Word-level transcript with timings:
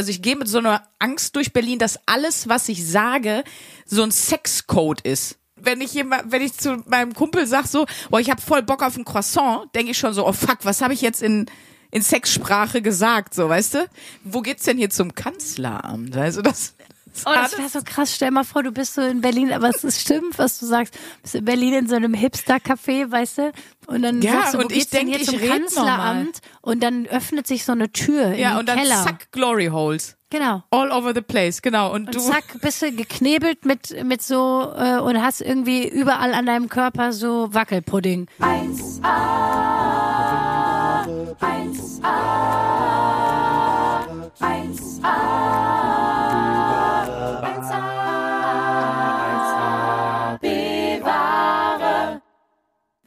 also 0.00 0.10
ich 0.10 0.22
gehe 0.22 0.34
mit 0.34 0.48
so 0.48 0.56
einer 0.56 0.82
Angst 0.98 1.36
durch 1.36 1.52
Berlin, 1.52 1.78
dass 1.78 1.98
alles, 2.06 2.48
was 2.48 2.70
ich 2.70 2.86
sage, 2.86 3.44
so 3.84 4.02
ein 4.02 4.10
Sexcode 4.10 5.02
ist. 5.02 5.36
Wenn 5.56 5.82
ich 5.82 5.92
jemand, 5.92 6.32
wenn 6.32 6.40
ich 6.40 6.54
zu 6.54 6.82
meinem 6.86 7.12
Kumpel 7.12 7.46
sag 7.46 7.66
so, 7.66 7.84
boah, 8.08 8.18
ich 8.18 8.30
habe 8.30 8.40
voll 8.40 8.62
Bock 8.62 8.82
auf 8.82 8.96
ein 8.96 9.04
Croissant, 9.04 9.68
denke 9.74 9.90
ich 9.90 9.98
schon 9.98 10.14
so, 10.14 10.26
oh 10.26 10.32
fuck, 10.32 10.60
was 10.62 10.80
habe 10.80 10.94
ich 10.94 11.02
jetzt 11.02 11.22
in 11.22 11.44
in 11.90 12.00
Sexsprache 12.00 12.80
gesagt, 12.80 13.34
so, 13.34 13.48
weißt 13.48 13.74
du? 13.74 13.90
Wo 14.24 14.40
geht's 14.40 14.64
denn 14.64 14.78
hier 14.78 14.88
zum 14.88 15.14
Kanzleramt? 15.14 16.16
Also 16.16 16.40
das 16.40 16.74
Oh, 17.26 17.30
das 17.34 17.58
wäre 17.58 17.68
so 17.68 17.80
krass. 17.84 18.14
Stell 18.14 18.30
mal 18.30 18.44
vor, 18.44 18.62
du 18.62 18.72
bist 18.72 18.94
so 18.94 19.02
in 19.02 19.20
Berlin, 19.20 19.52
aber 19.52 19.68
es 19.68 19.84
ist 19.84 20.00
stimmt, 20.00 20.38
was 20.38 20.58
du 20.58 20.66
sagst. 20.66 20.94
Du 20.94 21.00
bist 21.22 21.34
in 21.34 21.44
Berlin 21.44 21.74
in 21.74 21.88
so 21.88 21.96
einem 21.96 22.14
Hipster-Café, 22.14 23.10
weißt 23.10 23.38
du? 23.38 23.52
Und 23.86 24.02
dann 24.02 24.22
Ja, 24.22 24.32
sagst 24.32 24.54
du, 24.54 24.58
wo 24.58 24.62
und 24.62 24.72
ich 24.72 24.78
geht's 24.78 24.90
denn 24.90 25.06
denk, 25.10 25.18
hier 25.18 25.34
ich 25.34 25.40
zum 25.40 25.48
Kanzleramt? 25.48 26.40
Und 26.62 26.82
dann 26.82 27.06
öffnet 27.06 27.46
sich 27.46 27.64
so 27.64 27.72
eine 27.72 27.90
Tür 27.92 28.32
ja, 28.34 28.52
in 28.52 28.58
und 28.58 28.68
dann 28.68 28.78
Keller. 28.78 29.02
zack, 29.04 29.32
Glory 29.32 29.66
Holes. 29.66 30.16
Genau. 30.32 30.62
All 30.70 30.92
over 30.92 31.12
the 31.12 31.22
place, 31.22 31.60
genau. 31.60 31.92
Und, 31.92 32.06
Und 32.06 32.14
du, 32.14 32.20
zack, 32.20 32.44
bist 32.60 32.80
du 32.82 32.92
geknebelt 32.92 33.64
mit, 33.64 34.04
mit 34.04 34.22
so, 34.22 34.72
äh, 34.76 34.98
und 35.00 35.20
hast 35.20 35.40
irgendwie 35.40 35.88
überall 35.88 36.32
an 36.34 36.46
deinem 36.46 36.68
Körper 36.68 37.12
so 37.12 37.52
Wackelpudding. 37.52 38.28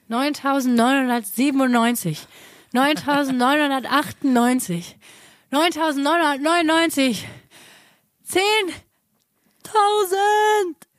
Neuntausendneunhundertsiebenundneunzig, 0.07 2.27
neuntausendneunhundertachtundneunzig, 2.73 4.97
neuntausendneunhundertneunundneunzig, 5.49 7.27
zehntausend. 8.23 8.83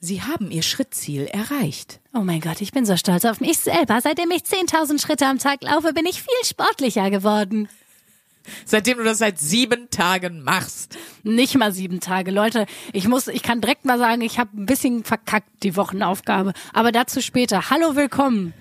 Sie 0.00 0.22
haben 0.22 0.50
ihr 0.50 0.62
Schrittziel 0.62 1.26
erreicht. 1.26 2.00
Oh 2.12 2.20
mein 2.20 2.40
Gott, 2.40 2.60
ich 2.60 2.72
bin 2.72 2.86
so 2.86 2.96
stolz 2.96 3.24
auf 3.24 3.40
mich 3.40 3.58
selber. 3.58 4.00
Seitdem 4.00 4.30
ich 4.30 4.42
10.000 4.42 5.00
Schritte 5.00 5.26
am 5.26 5.38
Tag 5.38 5.62
laufe, 5.62 5.92
bin 5.92 6.06
ich 6.06 6.22
viel 6.22 6.44
sportlicher 6.44 7.10
geworden. 7.10 7.68
Seitdem 8.66 8.98
du 8.98 9.04
das 9.04 9.18
seit 9.18 9.38
sieben 9.38 9.90
Tagen 9.90 10.42
machst. 10.42 10.98
Nicht 11.22 11.56
mal 11.56 11.72
sieben 11.72 12.00
Tage, 12.00 12.30
Leute. 12.30 12.66
Ich 12.92 13.08
muss, 13.08 13.28
ich 13.28 13.42
kann 13.42 13.60
direkt 13.60 13.84
mal 13.84 13.98
sagen, 13.98 14.20
ich 14.20 14.38
habe 14.38 14.60
ein 14.60 14.66
bisschen 14.66 15.04
verkackt 15.04 15.48
die 15.62 15.76
Wochenaufgabe. 15.76 16.52
Aber 16.72 16.92
dazu 16.92 17.22
später. 17.22 17.70
Hallo, 17.70 17.96
willkommen. 17.96 18.52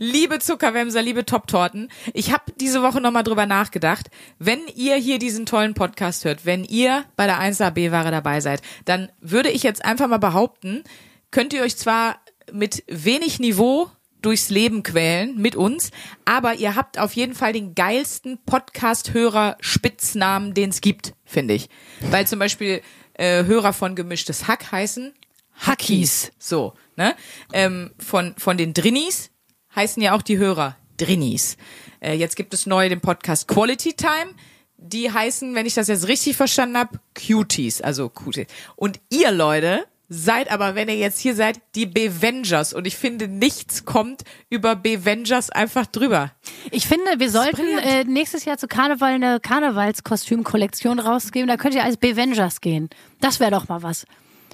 Liebe 0.00 0.38
Zuckerwämser, 0.38 1.02
liebe 1.02 1.26
Top-Torten, 1.26 1.88
ich 2.14 2.32
habe 2.32 2.52
diese 2.60 2.82
Woche 2.82 3.00
nochmal 3.00 3.24
drüber 3.24 3.46
nachgedacht. 3.46 4.10
Wenn 4.38 4.60
ihr 4.76 4.94
hier 4.94 5.18
diesen 5.18 5.44
tollen 5.44 5.74
Podcast 5.74 6.24
hört, 6.24 6.46
wenn 6.46 6.62
ihr 6.62 7.04
bei 7.16 7.26
der 7.26 7.40
1AB-Ware 7.40 8.12
dabei 8.12 8.40
seid, 8.40 8.62
dann 8.84 9.10
würde 9.20 9.50
ich 9.50 9.64
jetzt 9.64 9.84
einfach 9.84 10.06
mal 10.06 10.18
behaupten, 10.18 10.84
könnt 11.32 11.52
ihr 11.52 11.62
euch 11.62 11.76
zwar 11.76 12.20
mit 12.52 12.84
wenig 12.86 13.40
Niveau 13.40 13.90
durchs 14.22 14.50
Leben 14.50 14.84
quälen 14.84 15.36
mit 15.36 15.56
uns, 15.56 15.90
aber 16.24 16.54
ihr 16.54 16.76
habt 16.76 17.00
auf 17.00 17.14
jeden 17.14 17.34
Fall 17.34 17.52
den 17.52 17.74
geilsten 17.74 18.38
Podcast-Hörer-Spitznamen, 18.46 20.54
den 20.54 20.70
es 20.70 20.80
gibt, 20.80 21.14
finde 21.24 21.54
ich. 21.54 21.68
Weil 22.02 22.24
zum 22.24 22.38
Beispiel 22.38 22.82
äh, 23.14 23.46
Hörer 23.46 23.72
von 23.72 23.96
Gemischtes 23.96 24.46
Hack 24.46 24.70
heißen 24.70 25.12
Hackies. 25.56 26.30
So, 26.38 26.74
ne? 26.94 27.16
Ähm, 27.52 27.90
von, 27.98 28.36
von 28.38 28.56
den 28.56 28.74
Drinnies 28.74 29.32
heißen 29.74 30.02
ja 30.02 30.14
auch 30.14 30.22
die 30.22 30.38
Hörer 30.38 30.76
Drinnies. 30.96 31.56
Äh, 32.00 32.14
jetzt 32.14 32.36
gibt 32.36 32.54
es 32.54 32.66
neu 32.66 32.88
den 32.88 33.00
Podcast 33.00 33.48
Quality 33.48 33.94
Time. 33.94 34.34
Die 34.76 35.10
heißen, 35.12 35.54
wenn 35.54 35.66
ich 35.66 35.74
das 35.74 35.88
jetzt 35.88 36.06
richtig 36.08 36.36
verstanden 36.36 36.76
habe, 36.78 37.00
Cuties, 37.14 37.80
also 37.80 38.08
Cuties. 38.08 38.46
Und 38.76 39.00
ihr 39.10 39.30
Leute 39.32 39.84
seid 40.08 40.50
aber, 40.50 40.74
wenn 40.74 40.88
ihr 40.88 40.96
jetzt 40.96 41.18
hier 41.18 41.34
seid, 41.34 41.60
die 41.74 41.84
Bevengers. 41.84 42.72
Und 42.72 42.86
ich 42.86 42.96
finde, 42.96 43.28
nichts 43.28 43.84
kommt 43.84 44.22
über 44.48 44.74
Bevengers 44.76 45.50
einfach 45.50 45.86
drüber. 45.86 46.32
Ich 46.70 46.86
finde, 46.86 47.04
wir 47.18 47.30
sollten 47.30 47.66
äh, 47.78 48.04
nächstes 48.04 48.44
Jahr 48.46 48.56
zu 48.56 48.68
Karneval 48.68 49.12
eine 49.14 49.38
Karnevalskostümkollektion 49.40 50.98
rausgeben. 50.98 51.48
Da 51.48 51.56
könnt 51.56 51.74
ihr 51.74 51.84
als 51.84 51.96
Bevengers 51.96 52.60
gehen. 52.60 52.88
Das 53.20 53.40
wäre 53.40 53.50
doch 53.50 53.68
mal 53.68 53.82
was. 53.82 54.06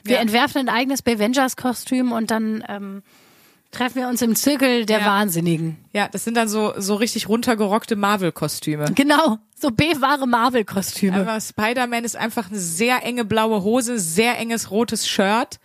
Wir 0.02 0.16
Ja. 0.16 0.22
entwerfen 0.22 0.58
ein 0.62 0.68
eigenes 0.68 1.02
Bevengers-Kostüm 1.02 2.12
und 2.12 2.30
dann 2.30 2.64
ähm, 2.68 3.02
treffen 3.74 3.96
wir 3.96 4.08
uns 4.08 4.22
im 4.22 4.34
Zirkel 4.34 4.86
der 4.86 5.00
Ja. 5.00 5.06
Wahnsinnigen. 5.06 5.76
Ja, 5.92 6.08
das 6.08 6.24
sind 6.24 6.36
dann 6.36 6.48
so, 6.48 6.72
so 6.78 6.94
richtig 6.94 7.28
runtergerockte 7.28 7.96
Marvel-Kostüme. 7.96 8.86
Genau, 8.94 9.38
so 9.58 9.70
B-wahre 9.70 10.26
Marvel-Kostüme. 10.26 11.20
Aber 11.20 11.40
Spider-Man 11.40 12.04
ist 12.04 12.16
einfach 12.16 12.48
eine 12.50 12.58
sehr 12.58 13.02
enge 13.04 13.24
blaue 13.24 13.62
Hose, 13.62 13.98
sehr 13.98 14.38
enges 14.38 14.70
rotes 14.70 15.06
Shirt 15.06 15.58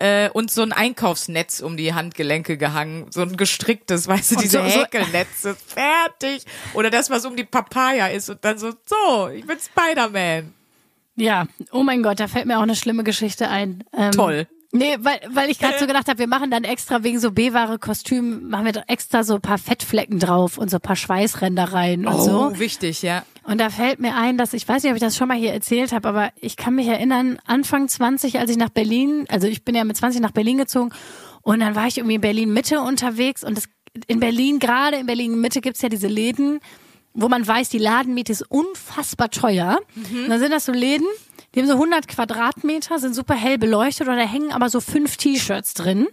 äh, 0.00 0.28
und 0.30 0.50
so 0.50 0.62
ein 0.62 0.72
Einkaufsnetz 0.72 1.60
um 1.60 1.76
die 1.76 1.94
Handgelenke 1.94 2.56
gehangen, 2.56 3.06
so 3.10 3.22
ein 3.22 3.36
gestricktes, 3.36 4.06
weißt 4.06 4.32
du, 4.32 4.34
Und 4.36 4.44
diese 4.44 4.58
so- 4.58 4.64
Häkelnetze, 4.64 5.56
fertig. 5.56 6.44
Oder 6.74 6.90
das, 6.90 7.10
was 7.10 7.24
um 7.24 7.36
die 7.36 7.44
Papaya 7.44 8.08
ist 8.08 8.28
und 8.30 8.44
dann 8.44 8.58
so, 8.58 8.72
so, 8.86 9.28
ich 9.28 9.46
bin 9.46 9.56
Spider-Man. 9.58 10.52
Ja, 11.16 11.46
oh 11.72 11.82
mein 11.82 12.02
Gott, 12.04 12.20
da 12.20 12.28
fällt 12.28 12.46
mir 12.46 12.58
auch 12.58 12.62
eine 12.62 12.76
schlimme 12.76 13.02
Geschichte 13.02 13.48
ein. 13.48 13.82
Ähm, 13.96 14.12
Toll. 14.12 14.46
Nee, 14.70 14.96
weil, 15.00 15.20
weil 15.30 15.50
ich 15.50 15.58
gerade 15.58 15.78
so 15.78 15.86
gedacht 15.86 16.08
habe, 16.08 16.18
wir 16.18 16.26
machen 16.26 16.50
dann 16.50 16.64
extra 16.64 17.02
wegen 17.02 17.18
so 17.18 17.32
B-Ware 17.32 17.78
Kostüm, 17.78 18.50
machen 18.50 18.66
wir 18.66 18.72
doch 18.72 18.86
extra 18.86 19.24
so 19.24 19.36
ein 19.36 19.40
paar 19.40 19.56
Fettflecken 19.56 20.18
drauf 20.18 20.58
und 20.58 20.70
so 20.70 20.76
ein 20.76 20.82
paar 20.82 20.96
Schweißränder 20.96 21.72
rein 21.72 22.06
und 22.06 22.20
so. 22.20 22.50
Oh, 22.52 22.58
wichtig, 22.58 23.00
ja. 23.00 23.24
Und 23.44 23.58
da 23.62 23.70
fällt 23.70 23.98
mir 23.98 24.14
ein, 24.14 24.36
dass 24.36 24.52
ich 24.52 24.68
weiß 24.68 24.82
nicht, 24.82 24.92
ob 24.92 24.96
ich 24.96 25.02
das 25.02 25.16
schon 25.16 25.28
mal 25.28 25.38
hier 25.38 25.54
erzählt 25.54 25.92
habe, 25.92 26.06
aber 26.06 26.30
ich 26.36 26.58
kann 26.58 26.74
mich 26.74 26.86
erinnern, 26.86 27.38
Anfang 27.46 27.88
20, 27.88 28.38
als 28.38 28.50
ich 28.50 28.58
nach 28.58 28.68
Berlin, 28.68 29.24
also 29.30 29.46
ich 29.46 29.64
bin 29.64 29.74
ja 29.74 29.84
mit 29.84 29.96
20 29.96 30.20
nach 30.20 30.32
Berlin 30.32 30.58
gezogen 30.58 30.90
und 31.40 31.60
dann 31.60 31.74
war 31.74 31.86
ich 31.86 31.96
irgendwie 31.96 32.16
in 32.16 32.20
Berlin 32.20 32.52
Mitte 32.52 32.82
unterwegs 32.82 33.42
und 33.44 33.56
das, 33.56 33.64
in 34.06 34.20
Berlin, 34.20 34.58
gerade 34.58 34.98
in 34.98 35.06
Berlin 35.06 35.40
Mitte 35.40 35.62
gibt's 35.62 35.80
ja 35.80 35.88
diese 35.88 36.08
Läden, 36.08 36.60
wo 37.14 37.28
man 37.28 37.46
weiß, 37.46 37.68
die 37.70 37.78
Ladenmiete 37.78 38.32
ist 38.32 38.42
unfassbar 38.50 39.30
teuer. 39.30 39.78
Und 39.96 40.28
dann 40.28 40.38
sind 40.38 40.52
das 40.52 40.66
so 40.66 40.72
Läden, 40.72 41.06
die 41.54 41.60
haben 41.60 41.66
so 41.66 41.74
100 41.74 42.06
Quadratmeter, 42.08 42.98
sind 42.98 43.14
super 43.14 43.34
hell 43.34 43.58
beleuchtet 43.58 44.06
und 44.08 44.16
da 44.16 44.22
hängen 44.22 44.52
aber 44.52 44.68
so 44.70 44.80
fünf 44.80 45.16
T-Shirts 45.16 45.74
drin 45.74 46.06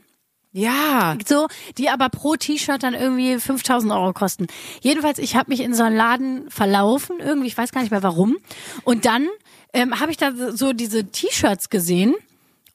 Ja. 0.53 1.17
so, 1.27 1.47
die 1.77 1.89
aber 1.89 2.09
pro 2.09 2.35
T-Shirt 2.35 2.81
dann 2.81 2.93
irgendwie 2.93 3.37
5000 3.37 3.91
Euro 3.91 4.13
kosten. 4.13 4.47
Jedenfalls, 4.81 5.19
ich 5.19 5.35
habe 5.35 5.49
mich 5.51 5.59
in 5.59 5.73
so 5.73 5.83
einen 5.83 5.97
Laden 5.97 6.49
verlaufen, 6.49 7.17
irgendwie, 7.19 7.47
ich 7.47 7.57
weiß 7.57 7.71
gar 7.71 7.81
nicht 7.81 7.91
mehr 7.91 8.03
warum. 8.03 8.37
Und 8.85 9.05
dann 9.05 9.27
ähm, 9.73 9.99
habe 9.99 10.11
ich 10.11 10.17
da 10.17 10.31
so 10.53 10.71
diese 10.73 11.05
T-Shirts 11.11 11.69
gesehen 11.69 12.15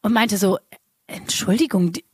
und 0.03 0.13
meinte 0.13 0.37
so, 0.37 0.59
Entschuldigung, 1.07 1.93
die, 1.93 2.05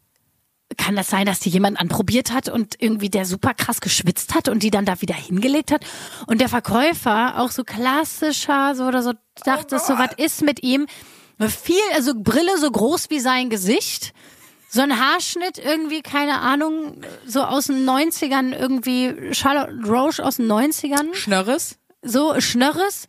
kann 0.76 0.96
das 0.96 1.08
sein, 1.08 1.26
dass 1.26 1.40
die 1.40 1.50
jemand 1.50 1.80
anprobiert 1.80 2.32
hat 2.32 2.48
und 2.48 2.74
irgendwie 2.78 3.10
der 3.10 3.24
super 3.24 3.54
krass 3.54 3.80
geschwitzt 3.80 4.34
hat 4.34 4.48
und 4.48 4.62
die 4.62 4.70
dann 4.70 4.84
da 4.84 5.00
wieder 5.00 5.14
hingelegt 5.14 5.72
hat? 5.72 5.84
Und 6.26 6.40
der 6.40 6.48
Verkäufer, 6.48 7.40
auch 7.40 7.50
so 7.50 7.64
klassischer, 7.64 8.74
so 8.74 8.84
oder 8.84 9.02
so, 9.02 9.12
dachte 9.44 9.78
so, 9.78 9.98
was 9.98 10.10
ist 10.16 10.42
mit 10.42 10.62
ihm? 10.62 10.86
Viel, 11.38 11.76
also 11.94 12.12
Brille 12.16 12.58
so 12.58 12.70
groß 12.70 13.10
wie 13.10 13.20
sein 13.20 13.50
Gesicht. 13.50 14.12
So 14.68 14.80
ein 14.82 14.98
Haarschnitt 14.98 15.58
irgendwie, 15.58 16.02
keine 16.02 16.40
Ahnung, 16.40 17.00
so 17.26 17.42
aus 17.42 17.66
den 17.66 17.88
90ern 17.88 18.54
irgendwie, 18.56 19.32
Charlotte 19.32 19.72
Roche 19.86 20.24
aus 20.24 20.36
den 20.36 20.50
90ern 20.50 21.14
Schnörres? 21.14 21.78
so 22.02 22.40
Schnörres 22.40 23.06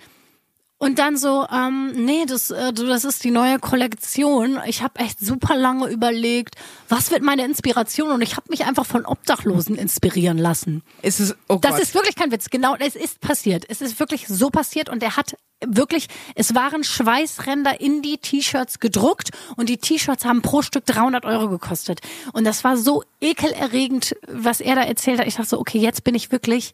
und 0.80 1.00
dann 1.00 1.18
so, 1.18 1.46
ähm, 1.52 1.92
nee, 2.06 2.26
das, 2.28 2.52
äh, 2.52 2.72
das 2.74 3.04
ist 3.04 3.24
die 3.24 3.32
neue 3.32 3.58
Kollektion. 3.60 4.60
Ich 4.68 4.84
habe 4.84 5.00
echt 5.00 5.20
super 5.20 5.56
lange 5.56 5.88
überlegt, 5.88 6.56
was 6.88 7.10
wird 7.12 7.24
meine 7.24 7.44
Inspiration 7.46 8.12
und 8.12 8.22
ich 8.22 8.36
habe 8.38 8.48
mich 8.50 8.66
einfach 8.66 8.86
von 8.86 9.06
Obdachlosen 9.06 9.76
inspirieren 9.76 10.38
lassen. 10.38 10.84
Ist 11.02 11.20
es, 11.20 11.36
oh 11.50 11.58
Das 11.62 11.72
Gott. 11.74 11.82
ist 11.82 11.96
wirklich 11.96 12.16
kein 12.16 12.32
Witz. 12.32 12.50
Genau, 12.50 12.76
es 12.80 12.96
ist 12.96 13.20
passiert. 13.22 13.66
Es 13.68 13.82
ist 13.82 14.00
wirklich 14.00 14.28
so 14.28 14.50
passiert 14.50 14.90
und 14.90 15.02
er 15.02 15.18
hat 15.18 15.36
wirklich, 15.66 16.08
es 16.36 16.54
waren 16.54 16.84
Schweißränder 16.84 17.82
in 17.82 18.04
die 18.04 18.20
T-Shirts 18.20 18.80
gedruckt 18.80 19.32
und 19.56 19.70
die 19.70 19.78
T-Shirts 19.78 20.26
haben 20.26 20.44
pro 20.44 20.62
Stück 20.62 20.86
300 20.86 21.26
Euro 21.26 21.50
gekostet. 21.50 22.02
Und 22.34 22.44
das 22.44 22.64
war 22.64 22.78
so 22.78 23.04
ekelerregend, 23.20 24.16
was 24.28 24.62
er 24.62 24.76
da 24.76 24.84
erzählt 24.84 25.20
hat. 25.20 25.26
Ich 25.28 25.36
dachte 25.36 25.50
so, 25.50 25.60
okay, 25.60 25.80
jetzt 25.80 26.04
bin 26.04 26.14
ich 26.14 26.32
wirklich, 26.32 26.74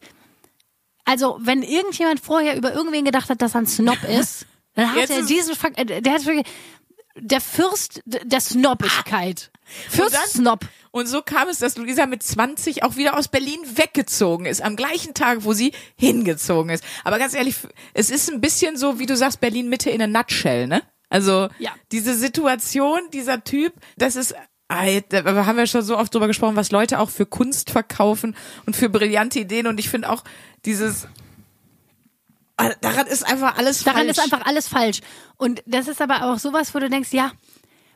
also 1.04 1.38
wenn 1.40 1.62
irgendjemand 1.62 2.20
vorher 2.20 2.56
über 2.56 2.72
irgendwen 2.74 3.04
gedacht 3.04 3.28
hat, 3.30 3.42
dass 3.42 3.54
er 3.54 3.60
ein 3.62 3.66
Snob 3.66 4.02
ist, 4.08 4.46
dann 4.74 4.90
hat 4.90 4.96
Jetzt 4.98 5.10
er 5.10 5.22
diesen, 5.22 5.54
Fakt- 5.54 5.78
äh, 5.78 6.00
der 6.02 6.12
hat 6.14 6.24
wirklich, 6.26 6.46
der 7.16 7.40
Fürst 7.40 8.02
der 8.06 8.40
Snobbigkeit. 8.40 9.50
Und 9.92 10.00
dann- 10.00 10.10
Fürst-Snob. 10.10 10.60
Und 10.90 11.06
so 11.06 11.22
kam 11.22 11.48
es, 11.48 11.58
dass 11.58 11.76
Luisa 11.76 12.06
mit 12.06 12.22
20 12.22 12.82
auch 12.84 12.96
wieder 12.96 13.16
aus 13.18 13.28
Berlin 13.28 13.58
weggezogen 13.74 14.46
ist, 14.46 14.62
am 14.62 14.76
gleichen 14.76 15.12
Tag, 15.14 15.38
wo 15.44 15.52
sie 15.52 15.72
hingezogen 15.96 16.70
ist. 16.70 16.84
Aber 17.02 17.18
ganz 17.18 17.34
ehrlich, 17.34 17.56
es 17.94 18.10
ist 18.10 18.30
ein 18.30 18.40
bisschen 18.40 18.76
so, 18.76 18.98
wie 19.00 19.06
du 19.06 19.16
sagst, 19.16 19.40
Berlin 19.40 19.68
Mitte 19.68 19.90
in 19.90 20.02
a 20.02 20.06
nutshell, 20.06 20.66
ne? 20.68 20.82
Also 21.08 21.48
Ja. 21.58 21.72
diese 21.92 22.14
Situation, 22.14 23.00
dieser 23.12 23.42
Typ, 23.42 23.72
das 23.96 24.14
ist, 24.16 24.34
ah, 24.68 24.86
da 25.08 25.46
haben 25.46 25.56
wir 25.56 25.66
schon 25.66 25.82
so 25.82 25.96
oft 25.98 26.12
drüber 26.14 26.26
gesprochen, 26.26 26.56
was 26.56 26.70
Leute 26.70 26.98
auch 26.98 27.10
für 27.10 27.26
Kunst 27.26 27.70
verkaufen 27.70 28.36
und 28.66 28.74
für 28.76 28.88
brillante 28.88 29.40
Ideen. 29.40 29.66
Und 29.66 29.78
ich 29.78 29.88
finde 29.88 30.10
auch 30.10 30.24
dieses, 30.64 31.06
Ah, 32.56 32.70
Daran 32.80 33.08
ist 33.08 33.26
einfach 33.26 33.56
alles 33.56 33.82
Daran 33.82 34.02
falsch. 34.06 34.10
ist 34.18 34.18
einfach 34.22 34.46
alles 34.46 34.68
falsch. 34.68 35.00
Und 35.36 35.62
das 35.66 35.88
ist 35.88 36.00
aber 36.00 36.24
auch 36.32 36.38
sowas, 36.38 36.72
wo 36.74 36.78
du 36.78 36.88
denkst, 36.88 37.12
ja, 37.12 37.32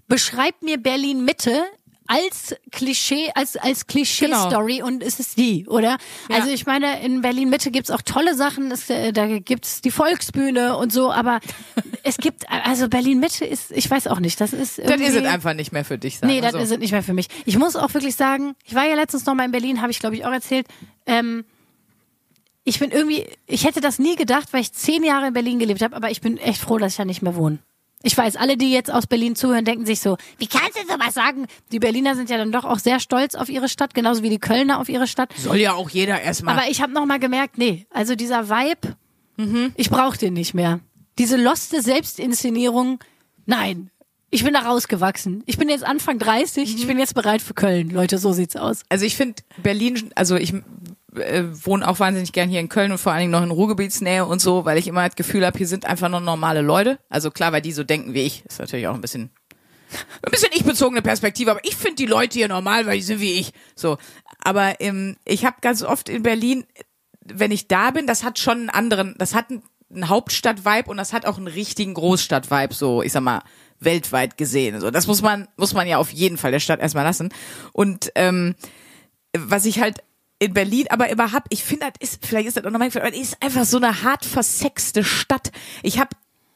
beschreib 0.09 0.63
mir 0.63 0.79
Berlin 0.79 1.25
Mitte 1.25 1.63
als 2.09 2.57
Klischee, 2.73 3.31
als, 3.35 3.57
als 3.57 3.87
Klischee-Story 3.87 4.83
und 4.83 5.03
es 5.03 5.21
ist 5.21 5.37
die, 5.37 5.67
oder? 5.69 5.99
Ja. 6.31 6.37
Also 6.37 6.49
ich 6.49 6.65
meine, 6.67 7.03
in 7.03 7.21
Berlin 7.21 7.51
Mitte 7.51 7.71
gibt's 7.71 7.91
auch 7.91 8.01
tolle 8.03 8.35
Sachen, 8.35 8.71
es, 8.73 8.89
äh, 8.89 9.13
da 9.13 9.27
gibt's 9.39 9.83
die 9.83 9.91
Volksbühne 9.91 10.77
und 10.77 10.91
so, 10.91 11.13
aber 11.13 11.41
es 12.03 12.17
gibt, 12.17 12.51
also 12.51 12.89
Berlin 12.89 13.21
Mitte 13.21 13.45
ist, 13.45 13.71
ich 13.73 13.89
weiß 13.91 14.07
auch 14.07 14.21
nicht, 14.21 14.41
das 14.41 14.55
ist 14.55 14.79
das 14.79 14.87
irgendwie... 14.87 15.05
ist 15.05 15.17
es 15.17 15.25
einfach 15.27 15.53
nicht 15.53 15.71
mehr 15.73 15.85
für 15.85 15.99
dich. 15.99 16.19
Sagen 16.19 16.33
Nee, 16.33 16.41
das 16.41 16.53
so. 16.53 16.59
ist 16.59 16.71
es 16.71 16.79
nicht 16.79 16.93
mehr 16.93 17.03
für 17.03 17.13
mich. 17.15 17.29
Ich 17.45 17.59
muss 17.59 17.77
auch 17.77 17.93
wirklich 17.93 18.17
sagen, 18.17 18.55
ich 18.65 18.75
war 18.75 18.87
ja 18.87 18.95
letztens 18.95 19.27
noch 19.27 19.35
mal 19.35 19.45
in 19.45 19.53
Berlin, 19.53 19.83
habe 19.83 19.91
ich 19.91 20.01
glaube 20.01 20.17
ich 20.17 20.25
auch 20.25 20.33
erzählt. 20.33 20.67
Ähm, 21.05 21.45
ich 22.65 22.79
bin 22.79 22.91
irgendwie, 22.91 23.27
ich 23.47 23.65
hätte 23.65 23.81
das 23.81 23.99
nie 23.99 24.17
gedacht, 24.17 24.49
weil 24.53 24.63
ich 24.63 24.73
zehn 24.73 25.05
Jahre 25.05 25.29
in 25.29 25.33
Berlin 25.35 25.59
gelebt 25.59 25.83
habe, 25.83 25.95
aber 25.95 26.11
ich 26.11 26.23
bin 26.23 26.39
echt 26.39 26.61
froh, 26.61 26.79
dass 26.79 26.93
ich 26.93 26.97
da 26.97 27.05
nicht 27.05 27.23
mehr 27.23 27.37
wohne. 27.37 27.59
Ich 28.03 28.17
weiß, 28.17 28.37
alle, 28.37 28.57
die 28.57 28.73
jetzt 28.73 28.93
aus 28.93 29.07
Berlin 29.09 29.35
zuhören, 29.35 29.65
denken 29.65 29.85
sich 29.85 30.01
so, 30.01 30.17
wie 30.39 30.47
kannst 30.47 30.77
du 30.77 30.83
sowas 30.87 31.15
sagen? 31.15 31.47
Die 31.73 31.81
Berliner 31.81 32.15
sind 32.15 32.31
ja 32.31 32.37
dann 32.37 32.53
doch 32.53 32.65
auch 32.65 32.79
sehr 32.79 33.01
stolz 33.01 33.35
auf 33.35 33.49
ihre 33.49 33.69
Stadt, 33.69 33.93
genauso 33.93 34.23
wie 34.23 34.31
die 34.31 34.39
Kölner 34.39 34.79
auf 34.81 34.89
ihre 34.89 35.07
Stadt. 35.09 35.33
Soll 35.37 35.57
ja 35.59 35.73
auch 35.73 35.91
jeder 35.91 36.21
erstmal. 36.21 36.57
Aber 36.57 36.71
ich 36.71 36.81
habe 36.81 36.93
noch 36.93 37.07
mal 37.07 37.19
gemerkt, 37.19 37.59
nee, 37.59 37.87
also 37.91 38.15
dieser 38.15 38.49
Vibe, 38.49 38.97
Mhm. 39.37 39.73
ich 39.77 39.91
brauche 39.91 40.17
den 40.19 40.35
nicht 40.35 40.55
mehr. 40.55 40.81
Diese 41.19 41.37
loste 41.37 41.83
Selbstinszenierung, 41.83 43.01
nein. 43.47 43.91
Ich 44.31 44.45
bin 44.45 44.53
da 44.53 44.61
rausgewachsen. 44.61 45.43
Ich 45.47 45.57
bin 45.59 45.69
jetzt 45.71 45.85
Anfang 45.85 46.19
30, 46.19 46.71
Mhm. 46.73 46.77
ich 46.79 46.87
bin 46.87 46.99
jetzt 46.99 47.15
bereit 47.15 47.41
für 47.41 47.55
Köln. 47.55 47.91
Leute, 47.91 48.19
so 48.19 48.33
sieht's 48.33 48.57
aus. 48.57 48.83
Also 48.89 49.07
ich 49.07 49.17
finde 49.17 49.43
Berlin, 49.63 50.11
also 50.15 50.37
ich 50.37 50.53
äh, 51.21 51.67
wohne 51.67 51.87
auch 51.87 52.01
wahnsinnig 52.01 52.33
gern 52.33 52.49
hier 52.49 52.61
in 52.61 52.69
Köln 52.69 52.93
und 52.93 52.99
vor 52.99 53.13
allen 53.13 53.21
Dingen 53.21 53.33
noch 53.33 53.43
in 53.43 53.51
Ruhrgebietsnähe 53.51 54.25
und 54.25 54.41
so, 54.41 54.65
weil 54.65 54.79
ich 54.79 54.89
immer 54.89 55.07
das 55.07 55.17
Gefühl 55.17 55.45
habe, 55.45 55.59
hier 55.59 55.67
sind 55.67 55.87
einfach 55.87 56.09
nur 56.09 56.21
normale 56.21 56.63
Leute. 56.63 56.99
Also 57.09 57.31
klar, 57.31 57.53
weil 57.53 57.63
die 57.63 57.73
so 57.73 57.85
denken 57.85 58.15
wie 58.15 58.23
ich. 58.23 58.45
Ist 58.47 58.59
natürlich 58.59 58.87
auch 58.89 58.95
ein 58.95 59.01
bisschen 59.01 59.31
ein 60.23 60.31
bisschen 60.31 60.51
ich-bezogene 60.53 61.03
Perspektive, 61.03 61.51
aber 61.51 61.65
ich 61.65 61.77
finde 61.77 61.97
die 61.97 62.07
Leute 62.07 62.39
hier 62.39 62.49
normal, 62.49 62.87
weil 62.87 62.97
die 62.97 63.03
sind 63.03 63.21
wie 63.21 63.39
ich. 63.39 63.53
So, 63.75 63.97
aber 64.43 64.81
ähm, 64.81 65.17
ich 65.25 65.45
habe 65.45 65.57
ganz 65.61 65.83
oft 65.83 66.09
in 66.09 66.23
Berlin, 66.23 66.65
wenn 67.25 67.51
ich 67.51 67.69
da 67.69 67.91
bin, 67.91 68.07
das 68.07 68.23
hat 68.23 68.39
schon 68.39 68.59
einen 68.59 68.71
anderen, 68.71 69.15
das 69.19 69.35
hat 69.35 69.51
einen, 69.51 69.63
einen 69.91 70.09
Hauptstadt-Vibe 70.09 70.91
und 70.91 70.99
das 70.99 71.13
hat 71.13 71.27
auch 71.27 71.39
einen 71.39 71.47
richtigen 71.47 71.95
Großstadt-Vibe, 71.95 72.75
so 72.75 73.03
ich 73.03 73.13
sag 73.13 73.23
mal 73.23 73.43
weltweit 73.81 74.37
gesehen. 74.37 74.81
So, 74.81 74.91
das 74.91 75.07
muss 75.07 75.23
man 75.23 75.49
muss 75.57 75.73
man 75.73 75.87
ja 75.87 75.99
auf 75.99 76.11
jeden 76.11 76.37
Fall 76.37 76.51
der 76.51 76.61
Stadt 76.61 76.81
erstmal 76.81 77.05
lassen. 77.05 77.33
Und 77.73 78.13
ähm, 78.15 78.55
was 79.37 79.65
ich 79.65 79.81
halt 79.81 79.99
in 80.39 80.55
Berlin 80.55 80.87
aber 80.91 81.33
hab, 81.33 81.47
ich 81.51 81.65
finde, 81.65 81.87
das 81.87 82.11
ist, 82.11 82.27
vielleicht 82.27 82.49
ist 82.49 82.57
das 82.57 82.65
auch 82.65 82.71
noch 82.71 82.79
mein 82.79 82.89
Gefühl, 82.89 83.03
aber 83.03 83.11
das 83.11 83.21
ist 83.21 83.43
einfach 83.43 83.65
so 83.65 83.77
eine 83.79 84.03
hart 84.03 84.25
versexte 84.25 85.03
Stadt. 85.05 85.51
Ich 85.83 85.99
habe 85.99 86.11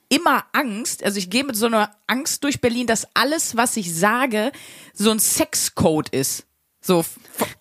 immer 0.09 0.45
Angst, 0.53 1.03
also 1.03 1.19
ich 1.19 1.31
gehe 1.31 1.45
mit 1.45 1.57
so 1.57 1.67
einer 1.67 1.91
Angst 2.07 2.45
durch 2.45 2.61
Berlin, 2.61 2.87
dass 2.87 3.09
alles, 3.15 3.57
was 3.57 3.77
ich 3.77 3.95
sage, 3.95 4.53
so 4.93 5.11
ein 5.11 5.19
Sexcode 5.19 6.11
ist. 6.11 6.45
So 6.81 7.05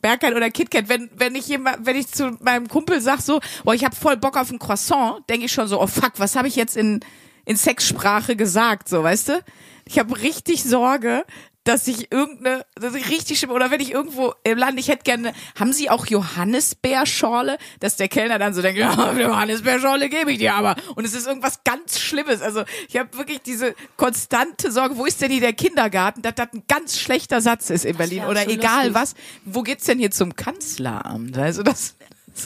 Bergheim 0.02 0.36
oder 0.36 0.50
KitKat, 0.50 0.90
wenn 0.90 1.10
wenn 1.16 1.36
ich 1.36 1.48
jemand, 1.48 1.86
wenn 1.86 1.96
ich 1.96 2.08
zu 2.08 2.38
meinem 2.42 2.68
Kumpel 2.68 3.02
sag 3.02 3.22
so, 3.22 3.40
boah, 3.64 3.76
ich 3.76 3.86
hab 3.86 3.96
voll 3.96 4.18
Bock 4.18 4.36
auf 4.36 4.52
ein 4.52 4.58
Croissant, 4.58 5.30
denke 5.30 5.46
ich 5.46 5.52
schon 5.52 5.68
so, 5.68 5.80
oh 5.80 5.88
fuck, 5.88 6.14
was 6.18 6.36
habe 6.36 6.48
ich 6.48 6.56
jetzt 6.56 6.76
in 6.76 7.02
in 7.46 7.56
Sexsprache 7.56 8.36
gesagt, 8.36 8.90
so, 8.90 9.04
weißt 9.04 9.30
du? 9.30 9.44
Ich 9.86 10.00
habe 10.00 10.20
richtig 10.22 10.64
Sorge, 10.64 11.26
dass 11.64 11.88
ich 11.88 12.12
irgendeine, 12.12 12.66
dass 12.76 12.96
ich 12.96 13.10
richtig 13.10 13.40
schlimm, 13.40 13.52
oder 13.52 13.70
wenn 13.70 13.82
ich 13.82 13.92
irgendwo 13.92 14.34
im 14.44 14.58
Land, 14.58 14.80
ich 14.80 14.88
hätte 14.88 15.04
gerne, 15.04 15.34
haben 15.60 15.74
Sie 15.74 15.90
auch 15.90 16.08
Johannisbeerschorle, 16.08 17.58
dass 17.80 17.98
der 17.98 18.08
Kellner 18.08 18.40
dann 18.40 18.54
so 18.54 18.62
denkt, 18.62 18.80
ja, 18.80 19.14
Johannisbeerschorle 19.20 20.10
gebe 20.10 20.32
ich 20.32 20.40
dir 20.40 20.56
aber. 20.56 20.76
Und 20.96 21.06
es 21.06 21.14
ist 21.14 21.28
irgendwas 21.28 21.64
ganz 21.64 22.00
Schlimmes. 22.00 22.42
Also 22.42 22.64
ich 22.90 22.98
habe 22.98 23.16
wirklich 23.18 23.42
diese 23.42 23.76
konstante 23.96 24.72
Sorge, 24.72 24.98
wo 24.98 25.06
ist 25.06 25.22
denn 25.22 25.32
hier 25.32 25.42
der 25.42 25.54
Kindergarten, 25.54 26.24
dass 26.24 26.36
das 26.36 26.48
ein 26.54 26.64
ganz 26.68 27.00
schlechter 27.00 27.42
Satz 27.42 27.70
ist 27.70 27.86
in 27.86 27.96
Berlin. 27.96 28.26
Oder 28.26 28.44
so 28.44 28.50
egal 28.50 28.88
lustig. 28.88 28.96
was. 28.96 29.16
Wo 29.46 29.62
geht's 29.62 29.86
denn 29.86 30.00
hier 30.00 30.12
zum 30.12 30.36
Kanzleramt? 30.36 31.38
Also 31.38 31.62
das. 31.62 31.96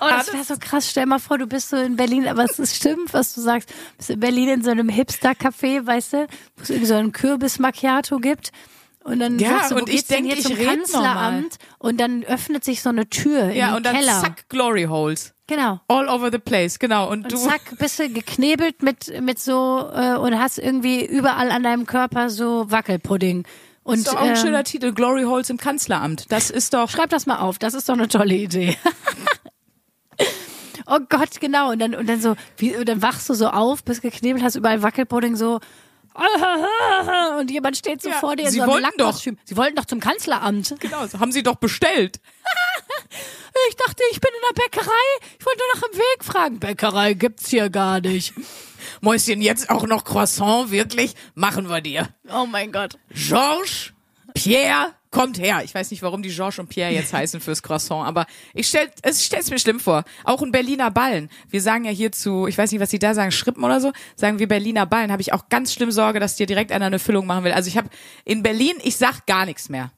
Oh, 0.02 0.08
das 0.10 0.34
wäre 0.34 0.44
so 0.44 0.56
krass. 0.60 0.90
Stell 0.90 1.06
mal 1.06 1.20
vor, 1.20 1.38
du 1.38 1.48
bist 1.48 1.70
so 1.70 1.78
in 1.78 1.96
Berlin, 1.96 2.28
aber 2.28 2.44
es 2.44 2.60
ist 2.60 2.76
stimmt, 2.76 3.14
was 3.14 3.34
du 3.34 3.42
sagst. 3.42 3.70
Du 3.70 3.76
bist 3.98 4.10
in 4.10 4.20
Berlin 4.20 4.50
in 4.50 4.64
so 4.64 4.72
einem 4.72 4.90
Hipster-Café, 4.90 5.86
weißt 5.86 6.14
du, 6.14 6.28
wo 6.58 6.64
es 6.64 6.70
irgendwie 6.70 6.88
so 6.88 6.96
einen 6.96 7.12
Kürbis-Macchiato 7.12 8.18
gibt. 8.18 8.52
Und 9.06 9.20
dann 9.20 9.38
Ja, 9.38 9.50
sagst 9.52 9.72
du, 9.72 9.76
und 9.76 9.88
ich 9.88 9.98
geht's 9.98 10.08
denn 10.08 10.24
denk, 10.26 10.40
hier 10.40 10.52
ich 10.52 10.58
zum 10.58 10.68
Kanzleramt? 10.68 11.58
Und 11.78 12.00
dann 12.00 12.24
öffnet 12.24 12.64
sich 12.64 12.82
so 12.82 12.90
eine 12.90 13.08
Tür 13.08 13.50
in 13.50 13.56
ja, 13.56 13.68
den 13.68 13.76
und 13.76 13.86
dann 13.86 13.96
Keller. 13.96 14.20
zack, 14.20 14.50
Glory 14.50 14.86
Holes. 14.86 15.36
Genau. 15.46 15.80
All 15.88 16.10
over 16.10 16.32
the 16.32 16.40
place, 16.40 16.80
genau. 16.80 17.12
Und, 17.12 17.26
Und 17.26 17.32
du. 17.32 17.38
zack, 17.38 17.62
bist 17.78 18.00
du 18.00 18.10
geknebelt 18.10 18.82
mit, 18.82 19.22
mit 19.22 19.38
so, 19.38 19.88
äh, 19.94 20.16
und 20.16 20.40
hast 20.40 20.58
irgendwie 20.58 21.06
überall 21.06 21.52
an 21.52 21.62
deinem 21.62 21.86
Körper 21.86 22.32
so 22.32 22.72
Wackelpudding. 22.72 23.46
Und 23.84 24.00
ist 24.00 24.08
doch 24.08 24.16
auch 24.16 24.22
ein 24.22 24.30
ähm, 24.30 24.36
schöner 24.38 24.64
Titel, 24.64 24.92
Glory 24.92 25.22
Holes 25.22 25.52
im 25.52 25.58
Kanzleramt. 25.58 26.26
Das 26.32 26.50
ist 26.50 26.74
doch. 26.74 26.90
Schreib 26.90 27.12
das 27.12 27.28
mal 27.28 27.38
auf, 27.38 27.60
das 27.60 27.76
ist 27.76 27.88
doch 27.88 27.94
eine 27.94 28.08
tolle 28.08 28.34
Idee. 28.34 28.76
oh 30.88 30.98
Gott, 31.08 31.40
genau. 31.40 31.70
Und 31.72 31.78
dann, 31.78 31.94
und 31.94 32.10
dann 32.10 32.20
so, 32.20 32.36
wie, 32.58 32.76
und 32.76 32.90
dann 32.90 33.04
wachst 33.04 33.30
du 33.30 33.36
so 33.36 33.50
auf, 33.50 33.84
bist 33.84 34.02
geknebelt, 34.02 34.44
hast 34.44 34.56
überall 34.56 34.82
Wackelpudding 34.82 35.36
so. 35.36 35.60
Und 37.40 37.52
jemand 37.52 37.78
steht 37.78 38.02
so 38.02 38.10
Ja, 38.10 38.16
vor 38.20 38.36
dir 38.36 38.46
in 38.46 38.52
Sie 38.52 38.60
so 38.60 38.64
einem. 38.72 38.82
Lackkostüm. 38.82 39.38
Sie 39.44 39.58
wollten 39.58 39.76
doch 39.76 39.86
zum 39.86 40.00
Kanzleramt. 40.00 40.76
Genau, 40.80 41.06
so 41.08 41.20
haben 41.20 41.32
sie 41.32 41.44
doch 41.44 41.56
bestellt. 41.56 42.20
Ich 43.70 43.76
dachte, 43.78 44.04
ich 44.12 44.20
bin 44.20 44.30
in 44.34 44.56
der 44.56 44.64
Bäckerei. 44.64 44.92
Ich 45.40 45.46
wollte 45.46 45.60
nur 45.60 45.76
nach 45.82 45.90
dem 45.90 45.98
Weg 45.98 46.24
fragen. 46.26 46.60
Bäckerei 46.60 47.14
gibt's 47.14 47.50
hier 47.50 47.70
gar 47.70 48.02
nicht. 48.02 48.34
Mäuschen, 49.00 49.42
jetzt 49.42 49.70
auch 49.70 49.88
noch 49.88 50.04
Croissant, 50.04 50.72
wirklich? 50.72 51.14
Machen 51.36 51.70
wir 51.70 51.80
dir. 51.80 52.10
Oh 52.30 52.46
mein 52.46 52.74
Gott. 52.74 52.98
Georges, 53.12 53.94
Pierre, 54.36 54.94
kommt 55.16 55.40
her. 55.40 55.62
Ich 55.64 55.74
weiß 55.74 55.92
nicht, 55.92 56.04
warum 56.04 56.22
die 56.22 56.30
Georges 56.30 56.60
und 56.60 56.68
Pierre 56.68 56.92
jetzt 56.92 57.14
heißen 57.14 57.40
fürs 57.40 57.64
Croissant, 57.64 58.06
aber 58.06 58.26
ich 58.54 58.68
stell, 58.68 58.90
es 59.02 59.24
stell's 59.24 59.50
mir 59.50 59.58
schlimm 59.60 59.80
vor. 59.80 60.04
Auch 60.26 60.42
ein 60.42 60.52
Berliner 60.52 60.92
Ballen. 60.92 61.30
Wir 61.50 61.62
sagen 61.62 61.86
ja 61.86 61.92
hierzu, 61.92 62.48
ich 62.48 62.58
weiß 62.58 62.72
nicht, 62.74 62.82
was 62.82 62.90
sie 62.90 63.00
da 63.00 63.14
sagen, 63.14 63.32
Schrippen 63.32 63.64
oder 63.64 63.80
so, 63.80 63.94
sagen 64.18 64.40
wir 64.40 64.50
Berliner 64.50 64.86
Ballen. 64.86 65.14
Habe 65.14 65.22
ich 65.22 65.32
auch 65.32 65.48
ganz 65.48 65.74
schlimm 65.74 65.90
Sorge, 65.90 66.20
dass 66.20 66.36
dir 66.36 66.48
direkt 66.48 66.74
einer 66.74 66.88
eine 66.88 67.00
Füllung 67.00 67.26
machen 67.26 67.46
will. 67.46 67.54
Also 67.54 67.70
ich 67.70 67.78
habe 67.78 67.88
in 68.26 68.44
Berlin, 68.44 68.76
ich 68.84 68.98
sag 68.98 69.26
gar 69.26 69.46
nichts 69.46 69.70
mehr. 69.70 69.92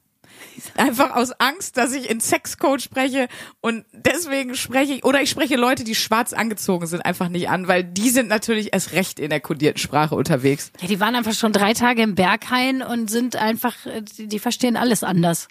Einfach 0.76 1.14
aus 1.14 1.32
Angst, 1.40 1.76
dass 1.76 1.92
ich 1.92 2.10
in 2.10 2.20
Sexcode 2.20 2.82
spreche 2.82 3.28
und 3.60 3.84
deswegen 3.92 4.54
spreche 4.54 4.94
ich, 4.94 5.04
oder 5.04 5.22
ich 5.22 5.30
spreche 5.30 5.56
Leute, 5.56 5.84
die 5.84 5.94
schwarz 5.94 6.32
angezogen 6.32 6.86
sind, 6.86 7.04
einfach 7.04 7.28
nicht 7.28 7.48
an, 7.48 7.68
weil 7.68 7.84
die 7.84 8.10
sind 8.10 8.28
natürlich 8.28 8.72
erst 8.72 8.92
recht 8.92 9.18
in 9.18 9.30
der 9.30 9.40
kodierten 9.40 9.78
Sprache 9.80 10.14
unterwegs. 10.14 10.72
Ja, 10.80 10.88
die 10.88 11.00
waren 11.00 11.14
einfach 11.14 11.34
schon 11.34 11.52
drei 11.52 11.74
Tage 11.74 12.02
im 12.02 12.14
Berghain 12.14 12.82
und 12.82 13.10
sind 13.10 13.36
einfach, 13.36 13.74
die, 14.16 14.26
die 14.26 14.38
verstehen 14.38 14.76
alles 14.76 15.02
anders. 15.04 15.48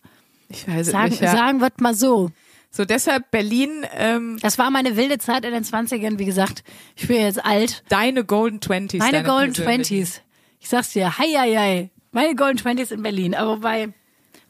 Ich 0.50 0.67
weiß 0.67 0.88
es 0.88 0.91
Sagen, 0.93 1.10
nicht. 1.10 1.22
Ja. 1.22 1.32
sagen 1.32 1.62
wir 1.62 1.70
mal 1.79 1.93
so. 1.93 2.32
So 2.70 2.86
deshalb 2.86 3.32
Berlin, 3.32 3.86
ähm, 3.96 4.38
Das 4.41 4.58
war 4.58 4.70
meine 4.70 4.96
wilde 4.98 5.17
Zeit 5.17 5.46
in 5.46 5.51
den 5.53 5.63
20ern, 5.63 6.20
wie 6.20 6.25
gesagt. 6.25 6.63
Ich 6.96 7.08
bin 7.08 7.17
jetzt 7.22 7.43
alt. 7.43 7.84
deine 7.89 8.24
Golden 8.24 8.62
Twenties. 8.62 9.00
Meine 9.00 9.24
Golden. 9.24 9.53
Twenties. 9.53 10.22
Ich 10.60 10.70
sag's 10.70 10.91
dir, 10.93 11.17
hei, 11.17 11.27
hei, 11.36 11.55
hei. 11.55 11.89
Meine 12.12 12.36
Golden 12.36 12.58
Twenties 12.58 12.91
in 12.91 13.01
Berlin. 13.01 13.36
Aber 13.36 13.58
bei, 13.58 13.89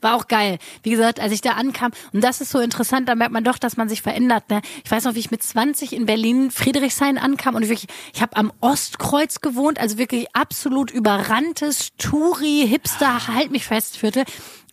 war 0.02 0.16
auch 0.16 0.28
geil. 0.28 0.58
Wie 0.84 0.90
gesagt, 0.90 1.20
als 1.20 1.32
ich 1.32 1.42
da 1.42 1.52
ankam, 1.52 1.92
und 2.14 2.24
das 2.24 2.42
ist 2.42 2.52
so 2.52 2.60
interessant, 2.60 3.10
da 3.10 3.16
merkt 3.16 3.34
man 3.34 3.44
doch, 3.44 3.58
dass 3.58 3.78
man 3.78 3.90
sich 3.90 4.02
verändert. 4.02 4.50
Ne? 4.50 4.62
Ich 4.84 4.92
weiß 4.92 5.04
noch, 5.06 5.16
wie 5.16 5.20
ich 5.20 5.32
mit 5.32 5.44
20 5.44 5.94
in 5.94 6.06
Berlin 6.06 6.52
Friedrichshain 6.52 7.18
ankam 7.18 7.56
und 7.56 7.64
wirklich, 7.64 7.88
ich 8.14 8.22
habe 8.22 8.36
am 8.36 8.52
Ostkreuz 8.62 9.42
gewohnt, 9.42 9.80
also 9.80 9.98
wirklich 9.98 10.28
absolut 10.34 10.92
überranntes 10.92 11.90
Touri, 11.98 12.66
Hipster, 12.68 13.28
halt 13.28 13.52
mich 13.52 13.66
fest, 13.66 13.98
Viertel. 13.98 14.24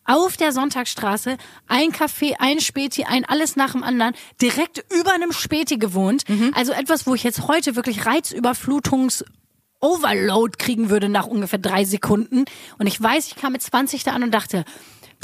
Auf 0.06 0.36
der 0.36 0.52
Sonntagsstraße, 0.52 1.38
ein 1.66 1.90
Café, 1.90 2.34
ein 2.38 2.60
Späti, 2.60 3.04
ein 3.04 3.24
alles 3.24 3.56
nach 3.56 3.72
dem 3.72 3.82
anderen, 3.82 4.12
direkt 4.42 4.84
über 4.92 5.14
einem 5.14 5.32
Späti 5.32 5.78
gewohnt. 5.78 6.24
Also 6.54 6.72
etwas, 6.72 7.06
wo 7.06 7.14
ich 7.14 7.22
jetzt 7.22 7.48
heute 7.48 7.74
wirklich 7.74 8.04
Reizüberflutungs 8.04 9.24
Overload 9.80 10.56
kriegen 10.58 10.88
würde 10.88 11.08
nach 11.10 11.26
ungefähr 11.26 11.58
drei 11.58 11.84
Sekunden. 11.84 12.46
Und 12.78 12.86
ich 12.86 13.00
weiß, 13.00 13.28
ich 13.28 13.36
kam 13.36 13.52
mit 13.52 13.62
20 13.62 14.02
da 14.02 14.12
an 14.12 14.22
und 14.22 14.30
dachte, 14.30 14.64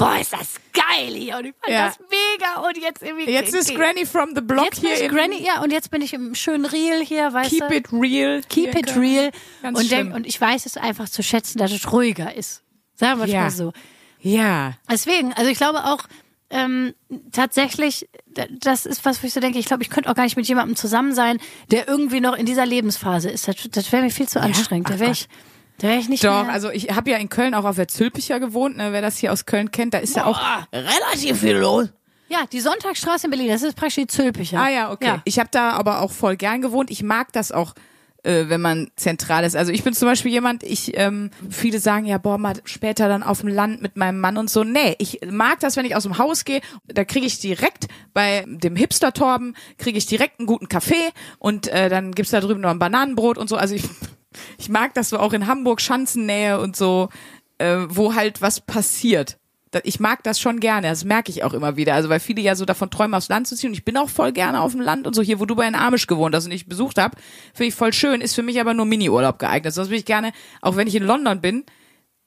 boah, 0.00 0.18
ist 0.20 0.32
das 0.32 0.54
geil 0.72 1.14
hier. 1.14 1.36
Und 1.36 1.44
ich 1.46 1.54
fand 1.60 1.72
Ja. 1.72 1.86
das 1.88 1.98
mega. 2.00 2.60
Und 2.66 2.76
jetzt 2.78 3.02
irgendwie. 3.02 3.30
Jetzt 3.30 3.54
ist 3.54 3.74
Granny 3.74 4.06
from 4.06 4.30
the 4.34 4.40
Block 4.40 4.64
Jetzt 4.66 4.80
hier 4.80 4.94
ich 4.94 5.02
in 5.02 5.08
Granny, 5.14 5.44
ja, 5.44 5.62
und 5.62 5.70
jetzt 5.72 5.90
bin 5.90 6.02
ich 6.02 6.12
im 6.14 6.34
schönen 6.34 6.64
Real 6.64 7.00
hier, 7.04 7.32
weißt 7.32 7.50
Keep 7.50 7.68
du? 7.68 7.74
it 7.76 7.92
real. 7.92 8.40
Keep 8.48 8.74
it 8.74 8.96
real. 8.96 9.30
Ganz 9.62 9.78
und, 9.78 9.90
denk, 9.90 10.14
und 10.14 10.26
ich 10.26 10.40
weiß 10.40 10.66
es 10.66 10.76
einfach 10.76 11.08
zu 11.08 11.22
schätzen, 11.22 11.58
dass 11.58 11.70
es 11.72 11.92
ruhiger 11.92 12.34
ist. 12.34 12.62
Sagen 12.94 13.20
wir 13.20 13.26
Ja. 13.26 13.42
mal 13.42 13.50
so. 13.50 13.72
Ja. 14.20 14.74
Deswegen, 14.90 15.32
also 15.34 15.50
ich 15.50 15.56
glaube 15.58 15.84
auch 15.84 16.04
ähm, 16.50 16.94
tatsächlich, 17.30 18.08
das 18.50 18.84
ist 18.84 19.04
was, 19.04 19.22
wo 19.22 19.26
ich 19.26 19.32
so 19.32 19.40
denke, 19.40 19.58
ich 19.58 19.66
glaube, 19.66 19.82
ich 19.84 19.90
könnte 19.90 20.10
auch 20.10 20.14
gar 20.14 20.24
nicht 20.24 20.36
mit 20.36 20.48
jemandem 20.48 20.74
zusammen 20.76 21.14
sein, 21.14 21.38
der 21.70 21.86
irgendwie 21.86 22.20
noch 22.20 22.34
in 22.36 22.44
dieser 22.44 22.66
Lebensphase 22.66 23.30
ist. 23.30 23.46
Das, 23.46 23.54
das 23.70 23.92
wäre 23.92 24.02
mir 24.02 24.10
viel 24.10 24.28
zu 24.28 24.40
anstrengend. 24.40 24.90
Da 24.90 24.94
Ach 24.94 25.00
wäre 25.00 25.10
Gott. 25.10 25.28
Da 25.80 25.92
ich 25.92 26.08
nicht 26.08 26.24
Doch, 26.24 26.44
mehr. 26.44 26.52
also 26.52 26.70
ich 26.70 26.90
habe 26.94 27.10
ja 27.10 27.16
in 27.16 27.28
Köln 27.28 27.54
auch 27.54 27.64
auf 27.64 27.76
der 27.76 27.88
Zülpicher 27.88 28.40
gewohnt, 28.40 28.76
ne, 28.76 28.92
wer 28.92 29.02
das 29.02 29.18
hier 29.18 29.32
aus 29.32 29.46
Köln 29.46 29.70
kennt, 29.70 29.94
da 29.94 29.98
ist 29.98 30.16
ja 30.16 30.26
auch 30.26 30.38
relativ 30.72 31.40
viel 31.40 31.56
los. 31.56 31.88
Ja, 32.28 32.44
die 32.52 32.60
Sonntagsstraße 32.60 33.26
in 33.26 33.30
Berlin, 33.30 33.48
das 33.48 33.62
ist 33.62 33.76
praktisch 33.76 33.96
die 33.96 34.06
Zülpicher. 34.06 34.60
Ah 34.60 34.68
ja, 34.68 34.92
okay. 34.92 35.20
Ich 35.24 35.38
habe 35.38 35.48
da 35.50 35.72
aber 35.72 36.00
auch 36.00 36.12
voll 36.12 36.36
gern 36.36 36.62
gewohnt. 36.62 36.90
Ich 36.90 37.02
mag 37.02 37.32
das 37.32 37.50
auch 37.50 37.74
äh, 38.22 38.48
wenn 38.48 38.60
man 38.60 38.90
zentral 38.96 39.44
ist. 39.44 39.56
Also 39.56 39.72
ich 39.72 39.82
bin 39.82 39.94
zum 39.94 40.08
Beispiel 40.08 40.30
jemand, 40.30 40.62
ich, 40.62 40.96
ähm, 40.96 41.30
viele 41.48 41.78
sagen 41.78 42.06
ja, 42.06 42.18
boah, 42.18 42.38
mal 42.38 42.54
später 42.64 43.08
dann 43.08 43.22
auf 43.22 43.40
dem 43.40 43.48
Land 43.48 43.82
mit 43.82 43.96
meinem 43.96 44.20
Mann 44.20 44.36
und 44.36 44.50
so. 44.50 44.64
Nee, 44.64 44.94
ich 44.98 45.20
mag 45.30 45.60
das, 45.60 45.76
wenn 45.76 45.86
ich 45.86 45.96
aus 45.96 46.02
dem 46.02 46.18
Haus 46.18 46.44
gehe, 46.44 46.60
da 46.86 47.04
kriege 47.04 47.26
ich 47.26 47.38
direkt 47.40 47.86
bei 48.12 48.44
dem 48.46 48.76
Hipster-Torben, 48.76 49.56
kriege 49.78 49.98
ich 49.98 50.06
direkt 50.06 50.38
einen 50.38 50.46
guten 50.46 50.68
Kaffee 50.68 51.10
und 51.38 51.68
äh, 51.68 51.88
dann 51.88 52.12
gibt's 52.12 52.30
da 52.32 52.40
drüben 52.40 52.60
noch 52.60 52.70
ein 52.70 52.78
Bananenbrot 52.78 53.38
und 53.38 53.48
so. 53.48 53.56
Also 53.56 53.74
ich, 53.74 53.84
ich 54.58 54.68
mag 54.68 54.94
das 54.94 55.08
so 55.08 55.18
auch 55.18 55.32
in 55.32 55.46
Hamburg, 55.46 55.80
Schanzennähe 55.80 56.60
und 56.60 56.76
so, 56.76 57.08
äh, 57.58 57.78
wo 57.88 58.14
halt 58.14 58.42
was 58.42 58.60
passiert. 58.60 59.38
Ich 59.84 60.00
mag 60.00 60.24
das 60.24 60.40
schon 60.40 60.58
gerne, 60.58 60.88
das 60.88 61.04
merke 61.04 61.30
ich 61.30 61.44
auch 61.44 61.52
immer 61.52 61.76
wieder. 61.76 61.94
Also 61.94 62.08
weil 62.08 62.18
viele 62.18 62.42
ja 62.42 62.56
so 62.56 62.64
davon 62.64 62.90
träumen, 62.90 63.14
aufs 63.14 63.28
Land 63.28 63.46
zu 63.46 63.54
ziehen. 63.54 63.70
Und 63.70 63.74
ich 63.74 63.84
bin 63.84 63.96
auch 63.96 64.08
voll 64.08 64.32
gerne 64.32 64.60
auf 64.60 64.72
dem 64.72 64.80
Land 64.80 65.06
und 65.06 65.14
so. 65.14 65.22
Hier, 65.22 65.38
wo 65.38 65.46
du 65.46 65.54
bei 65.54 65.64
den 65.64 65.76
Amish 65.76 66.08
gewohnt 66.08 66.34
hast 66.34 66.46
und 66.46 66.50
ich 66.50 66.66
besucht 66.66 66.98
habe, 66.98 67.16
finde 67.54 67.68
ich 67.68 67.74
voll 67.74 67.92
schön, 67.92 68.20
ist 68.20 68.34
für 68.34 68.42
mich 68.42 68.60
aber 68.60 68.74
nur 68.74 68.84
Mini-Urlaub 68.86 69.38
geeignet. 69.38 69.72
Sonst 69.72 69.90
will 69.90 69.98
ich 69.98 70.04
gerne, 70.04 70.32
auch 70.60 70.74
wenn 70.74 70.88
ich 70.88 70.96
in 70.96 71.04
London 71.04 71.40
bin, 71.40 71.64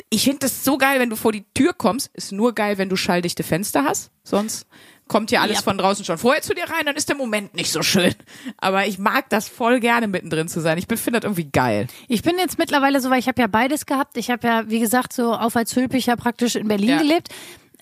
ich 0.09 0.23
finde 0.23 0.39
das 0.39 0.63
so 0.63 0.77
geil, 0.77 0.99
wenn 0.99 1.09
du 1.09 1.15
vor 1.15 1.31
die 1.31 1.45
Tür 1.53 1.73
kommst, 1.73 2.11
ist 2.13 2.31
nur 2.31 2.53
geil, 2.53 2.77
wenn 2.77 2.87
du 2.87 2.95
schalldichte 2.95 3.43
Fenster 3.43 3.83
hast, 3.83 4.11
sonst 4.23 4.67
kommt 5.07 5.31
ja 5.31 5.41
alles 5.41 5.57
ja. 5.57 5.61
von 5.63 5.77
draußen 5.77 6.05
schon 6.05 6.17
vorher 6.17 6.41
zu 6.41 6.53
dir 6.53 6.63
rein, 6.63 6.85
dann 6.85 6.95
ist 6.95 7.09
der 7.09 7.15
Moment 7.15 7.53
nicht 7.53 7.71
so 7.71 7.81
schön. 7.83 8.13
Aber 8.57 8.87
ich 8.87 8.99
mag 8.99 9.29
das 9.29 9.47
voll 9.47 9.79
gerne 9.79 10.07
mittendrin 10.07 10.47
zu 10.47 10.59
sein. 10.61 10.77
Ich 10.77 10.87
finde 10.87 11.19
das 11.19 11.23
irgendwie 11.25 11.49
geil. 11.51 11.87
Ich 12.07 12.21
bin 12.21 12.37
jetzt 12.37 12.57
mittlerweile 12.57 12.99
so, 13.01 13.09
weil 13.09 13.19
ich 13.19 13.27
habe 13.27 13.41
ja 13.41 13.47
beides 13.47 13.85
gehabt. 13.85 14.17
Ich 14.17 14.29
habe 14.31 14.47
ja, 14.47 14.69
wie 14.69 14.79
gesagt, 14.79 15.13
so 15.13 15.33
auf 15.33 15.55
als 15.55 15.75
Hülpicher 15.75 16.15
praktisch 16.15 16.55
in 16.55 16.67
Berlin 16.67 16.89
ja. 16.89 16.97
gelebt 16.97 17.29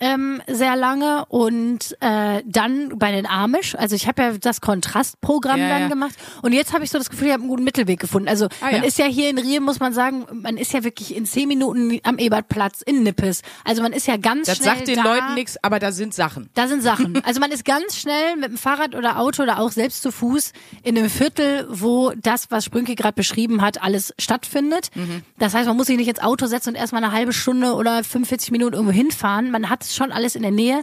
ähm, 0.02 0.42
sehr 0.48 0.74
lange 0.74 1.24
und 1.26 1.96
äh, 2.00 2.42
dann 2.44 2.98
bei 2.98 3.12
den 3.12 3.24
Amish. 3.24 3.76
Also 3.76 3.94
ich 3.94 4.08
habe 4.08 4.20
ja 4.20 4.32
das 4.32 4.60
Kontrastprogramm 4.60 5.60
ja, 5.60 5.68
dann 5.68 5.82
ja. 5.82 5.88
gemacht 5.88 6.14
und 6.42 6.52
jetzt 6.52 6.74
habe 6.74 6.82
ich 6.82 6.90
so 6.90 6.98
das 6.98 7.08
Gefühl, 7.08 7.28
ich 7.28 7.32
habe 7.32 7.42
einen 7.42 7.50
guten 7.50 7.62
Mittelweg 7.62 8.00
gefunden. 8.00 8.28
Also 8.28 8.46
ah, 8.60 8.72
man 8.72 8.82
ja. 8.82 8.82
ist 8.82 8.98
ja 8.98 9.06
hier 9.06 9.30
in 9.30 9.38
Rio, 9.38 9.60
muss 9.60 9.78
man 9.78 9.92
sagen, 9.92 10.26
man 10.32 10.56
ist 10.56 10.72
ja 10.72 10.82
wirklich 10.82 11.14
in 11.14 11.24
zehn 11.24 11.46
Minuten 11.46 12.00
am 12.02 12.18
Ebertplatz 12.18 12.82
in 12.82 13.04
Nippes. 13.04 13.42
Also 13.64 13.80
man 13.82 13.92
ist 13.92 14.08
ja 14.08 14.16
ganz 14.16 14.48
das 14.48 14.56
schnell 14.56 14.70
Das 14.70 14.78
sagt 14.78 14.88
den 14.88 14.96
da. 14.96 15.04
Leuten 15.04 15.34
nichts, 15.34 15.62
aber 15.62 15.78
da 15.78 15.92
sind 15.92 16.14
Sachen. 16.14 16.50
Da 16.54 16.66
sind 16.66 16.82
Sachen. 16.82 17.22
Also 17.32 17.38
man 17.40 17.52
ist 17.52 17.64
ganz 17.64 17.96
schnell 17.96 18.36
mit 18.36 18.50
dem 18.50 18.58
Fahrrad 18.58 18.96
oder 18.96 19.18
Auto 19.18 19.44
oder 19.44 19.60
auch 19.60 19.70
selbst 19.70 20.02
zu 20.02 20.10
Fuß 20.10 20.52
in 20.82 20.98
einem 20.98 21.08
Viertel, 21.08 21.66
wo 21.70 22.12
das, 22.16 22.50
was 22.50 22.64
Sprünke 22.64 22.96
gerade 22.96 23.14
beschrieben 23.14 23.62
hat, 23.62 23.80
alles 23.80 24.12
stattfindet. 24.18 24.90
Mhm. 24.94 25.22
Das 25.38 25.54
heißt, 25.54 25.68
man 25.68 25.76
muss 25.76 25.86
sich 25.86 25.96
nicht 25.96 26.08
ins 26.08 26.20
Auto 26.20 26.46
setzen 26.46 26.70
und 26.70 26.74
erstmal 26.74 27.04
eine 27.04 27.12
halbe 27.12 27.32
Stunde 27.32 27.74
oder 27.74 28.02
45 28.02 28.50
Minuten 28.50 28.74
irgendwo 28.74 28.92
hinfahren. 28.92 29.50
Man 29.50 29.70
hat 29.70 29.84
schon 29.94 30.12
alles 30.12 30.34
in 30.34 30.42
der 30.42 30.50
Nähe, 30.50 30.82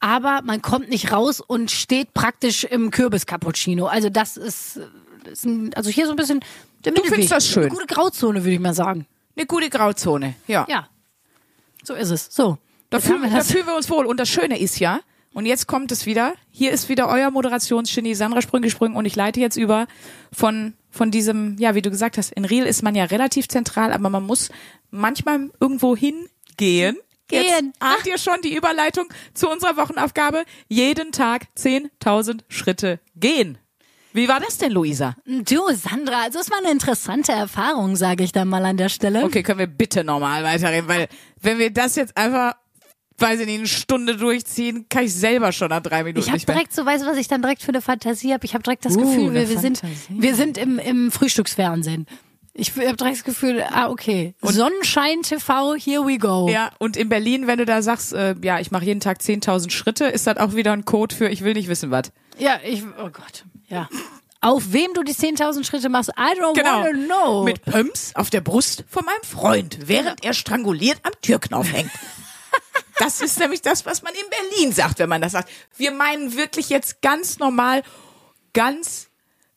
aber 0.00 0.42
man 0.42 0.62
kommt 0.62 0.88
nicht 0.88 1.12
raus 1.12 1.40
und 1.40 1.70
steht 1.70 2.14
praktisch 2.14 2.64
im 2.64 2.90
Kürbis-Cappuccino. 2.90 3.86
Also 3.86 4.10
das 4.10 4.36
ist, 4.36 4.80
ist 5.30 5.44
ein, 5.44 5.72
also 5.74 5.90
hier 5.90 6.06
so 6.06 6.12
ein 6.12 6.16
bisschen 6.16 6.40
der 6.84 6.92
Du 6.92 7.02
findest 7.02 7.32
das 7.32 7.48
schön. 7.48 7.64
Eine 7.64 7.72
gute 7.72 7.86
Grauzone, 7.86 8.44
würde 8.44 8.52
ich 8.52 8.60
mal 8.60 8.74
sagen. 8.74 9.06
Eine 9.36 9.46
gute 9.46 9.70
Grauzone, 9.70 10.34
ja. 10.46 10.66
Ja. 10.68 10.88
So 11.82 11.94
ist 11.94 12.10
es. 12.10 12.28
So. 12.30 12.58
Da 12.90 13.00
fühlen, 13.00 13.22
wir, 13.22 13.30
da 13.30 13.42
fühlen 13.42 13.66
wir 13.66 13.74
uns 13.74 13.90
wohl. 13.90 14.06
Und 14.06 14.20
das 14.20 14.28
Schöne 14.28 14.58
ist 14.58 14.78
ja, 14.78 15.00
und 15.32 15.46
jetzt 15.46 15.66
kommt 15.66 15.90
es 15.90 16.06
wieder. 16.06 16.34
Hier 16.50 16.70
ist 16.70 16.88
wieder 16.88 17.08
euer 17.08 17.30
Moderationsgenie 17.30 18.14
Sandra 18.14 18.40
Sprüngesprung 18.40 18.94
und 18.94 19.04
ich 19.04 19.16
leite 19.16 19.40
jetzt 19.40 19.56
über 19.56 19.86
von 20.32 20.74
von 20.96 21.10
diesem, 21.10 21.56
ja, 21.58 21.74
wie 21.74 21.82
du 21.82 21.90
gesagt 21.90 22.16
hast, 22.16 22.32
in 22.32 22.44
Riel 22.44 22.64
ist 22.64 22.82
man 22.82 22.94
ja 22.94 23.04
relativ 23.04 23.48
zentral, 23.48 23.92
aber 23.92 24.08
man 24.08 24.24
muss 24.24 24.48
manchmal 24.90 25.50
irgendwo 25.60 25.94
hingehen 25.94 26.96
Gehen. 27.28 27.44
Jetzt 27.46 27.80
habt 27.80 28.06
ihr 28.06 28.18
schon 28.18 28.40
die 28.42 28.54
Überleitung 28.54 29.06
zu 29.34 29.48
unserer 29.48 29.76
Wochenaufgabe? 29.76 30.44
Jeden 30.68 31.12
Tag 31.12 31.46
10.000 31.56 32.40
Schritte 32.48 33.00
gehen. 33.14 33.58
Wie 34.12 34.28
war 34.28 34.40
das 34.40 34.56
denn, 34.56 34.72
Luisa? 34.72 35.14
Du, 35.26 35.60
Sandra, 35.74 36.22
also 36.22 36.38
es 36.38 36.50
war 36.50 36.58
eine 36.58 36.70
interessante 36.70 37.32
Erfahrung, 37.32 37.96
sage 37.96 38.24
ich 38.24 38.32
dann 38.32 38.48
mal 38.48 38.64
an 38.64 38.78
der 38.78 38.88
Stelle. 38.88 39.22
Okay, 39.24 39.42
können 39.42 39.58
wir 39.58 39.66
bitte 39.66 40.04
nochmal 40.04 40.42
weiterreden, 40.42 40.88
weil 40.88 41.08
wenn 41.42 41.58
wir 41.58 41.70
das 41.70 41.96
jetzt 41.96 42.16
einfach 42.16 42.54
weiß 43.18 43.40
ich 43.40 43.46
nicht, 43.46 43.58
eine 43.58 43.68
Stunde 43.68 44.16
durchziehen, 44.16 44.86
kann 44.88 45.04
ich 45.04 45.14
selber 45.14 45.52
schon 45.52 45.68
nach 45.68 45.80
drei 45.80 46.04
Minuten 46.04 46.26
ich 46.26 46.32
hab 46.32 46.44
direkt 46.44 46.72
so, 46.72 46.84
weißt 46.84 47.04
du, 47.04 47.08
was 47.08 47.16
ich 47.16 47.28
dann 47.28 47.42
direkt 47.42 47.62
für 47.62 47.70
eine 47.70 47.80
Fantasie 47.80 48.32
habe? 48.32 48.44
Ich 48.44 48.54
habe 48.54 48.62
direkt 48.62 48.84
das 48.84 48.96
uh, 48.96 49.00
Gefühl, 49.00 49.34
wir, 49.34 49.48
wir 49.48 49.58
sind, 49.58 49.82
wir 50.08 50.34
sind 50.34 50.58
im, 50.58 50.78
im 50.78 51.10
Frühstücksfernsehen. 51.10 52.06
Ich 52.58 52.70
habe 52.70 52.96
direkt 52.96 53.18
das 53.18 53.24
Gefühl, 53.24 53.62
ah, 53.70 53.90
okay. 53.90 54.34
Und 54.40 54.54
Sonnenschein 54.54 55.20
TV, 55.22 55.74
here 55.74 56.06
we 56.06 56.16
go. 56.16 56.48
Ja, 56.48 56.70
und 56.78 56.96
in 56.96 57.10
Berlin, 57.10 57.46
wenn 57.46 57.58
du 57.58 57.66
da 57.66 57.82
sagst, 57.82 58.14
äh, 58.14 58.34
ja, 58.42 58.60
ich 58.60 58.70
mache 58.70 58.86
jeden 58.86 59.00
Tag 59.00 59.20
10.000 59.20 59.70
Schritte, 59.70 60.06
ist 60.06 60.26
das 60.26 60.38
auch 60.38 60.54
wieder 60.54 60.72
ein 60.72 60.86
Code 60.86 61.14
für, 61.14 61.28
ich 61.28 61.44
will 61.44 61.52
nicht 61.52 61.68
wissen, 61.68 61.90
was. 61.90 62.12
Ja, 62.38 62.58
ich, 62.64 62.82
oh 62.98 63.10
Gott, 63.10 63.44
ja. 63.68 63.88
Auf 64.40 64.72
wem 64.72 64.94
du 64.94 65.02
die 65.02 65.12
10.000 65.12 65.64
Schritte 65.64 65.90
machst, 65.90 66.10
I 66.10 66.40
don't 66.40 66.54
genau. 66.54 66.82
wanna 66.82 66.92
know. 66.92 67.44
Mit 67.44 67.62
Pumps 67.62 68.12
auf 68.14 68.30
der 68.30 68.40
Brust 68.40 68.84
von 68.88 69.04
meinem 69.04 69.22
Freund, 69.22 69.78
während 69.86 70.24
er 70.24 70.32
stranguliert 70.32 70.98
am 71.02 71.12
Türknauf 71.20 71.70
hängt. 71.70 71.90
das 72.98 73.20
ist 73.20 73.38
nämlich 73.38 73.60
das, 73.60 73.84
was 73.84 74.02
man 74.02 74.14
in 74.14 74.30
Berlin 74.30 74.72
sagt, 74.72 74.98
wenn 74.98 75.10
man 75.10 75.20
das 75.20 75.32
sagt. 75.32 75.50
Wir 75.76 75.90
meinen 75.90 76.36
wirklich 76.36 76.70
jetzt 76.70 77.02
ganz 77.02 77.38
normal, 77.38 77.82
ganz 78.54 79.08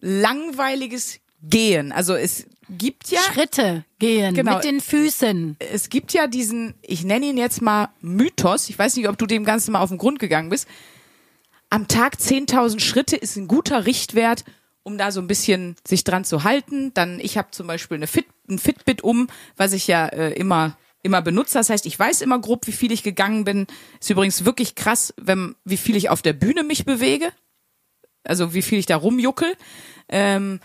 langweiliges 0.02 1.20
Gehen. 1.42 1.92
Also 1.92 2.16
es 2.16 2.46
gibt 2.70 3.10
ja 3.10 3.20
Schritte 3.34 3.86
gehen 3.98 4.36
genau, 4.36 4.56
mit 4.56 4.64
den 4.64 4.82
Füßen. 4.82 5.58
Es 5.60 5.90
gibt 5.90 6.14
ja 6.14 6.28
diesen, 6.28 6.76
ich 6.82 7.04
nenne 7.04 7.28
ihn 7.28 7.38
jetzt 7.38 7.62
mal 7.62 7.90
Mythos. 8.02 8.70
Ich 8.70 8.78
weiß 8.78 8.96
nicht, 8.96 9.08
ob 9.10 9.18
du 9.18 9.26
dem 9.26 9.46
Ganzen 9.46 9.72
mal 9.72 9.82
auf 9.82 9.90
den 9.90 9.98
Grund 9.98 10.20
gegangen 10.20 10.50
bist. 10.50 10.68
Am 11.70 11.88
Tag 11.88 12.16
10.000 12.16 12.80
Schritte 12.80 13.16
ist 13.16 13.36
ein 13.36 13.48
guter 13.48 13.86
Richtwert, 13.86 14.44
um 14.84 14.98
da 14.98 15.12
so 15.12 15.22
ein 15.22 15.28
bisschen 15.28 15.76
sich 15.88 16.04
dran 16.04 16.26
zu 16.26 16.44
halten. 16.44 16.94
Dann, 16.94 17.20
ich 17.20 17.38
habe 17.38 17.52
zum 17.52 17.68
Beispiel 17.68 17.98
eine 17.98 18.08
Fit, 18.08 18.26
ein 18.50 18.60
Fitbit 18.60 19.04
um, 19.04 19.28
was 19.56 19.74
ich 19.74 19.88
ja 19.88 20.08
äh, 20.08 20.34
immer 20.34 20.78
immer 21.02 21.22
benutze. 21.22 21.54
Das 21.54 21.70
heißt, 21.70 21.86
ich 21.86 21.98
weiß 21.98 22.22
immer 22.22 22.40
grob, 22.40 22.68
wie 22.68 22.74
viel 22.74 22.92
ich 22.92 23.04
gegangen 23.04 23.44
bin. 23.44 23.68
Ist 24.00 24.10
übrigens 24.10 24.46
wirklich 24.46 24.76
krass, 24.76 25.14
wenn, 25.18 25.56
wie 25.64 25.78
viel 25.78 25.96
ich 25.96 26.10
auf 26.10 26.22
der 26.22 26.34
Bühne 26.34 26.64
mich 26.64 26.86
bewege. 26.86 27.32
Also 28.24 28.54
wie 28.54 28.62
viel 28.62 28.80
ich 28.80 28.86
da 28.86 28.98
rumjuckel. 28.98 29.56
Ähm, 30.10 30.60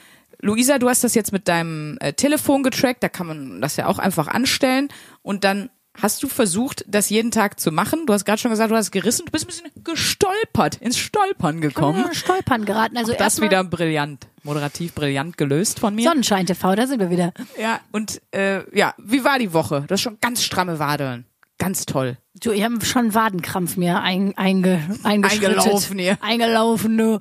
Luisa, 0.45 0.79
du 0.79 0.91
hast 0.91 1.03
das 1.03 1.15
jetzt 1.15 1.33
mit 1.33 1.49
deinem 1.49 1.97
äh, 2.01 2.13
Telefon 2.13 2.63
getrackt, 2.63 3.03
da 3.03 3.09
kann 3.09 3.27
man 3.27 3.61
das 3.63 3.77
ja 3.77 3.87
auch 3.87 3.99
einfach 3.99 4.29
anstellen 4.29 4.89
und 5.23 5.43
dann 5.43 5.71
hast 5.99 6.23
du 6.23 6.29
versucht, 6.29 6.85
das 6.87 7.09
jeden 7.09 7.31
Tag 7.31 7.59
zu 7.59 7.73
machen. 7.73 8.05
Du 8.05 8.13
hast 8.13 8.27
gerade 8.27 8.39
schon 8.39 8.51
gesagt, 8.51 8.71
du 8.71 8.77
hast 8.77 8.91
gerissen, 8.91 9.25
du 9.25 9.33
bist 9.33 9.45
ein 9.45 9.47
bisschen 9.47 9.85
gestolpert, 9.85 10.77
ins 10.83 10.99
Stolpern 10.99 11.63
gekommen. 11.63 12.05
Ich 12.13 12.19
Stolpern 12.19 12.67
geraten, 12.67 12.99
also 12.99 13.15
auch 13.15 13.17
das 13.17 13.41
wieder 13.41 13.65
brillant, 13.65 14.27
moderativ 14.43 14.93
brillant 14.93 15.39
gelöst 15.39 15.81
von 15.81 15.95
mir. 15.95 16.07
Sonnenschein 16.07 16.45
TV, 16.45 16.75
da 16.75 16.87
sind 16.87 17.01
wir 17.01 17.09
wieder. 17.09 17.33
Ja, 17.59 17.81
und 17.93 18.21
äh, 18.33 18.69
ja, 18.77 18.93
wie 18.99 19.25
war 19.25 19.39
die 19.39 19.55
Woche? 19.55 19.85
Du 19.87 19.95
hast 19.95 20.03
schon 20.03 20.19
ganz 20.21 20.43
stramme 20.43 20.79
Wadeln. 20.79 21.25
Ganz 21.57 21.87
toll. 21.87 22.19
Du, 22.35 22.51
ich 22.51 22.65
habe 22.65 22.85
schon 22.85 23.15
Wadenkrampf 23.15 23.79
mir 23.79 24.03
ein, 24.03 24.37
einge, 24.37 24.83
eingelaufen 25.05 25.99
hier. 25.99 26.19
Eingelaufen, 26.21 26.99
du. 26.99 27.19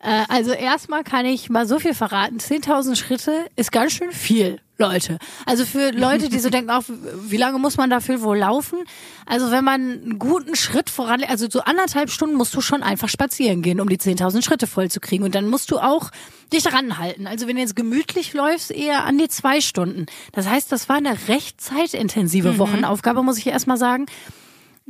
Äh, 0.00 0.24
also 0.28 0.52
erstmal 0.52 1.04
kann 1.04 1.26
ich 1.26 1.50
mal 1.50 1.66
so 1.66 1.78
viel 1.78 1.94
verraten. 1.94 2.38
10.000 2.38 2.96
Schritte 2.96 3.46
ist 3.56 3.72
ganz 3.72 3.92
schön 3.92 4.12
viel, 4.12 4.60
Leute. 4.76 5.18
Also 5.44 5.64
für 5.64 5.90
Leute, 5.90 6.28
die 6.28 6.38
so 6.38 6.50
denken, 6.50 6.70
auch, 6.70 6.84
wie 6.88 7.36
lange 7.36 7.58
muss 7.58 7.76
man 7.76 7.90
dafür 7.90 8.22
wohl 8.22 8.38
laufen? 8.38 8.78
Also 9.26 9.50
wenn 9.50 9.64
man 9.64 9.80
einen 9.80 10.18
guten 10.18 10.54
Schritt 10.54 10.88
voran, 10.88 11.24
also 11.24 11.48
so 11.50 11.60
anderthalb 11.62 12.10
Stunden 12.10 12.36
musst 12.36 12.54
du 12.54 12.60
schon 12.60 12.82
einfach 12.82 13.08
spazieren 13.08 13.62
gehen, 13.62 13.80
um 13.80 13.88
die 13.88 13.98
10.000 13.98 14.42
Schritte 14.42 14.66
voll 14.66 14.90
zu 14.90 15.00
kriegen. 15.00 15.24
Und 15.24 15.34
dann 15.34 15.48
musst 15.48 15.70
du 15.70 15.78
auch 15.78 16.10
dich 16.52 16.72
ranhalten. 16.72 17.26
Also 17.26 17.48
wenn 17.48 17.56
du 17.56 17.62
jetzt 17.62 17.76
gemütlich 17.76 18.34
läufst, 18.34 18.70
eher 18.70 19.04
an 19.04 19.18
die 19.18 19.28
zwei 19.28 19.60
Stunden. 19.60 20.06
Das 20.32 20.48
heißt, 20.48 20.70
das 20.70 20.88
war 20.88 20.96
eine 20.96 21.28
recht 21.28 21.60
zeitintensive 21.60 22.52
mhm. 22.52 22.58
Wochenaufgabe, 22.58 23.22
muss 23.22 23.38
ich 23.38 23.48
erstmal 23.48 23.76
sagen. 23.76 24.06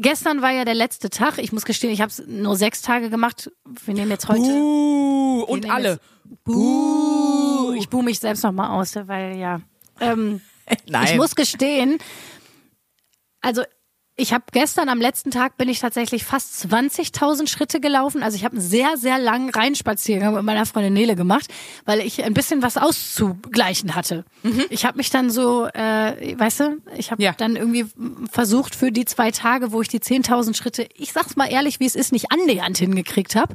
Gestern 0.01 0.43
war 0.43 0.53
ja 0.53 0.65
der 0.65 0.75
letzte 0.75 1.11
Tag. 1.11 1.39
Ich 1.39 1.53
muss 1.53 1.65
gestehen, 1.65 1.93
ich 1.93 2.01
habe 2.01 2.11
es 2.11 2.23
nur 2.27 2.57
sechs 2.57 2.83
Tage 2.83 3.11
gemacht. 3.11 3.51
Wir 3.85 3.95
nehmen 3.95 4.13
jetzt 4.13 4.29
heute. 4.29 4.43
Buh, 4.43 5.43
und 5.43 5.69
alle. 5.69 5.99
Buh. 6.45 7.73
Ich 7.73 7.89
buh 7.89 8.03
mich 8.03 8.21
selbst 8.21 8.45
nochmal 8.45 8.71
aus, 8.71 8.95
weil 8.95 9.37
ja. 9.37 9.61
Ähm, 10.01 10.41
Nein. 10.89 11.07
Ich 11.07 11.17
muss 11.17 11.35
gestehen, 11.35 11.99
also 13.41 13.63
ich 14.19 14.33
habe 14.33 14.45
gestern 14.51 14.89
am 14.89 15.01
letzten 15.01 15.31
Tag 15.31 15.57
bin 15.57 15.69
ich 15.69 15.79
tatsächlich 15.79 16.25
fast 16.25 16.67
20.000 16.67 17.49
Schritte 17.49 17.81
gelaufen. 17.81 18.25
Also 18.25 18.37
ich 18.37 18.45
habe 18.45 18.57
einen 18.57 18.67
sehr, 18.67 18.97
sehr 18.97 19.17
langen 19.17 19.51
Reinspaziergang 19.51 20.35
mit 20.35 20.43
meiner 20.43 20.67
Freundin 20.67 20.93
Nele 20.93 21.15
gemacht, 21.15 21.47
weil 21.85 22.01
ich 22.01 22.25
ein 22.25 22.35
bisschen 22.35 22.61
was 22.61 22.77
auszugleichen 22.77 23.95
hatte. 23.95 24.25
Mhm. 24.43 24.65
Ich 24.71 24.85
habe 24.85 24.97
mich 24.97 25.11
dann 25.11 25.31
so, 25.31 25.67
äh, 25.67 26.37
weißt 26.37 26.61
du, 26.61 26.79
ich 26.97 27.13
habe 27.13 27.23
ja. 27.23 27.33
dann 27.33 27.55
irgendwie 27.55 27.87
versucht 28.31 28.75
für 28.75 28.91
die 28.91 29.05
zwei 29.05 29.31
Tage, 29.31 29.71
wo 29.71 29.83
ich 29.83 29.89
die 29.89 30.01
10.000 30.01 30.57
Schritte, 30.57 30.89
ich 30.97 31.13
sag's 31.13 31.37
mal 31.37 31.47
ehrlich, 31.47 31.79
wie 31.79 31.87
es 31.87 31.95
ist, 31.95 32.11
nicht 32.11 32.33
annähernd 32.33 32.77
hingekriegt 32.77 33.37
habe, 33.37 33.55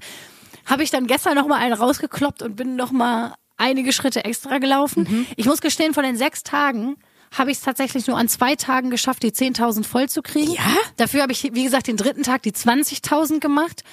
habe 0.66 0.84
ich 0.84 0.92
dann 0.92 1.08
gestern 1.08 1.36
noch 1.36 1.48
mal 1.48 1.58
einen 1.58 1.74
rausgekloppt 1.74 2.42
und 2.42 2.56
bin 2.56 2.78
noch 2.78 2.92
mal 2.92 3.36
einige 3.58 3.92
Schritte 3.92 4.24
extra 4.24 4.60
gelaufen. 4.60 5.08
Mhm. 5.10 5.26
Ich 5.36 5.46
muss 5.46 5.60
gestehen, 5.60 5.94
von 5.94 6.04
den 6.04 6.16
sechs 6.16 6.44
Tagen 6.44 6.96
habe 7.38 7.52
ich 7.52 7.58
es 7.58 7.64
tatsächlich 7.64 8.08
nur 8.08 8.18
an 8.18 8.28
zwei 8.28 8.56
Tagen 8.56 8.90
geschafft, 8.90 9.24
die 9.24 9.32
10.000 9.32 9.84
voll 9.84 10.10
zu 10.10 10.22
kriegen. 10.22 10.54
Ja? 10.54 10.76
Dafür 10.98 11.24
habe 11.24 11.32
ich, 11.32 11.44
wie 11.54 11.64
gesagt, 11.64 11.88
den 11.88 11.98
dritten 11.98 12.24
Tag 12.24 12.44
die 12.44 12.52
20.000 12.52 13.40
gemacht. 13.40 13.84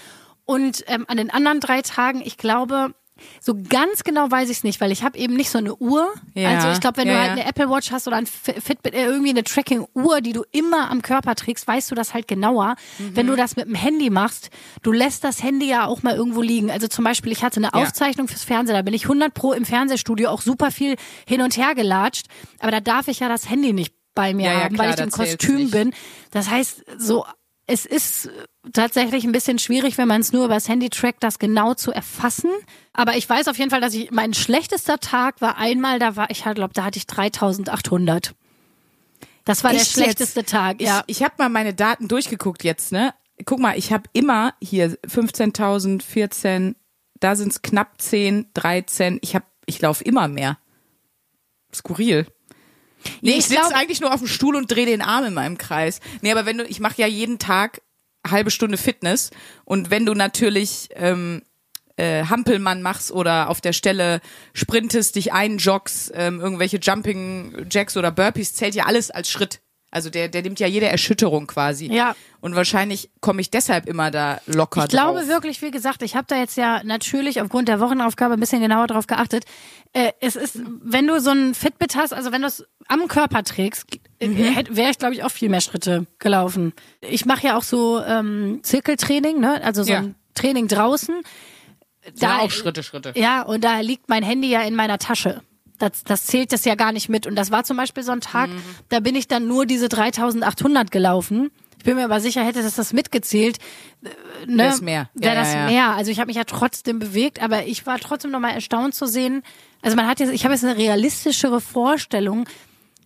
Und 0.44 0.84
ähm, 0.88 1.04
an 1.08 1.16
den 1.16 1.30
anderen 1.30 1.60
drei 1.60 1.82
Tagen, 1.82 2.22
ich 2.24 2.36
glaube, 2.36 2.94
So 3.40 3.54
ganz 3.68 4.04
genau 4.04 4.30
weiß 4.30 4.50
ich 4.50 4.58
es 4.58 4.64
nicht, 4.64 4.80
weil 4.80 4.92
ich 4.92 5.02
habe 5.02 5.18
eben 5.18 5.34
nicht 5.34 5.50
so 5.50 5.58
eine 5.58 5.74
Uhr. 5.76 6.08
Ja. 6.34 6.50
Also 6.50 6.68
ich 6.70 6.80
glaube, 6.80 6.98
wenn 6.98 7.08
Ja, 7.08 7.14
du 7.14 7.18
halt 7.20 7.28
ja. 7.28 7.32
eine 7.36 7.46
Apple 7.46 7.70
Watch 7.70 7.90
hast 7.92 8.06
oder 8.06 8.16
ein 8.16 8.26
Fi- 8.26 8.60
Fitbit, 8.60 8.94
äh, 8.94 9.04
irgendwie 9.04 9.30
eine 9.30 9.44
Tracking-Uhr, 9.44 10.20
die 10.20 10.32
du 10.32 10.44
immer 10.52 10.90
am 10.90 11.02
Körper 11.02 11.34
trägst, 11.34 11.66
weißt 11.66 11.90
du 11.90 11.94
das 11.94 12.14
halt 12.14 12.28
genauer. 12.28 12.74
Mhm. 12.98 13.16
Wenn 13.16 13.26
du 13.26 13.36
das 13.36 13.56
mit 13.56 13.66
dem 13.66 13.74
Handy 13.74 14.10
machst, 14.10 14.50
du 14.82 14.92
lässt 14.92 15.24
das 15.24 15.42
Handy 15.42 15.68
ja 15.68 15.86
auch 15.86 16.02
mal 16.02 16.14
irgendwo 16.14 16.42
liegen. 16.42 16.70
Also 16.70 16.88
zum 16.88 17.04
Beispiel, 17.04 17.32
ich 17.32 17.42
hatte 17.42 17.58
eine 17.58 17.68
Ja. 17.74 17.82
Aufzeichnung 17.86 18.28
fürs 18.28 18.44
Fernsehen, 18.44 18.74
da 18.76 18.82
bin 18.82 18.94
ich 18.94 19.04
100 19.04 19.32
pro 19.34 19.52
im 19.52 19.64
Fernsehstudio 19.64 20.28
auch 20.30 20.42
super 20.42 20.70
viel 20.70 20.96
hin 21.26 21.42
und 21.42 21.56
her 21.56 21.74
gelatscht, 21.74 22.26
aber 22.58 22.70
da 22.70 22.80
darf 22.80 23.08
ich 23.08 23.20
ja 23.20 23.28
das 23.28 23.48
Handy 23.50 23.72
nicht 23.72 23.94
bei 24.14 24.34
mir 24.34 24.46
Ja, 24.46 24.52
ja, 24.52 24.64
haben, 24.64 24.74
klar, 24.74 24.88
weil 24.88 24.94
ich 24.94 25.00
im 25.00 25.10
Kostüm 25.10 25.70
bin. 25.70 25.94
Das 26.32 26.50
heißt, 26.50 26.84
so 26.98 27.24
es 27.66 27.86
ist 27.86 28.28
tatsächlich 28.72 29.24
ein 29.24 29.32
bisschen 29.32 29.58
schwierig, 29.58 29.98
wenn 29.98 30.08
man 30.08 30.20
es 30.20 30.32
nur 30.32 30.44
übers 30.44 30.68
Handy 30.68 30.90
trackt, 30.90 31.22
das 31.22 31.38
genau 31.38 31.74
zu 31.74 31.92
erfassen. 31.92 32.50
Aber 32.92 33.16
ich 33.16 33.28
weiß 33.28 33.48
auf 33.48 33.58
jeden 33.58 33.70
Fall, 33.70 33.80
dass 33.80 33.94
ich 33.94 34.10
mein 34.10 34.34
schlechtester 34.34 34.98
Tag 34.98 35.40
war 35.40 35.56
einmal, 35.56 35.98
da 35.98 36.16
war 36.16 36.30
ich 36.30 36.44
halt, 36.44 36.56
glaube, 36.56 36.74
da 36.74 36.84
hatte 36.84 36.98
ich 36.98 37.06
3800. 37.06 38.34
Das 39.44 39.64
war 39.64 39.72
der 39.72 39.80
Echt 39.80 39.92
schlechteste 39.92 40.40
jetzt? 40.40 40.50
Tag, 40.50 40.80
ja. 40.80 41.02
Ich, 41.06 41.18
ich 41.18 41.22
habe 41.24 41.34
mal 41.38 41.48
meine 41.48 41.74
Daten 41.74 42.08
durchgeguckt 42.08 42.62
jetzt, 42.62 42.92
ne? 42.92 43.14
Guck 43.46 43.58
mal, 43.58 43.78
ich 43.78 43.92
habe 43.92 44.04
immer 44.12 44.54
hier 44.62 44.98
15.000, 45.08 46.02
14, 46.02 46.76
da 47.20 47.36
sind's 47.36 47.62
knapp 47.62 48.00
10, 48.00 48.50
13. 48.52 49.18
Ich 49.22 49.34
habe, 49.34 49.46
ich 49.64 49.80
laufe 49.80 50.04
immer 50.04 50.28
mehr. 50.28 50.58
Skurril. 51.74 52.26
Nee, 53.22 53.30
ich, 53.30 53.38
ich 53.38 53.46
sitze 53.46 53.74
eigentlich 53.74 54.00
nur 54.00 54.12
auf 54.12 54.20
dem 54.20 54.28
Stuhl 54.28 54.56
und 54.56 54.70
drehe 54.70 54.84
den 54.84 55.00
Arm 55.00 55.24
in 55.24 55.32
meinem 55.32 55.56
Kreis. 55.56 56.00
Nee, 56.20 56.32
aber 56.32 56.44
wenn 56.44 56.58
du, 56.58 56.64
ich 56.64 56.80
mache 56.80 57.00
ja 57.00 57.06
jeden 57.06 57.38
Tag 57.38 57.80
halbe 58.28 58.50
Stunde 58.50 58.76
Fitness 58.76 59.30
und 59.64 59.90
wenn 59.90 60.06
du 60.06 60.14
natürlich 60.14 60.88
ähm, 60.94 61.42
äh, 61.96 62.24
Hampelmann 62.24 62.82
machst 62.82 63.12
oder 63.12 63.48
auf 63.48 63.60
der 63.60 63.72
Stelle 63.72 64.20
sprintest, 64.54 65.16
dich 65.16 65.32
einjoggst, 65.32 66.12
ähm, 66.14 66.40
irgendwelche 66.40 66.78
Jumping 66.78 67.66
Jacks 67.70 67.96
oder 67.96 68.10
Burpees, 68.10 68.54
zählt 68.54 68.74
ja 68.74 68.86
alles 68.86 69.10
als 69.10 69.30
Schritt. 69.30 69.60
Also 69.90 70.08
der, 70.10 70.28
der 70.28 70.42
nimmt 70.42 70.60
ja 70.60 70.66
jede 70.66 70.86
Erschütterung 70.86 71.46
quasi. 71.46 71.86
Ja. 71.92 72.14
Und 72.40 72.54
wahrscheinlich 72.54 73.10
komme 73.20 73.40
ich 73.40 73.50
deshalb 73.50 73.88
immer 73.88 74.10
da 74.10 74.40
locker 74.46 74.84
Ich 74.84 74.88
glaube 74.90 75.20
drauf. 75.20 75.28
wirklich, 75.28 75.62
wie 75.62 75.70
gesagt, 75.72 76.02
ich 76.02 76.14
habe 76.14 76.26
da 76.28 76.36
jetzt 76.36 76.56
ja 76.56 76.80
natürlich 76.84 77.40
aufgrund 77.42 77.68
der 77.68 77.80
Wochenaufgabe 77.80 78.34
ein 78.34 78.40
bisschen 78.40 78.60
genauer 78.60 78.86
drauf 78.86 79.06
geachtet. 79.08 79.44
Äh, 79.92 80.12
es 80.20 80.36
ist, 80.36 80.60
wenn 80.82 81.06
du 81.08 81.20
so 81.20 81.30
ein 81.30 81.54
Fitbit 81.54 81.96
hast, 81.96 82.12
also 82.12 82.30
wenn 82.30 82.42
du 82.42 82.46
es 82.46 82.64
am 82.88 83.08
Körper 83.08 83.42
trägst, 83.42 83.86
äh, 84.20 84.28
Mhm. 84.28 84.76
wäre 84.76 84.90
ich, 84.90 84.98
glaube 84.98 85.14
ich, 85.14 85.24
auch 85.24 85.30
viel 85.30 85.48
mehr 85.48 85.60
Schritte 85.60 86.06
gelaufen. 86.20 86.72
Ich 87.00 87.26
mache 87.26 87.48
ja 87.48 87.56
auch 87.58 87.64
so 87.64 88.00
ähm, 88.02 88.60
Zirkeltraining, 88.62 89.40
ne? 89.40 89.60
also 89.64 89.82
so 89.82 89.90
Ja. 89.92 89.98
ein 89.98 90.14
Training 90.34 90.68
draußen. 90.68 91.20
Ja, 92.16 92.38
auch 92.38 92.50
Schritte, 92.50 92.82
Schritte. 92.82 93.12
Ja, 93.16 93.42
und 93.42 93.62
da 93.64 93.80
liegt 93.80 94.08
mein 94.08 94.22
Handy 94.22 94.48
ja 94.48 94.62
in 94.62 94.74
meiner 94.74 94.98
Tasche. 94.98 95.42
Das, 95.80 96.04
das 96.04 96.26
zählt 96.26 96.52
das 96.52 96.64
ja 96.64 96.76
gar 96.76 96.92
nicht 96.92 97.08
mit. 97.08 97.26
Und 97.26 97.34
das 97.34 97.50
war 97.50 97.64
zum 97.64 97.76
Beispiel 97.76 98.02
so 98.04 98.12
ein 98.12 98.20
Tag, 98.20 98.50
Mhm. 98.50 98.62
da 98.90 99.00
bin 99.00 99.16
ich 99.16 99.26
dann 99.26 99.48
nur 99.48 99.66
diese 99.66 99.88
3800 99.88 100.90
gelaufen. 100.92 101.50
Ich 101.78 101.84
bin 101.84 101.96
mir 101.96 102.04
aber 102.04 102.20
sicher, 102.20 102.44
hätte 102.44 102.62
das 102.62 102.74
das 102.76 102.92
mitgezählt. 102.92 103.56
äh, 104.04 104.08
Ne, 104.46 104.64
Wär's 104.64 104.80
mehr. 104.82 105.08
Ja, 105.14 105.22
Wäre 105.22 105.34
ja, 105.34 105.40
das 105.40 105.52
ja. 105.54 105.66
mehr. 105.66 105.88
Also 105.96 106.10
ich 106.10 106.18
habe 106.20 106.28
mich 106.28 106.36
ja 106.36 106.44
trotzdem 106.44 106.98
bewegt, 106.98 107.42
aber 107.42 107.66
ich 107.66 107.86
war 107.86 107.98
trotzdem 107.98 108.30
nochmal 108.30 108.54
erstaunt 108.54 108.94
zu 108.94 109.06
sehen. 109.06 109.42
Also 109.82 109.96
man 109.96 110.06
hat 110.06 110.20
jetzt, 110.20 110.32
ich 110.32 110.44
habe 110.44 110.54
jetzt 110.54 110.64
eine 110.64 110.76
realistischere 110.76 111.60
Vorstellung, 111.60 112.46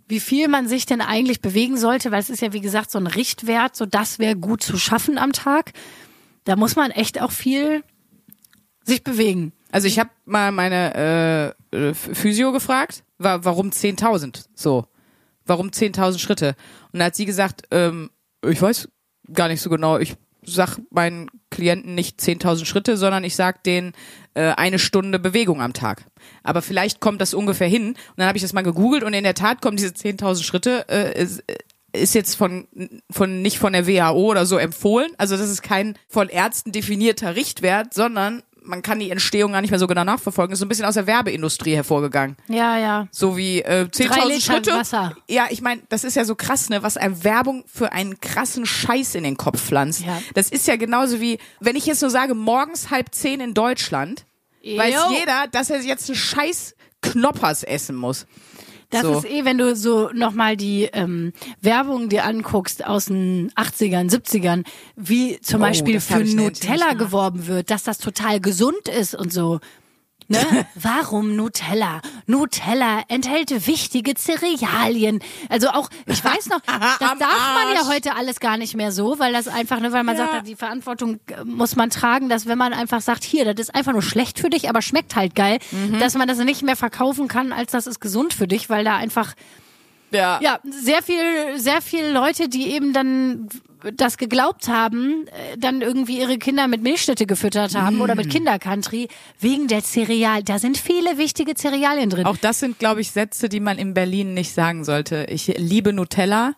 wie 0.08 0.20
viel 0.20 0.48
man 0.48 0.66
sich 0.68 0.84
denn 0.86 1.00
eigentlich 1.00 1.40
bewegen 1.40 1.76
sollte, 1.76 2.10
weil 2.10 2.20
es 2.20 2.28
ist 2.30 2.42
ja 2.42 2.52
wie 2.52 2.60
gesagt 2.60 2.90
so 2.90 2.98
ein 2.98 3.06
Richtwert, 3.06 3.74
so 3.76 3.86
das 3.86 4.18
wäre 4.18 4.34
gut 4.36 4.62
zu 4.62 4.76
schaffen 4.76 5.16
am 5.18 5.32
Tag. 5.32 5.72
Da 6.44 6.56
muss 6.56 6.74
man 6.76 6.90
echt 6.90 7.20
auch 7.22 7.30
viel 7.30 7.82
sich 8.84 9.02
bewegen. 9.04 9.52
Also 9.74 9.88
ich 9.88 9.98
habe 9.98 10.10
mal 10.24 10.52
meine 10.52 11.54
äh, 11.72 11.76
äh, 11.76 11.94
Physio 11.94 12.52
gefragt, 12.52 13.02
wa 13.18 13.40
warum 13.42 13.70
10.000 13.70 14.44
so, 14.54 14.86
warum 15.46 15.70
10.000 15.70 16.20
Schritte? 16.20 16.54
Und 16.92 17.00
da 17.00 17.06
hat 17.06 17.16
sie 17.16 17.24
gesagt, 17.24 17.62
ähm, 17.72 18.10
ich 18.48 18.62
weiß 18.62 18.88
gar 19.32 19.48
nicht 19.48 19.60
so 19.60 19.70
genau, 19.70 19.98
ich 19.98 20.14
sag 20.44 20.78
meinen 20.90 21.28
Klienten 21.50 21.96
nicht 21.96 22.20
10.000 22.20 22.66
Schritte, 22.66 22.96
sondern 22.96 23.24
ich 23.24 23.34
sag 23.34 23.64
denen 23.64 23.94
äh, 24.34 24.50
eine 24.50 24.78
Stunde 24.78 25.18
Bewegung 25.18 25.60
am 25.60 25.72
Tag. 25.72 26.04
Aber 26.44 26.62
vielleicht 26.62 27.00
kommt 27.00 27.20
das 27.20 27.34
ungefähr 27.34 27.66
hin. 27.66 27.88
Und 27.88 27.98
dann 28.18 28.28
habe 28.28 28.38
ich 28.38 28.42
das 28.42 28.52
mal 28.52 28.62
gegoogelt 28.62 29.02
und 29.02 29.12
in 29.12 29.24
der 29.24 29.34
Tat 29.34 29.60
kommen 29.60 29.76
diese 29.76 29.88
10.000 29.88 30.44
Schritte 30.44 30.86
äh, 30.88 31.20
ist, 31.20 31.42
ist 31.92 32.14
jetzt 32.14 32.36
von, 32.36 32.68
von 33.10 33.42
nicht 33.42 33.58
von 33.58 33.72
der 33.72 33.88
WHO 33.88 34.30
oder 34.30 34.46
so 34.46 34.56
empfohlen. 34.56 35.10
Also 35.18 35.36
das 35.36 35.50
ist 35.50 35.62
kein 35.62 35.98
von 36.08 36.28
Ärzten 36.28 36.70
definierter 36.70 37.34
Richtwert, 37.34 37.92
sondern 37.92 38.44
man 38.64 38.82
kann 38.82 38.98
die 38.98 39.10
Entstehung 39.10 39.52
gar 39.52 39.60
nicht 39.60 39.70
mehr 39.70 39.78
so 39.78 39.86
genau 39.86 40.04
nachverfolgen. 40.04 40.52
Ist 40.52 40.58
so 40.58 40.64
ein 40.64 40.68
bisschen 40.68 40.84
aus 40.84 40.94
der 40.94 41.06
Werbeindustrie 41.06 41.74
hervorgegangen. 41.74 42.36
Ja, 42.48 42.78
ja. 42.78 43.08
So 43.10 43.36
wie 43.36 43.60
äh, 43.62 43.86
Drei 43.88 44.06
10.000 44.06 44.26
Liter 44.28 44.40
Schritte. 44.40 44.70
Wasser. 44.72 45.16
Ja, 45.28 45.46
ich 45.50 45.60
meine, 45.60 45.82
das 45.88 46.04
ist 46.04 46.16
ja 46.16 46.24
so 46.24 46.34
krass, 46.34 46.70
ne, 46.70 46.82
was 46.82 46.96
eine 46.96 47.22
Werbung 47.24 47.64
für 47.66 47.92
einen 47.92 48.20
krassen 48.20 48.66
Scheiß 48.66 49.14
in 49.14 49.24
den 49.24 49.36
Kopf 49.36 49.60
pflanzt. 49.60 50.04
Ja. 50.04 50.20
Das 50.34 50.50
ist 50.50 50.66
ja 50.66 50.76
genauso 50.76 51.20
wie, 51.20 51.38
wenn 51.60 51.76
ich 51.76 51.86
jetzt 51.86 52.00
nur 52.02 52.10
sage, 52.10 52.34
morgens 52.34 52.90
halb 52.90 53.14
zehn 53.14 53.40
in 53.40 53.54
Deutschland, 53.54 54.24
weiß 54.62 54.94
Jo. 54.94 55.16
jeder, 55.18 55.46
dass 55.50 55.70
er 55.70 55.80
jetzt 55.82 56.08
einen 56.08 56.16
Scheiß 56.16 56.74
Knoppers 57.02 57.62
essen 57.62 57.96
muss. 57.96 58.26
Das 58.94 59.02
So. 59.02 59.12
ist 59.18 59.24
eh, 59.30 59.44
wenn 59.44 59.58
du 59.58 59.74
so 59.76 60.10
nochmal 60.14 60.56
die 60.56 60.88
ähm, 60.92 61.32
Werbung 61.60 62.08
dir 62.08 62.24
anguckst 62.24 62.84
aus 62.86 63.06
den 63.06 63.50
80ern, 63.52 64.10
70ern, 64.10 64.64
wie 64.96 65.40
zum 65.40 65.60
Oh, 65.60 65.64
Beispiel 65.64 66.00
für 66.00 66.24
Nutella 66.24 66.94
geworben 66.94 67.46
wird, 67.46 67.70
dass 67.70 67.82
das 67.84 67.98
total 67.98 68.40
gesund 68.40 68.88
ist 68.88 69.14
und 69.14 69.32
so. 69.32 69.60
Ne? 70.28 70.66
Warum 70.74 71.36
Nutella? 71.36 72.00
Nutella 72.26 73.02
enthält 73.08 73.66
wichtige 73.66 74.14
Cerealien. 74.14 75.20
Also 75.48 75.68
auch, 75.68 75.90
ich 76.06 76.24
weiß 76.24 76.46
noch, 76.46 76.60
das 76.66 76.98
darf 76.98 77.18
man 77.18 77.74
ja 77.74 77.86
heute 77.88 78.14
alles 78.16 78.40
gar 78.40 78.56
nicht 78.56 78.74
mehr 78.74 78.90
so, 78.92 79.18
weil 79.18 79.32
das 79.32 79.48
einfach, 79.48 79.80
ne, 79.80 79.92
weil 79.92 80.02
man 80.04 80.16
Ja. 80.16 80.26
sagt, 80.28 80.46
die 80.46 80.56
Verantwortung 80.56 81.20
äh, 81.28 81.44
muss 81.44 81.76
man 81.76 81.90
tragen, 81.90 82.28
dass 82.28 82.46
wenn 82.46 82.58
man 82.58 82.72
einfach 82.72 83.00
sagt, 83.00 83.24
hier, 83.24 83.44
das 83.44 83.68
ist 83.68 83.74
einfach 83.74 83.92
nur 83.92 84.02
schlecht 84.02 84.38
für 84.38 84.50
dich, 84.50 84.68
aber 84.68 84.82
schmeckt 84.82 85.14
halt 85.16 85.34
geil, 85.34 85.58
Mhm. 85.72 85.98
dass 85.98 86.14
man 86.14 86.26
das 86.28 86.38
nicht 86.38 86.62
mehr 86.62 86.76
verkaufen 86.76 87.28
kann, 87.28 87.52
als 87.52 87.72
das 87.72 87.86
ist 87.86 88.00
gesund 88.00 88.32
für 88.34 88.48
dich, 88.48 88.70
weil 88.70 88.84
da 88.84 88.96
einfach 88.96 89.34
Ja. 90.14 90.38
ja, 90.42 90.58
sehr 90.70 91.02
viel, 91.02 91.58
sehr 91.58 91.82
viele 91.82 92.12
Leute, 92.12 92.48
die 92.48 92.70
eben 92.72 92.92
dann 92.92 93.48
das 93.96 94.16
geglaubt 94.16 94.68
haben, 94.68 95.26
äh, 95.26 95.58
dann 95.58 95.82
irgendwie 95.82 96.18
ihre 96.18 96.38
Kinder 96.38 96.68
mit 96.68 96.82
Milchstätte 96.82 97.26
gefüttert 97.26 97.74
haben 97.74 98.00
oder 98.00 98.14
Mm. 98.14 98.18
mit 98.18 98.30
Kindercountry 98.30 99.08
wegen 99.40 99.68
der 99.68 99.82
Cereal. 99.82 100.42
Da 100.42 100.58
sind 100.58 100.78
viele 100.78 101.18
wichtige 101.18 101.52
Cerealien 101.54 102.08
drin. 102.08 102.24
Auch 102.24 102.38
das 102.38 102.60
sind, 102.60 102.78
glaube 102.78 103.02
ich, 103.02 103.10
Sätze, 103.10 103.50
die 103.50 103.60
man 103.60 103.76
in 103.76 103.92
Berlin 103.92 104.32
nicht 104.32 104.54
sagen 104.54 104.84
sollte. 104.84 105.26
Ich 105.28 105.48
liebe 105.58 105.92
Nutella 105.92 106.54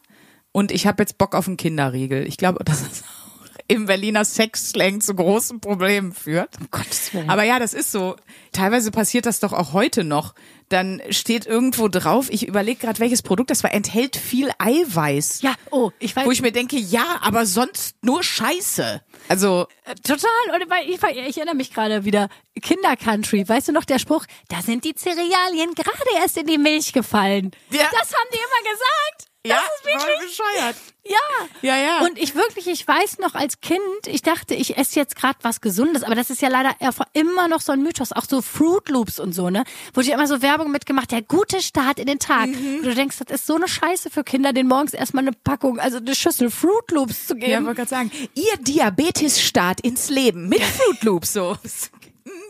und 0.52 0.70
ich 0.70 0.86
habe 0.86 1.02
jetzt 1.02 1.18
Bock 1.18 1.34
auf 1.34 1.48
einen 1.48 1.56
Kinderriegel. 1.56 2.24
Ich 2.28 2.36
glaube, 2.36 2.62
dass 2.64 2.82
es 2.82 3.02
auch 3.02 3.25
im 3.68 3.86
Berliner 3.86 4.24
Sexslang 4.24 5.00
zu 5.00 5.14
großen 5.14 5.60
Problemen 5.60 6.12
führt. 6.12 6.50
Um 6.60 6.68
Gottes 6.70 7.12
Willen. 7.12 7.28
Aber 7.28 7.42
ja, 7.44 7.58
das 7.58 7.74
ist 7.74 7.92
so. 7.92 8.16
Teilweise 8.52 8.90
passiert 8.90 9.26
das 9.26 9.40
doch 9.40 9.52
auch 9.52 9.72
heute 9.72 10.04
noch. 10.04 10.34
Dann 10.68 11.00
steht 11.10 11.46
irgendwo 11.46 11.86
drauf, 11.86 12.26
ich 12.30 12.48
überlege 12.48 12.80
gerade, 12.80 12.98
welches 12.98 13.22
Produkt 13.22 13.50
das 13.50 13.62
war, 13.62 13.72
enthält 13.72 14.16
viel 14.16 14.50
Eiweiß. 14.58 15.42
ja, 15.42 15.54
oh, 15.70 15.92
ich 16.00 16.16
weiß 16.16 16.26
Wo 16.26 16.32
ich 16.32 16.42
mir 16.42 16.50
denke, 16.50 16.76
ja, 16.76 17.20
aber 17.20 17.46
sonst 17.46 17.96
nur 18.02 18.24
Scheiße. 18.24 19.00
Also, 19.28 19.68
äh, 19.84 19.94
total. 19.94 20.30
Und 20.54 20.66
ich, 20.88 21.00
ich 21.02 21.36
erinnere 21.36 21.54
mich 21.54 21.72
gerade 21.72 22.04
wieder 22.04 22.28
Kindercountry. 22.60 23.48
Weißt 23.48 23.68
du 23.68 23.72
noch 23.72 23.84
der 23.84 24.00
Spruch? 24.00 24.26
Da 24.48 24.60
sind 24.60 24.84
die 24.84 24.94
Cerealien 24.94 25.74
gerade 25.74 25.98
erst 26.20 26.36
in 26.36 26.46
die 26.46 26.58
Milch 26.58 26.92
gefallen. 26.92 27.52
Ja. 27.70 27.84
Das 27.92 28.12
haben 28.12 28.28
die 28.32 28.38
immer 28.38 28.72
gesagt. 28.72 29.30
Das 29.48 29.58
ja, 29.58 29.62
ist 29.64 29.84
wirklich 29.84 30.02
voll 30.02 30.26
bescheuert. 30.26 30.76
Ja. 31.08 31.16
Ja, 31.62 31.76
ja. 31.76 32.00
Und 32.04 32.18
ich 32.18 32.34
wirklich, 32.34 32.66
ich 32.66 32.86
weiß 32.86 33.18
noch 33.18 33.34
als 33.34 33.60
Kind, 33.60 33.80
ich 34.06 34.22
dachte, 34.22 34.54
ich 34.54 34.76
esse 34.76 34.98
jetzt 34.98 35.14
gerade 35.14 35.38
was 35.42 35.60
Gesundes, 35.60 36.02
aber 36.02 36.14
das 36.16 36.30
ist 36.30 36.42
ja 36.42 36.48
leider 36.48 36.74
immer 37.12 37.46
noch 37.48 37.60
so 37.60 37.72
ein 37.72 37.82
Mythos, 37.82 38.12
auch 38.12 38.24
so 38.28 38.42
Fruit 38.42 38.88
Loops 38.88 39.20
und 39.20 39.32
so, 39.32 39.48
ne? 39.48 39.64
Wurde 39.94 40.08
ja 40.08 40.14
immer 40.14 40.26
so 40.26 40.42
Werbung 40.42 40.72
mitgemacht, 40.72 41.12
der 41.12 41.22
gute 41.22 41.62
Start 41.62 42.00
in 42.00 42.06
den 42.06 42.18
Tag. 42.18 42.48
Mhm. 42.48 42.78
Und 42.78 42.86
du 42.86 42.94
denkst, 42.94 43.16
das 43.24 43.40
ist 43.40 43.46
so 43.46 43.54
eine 43.54 43.68
Scheiße 43.68 44.10
für 44.10 44.24
Kinder, 44.24 44.52
den 44.52 44.66
morgens 44.66 44.94
erstmal 44.94 45.22
eine 45.22 45.32
Packung, 45.32 45.78
also 45.78 45.98
eine 45.98 46.14
Schüssel 46.14 46.50
Fruit 46.50 46.90
Loops 46.90 47.28
zu 47.28 47.34
Ja, 47.36 47.46
geben. 47.46 47.66
wollte 47.66 47.76
gerade 47.76 47.90
sagen, 47.90 48.10
ihr 48.34 48.56
Diabetes-Start 48.60 49.80
ins 49.82 50.10
Leben 50.10 50.48
mit 50.48 50.62
Fruit 50.62 51.02
Loops 51.04 51.32
so. 51.34 51.56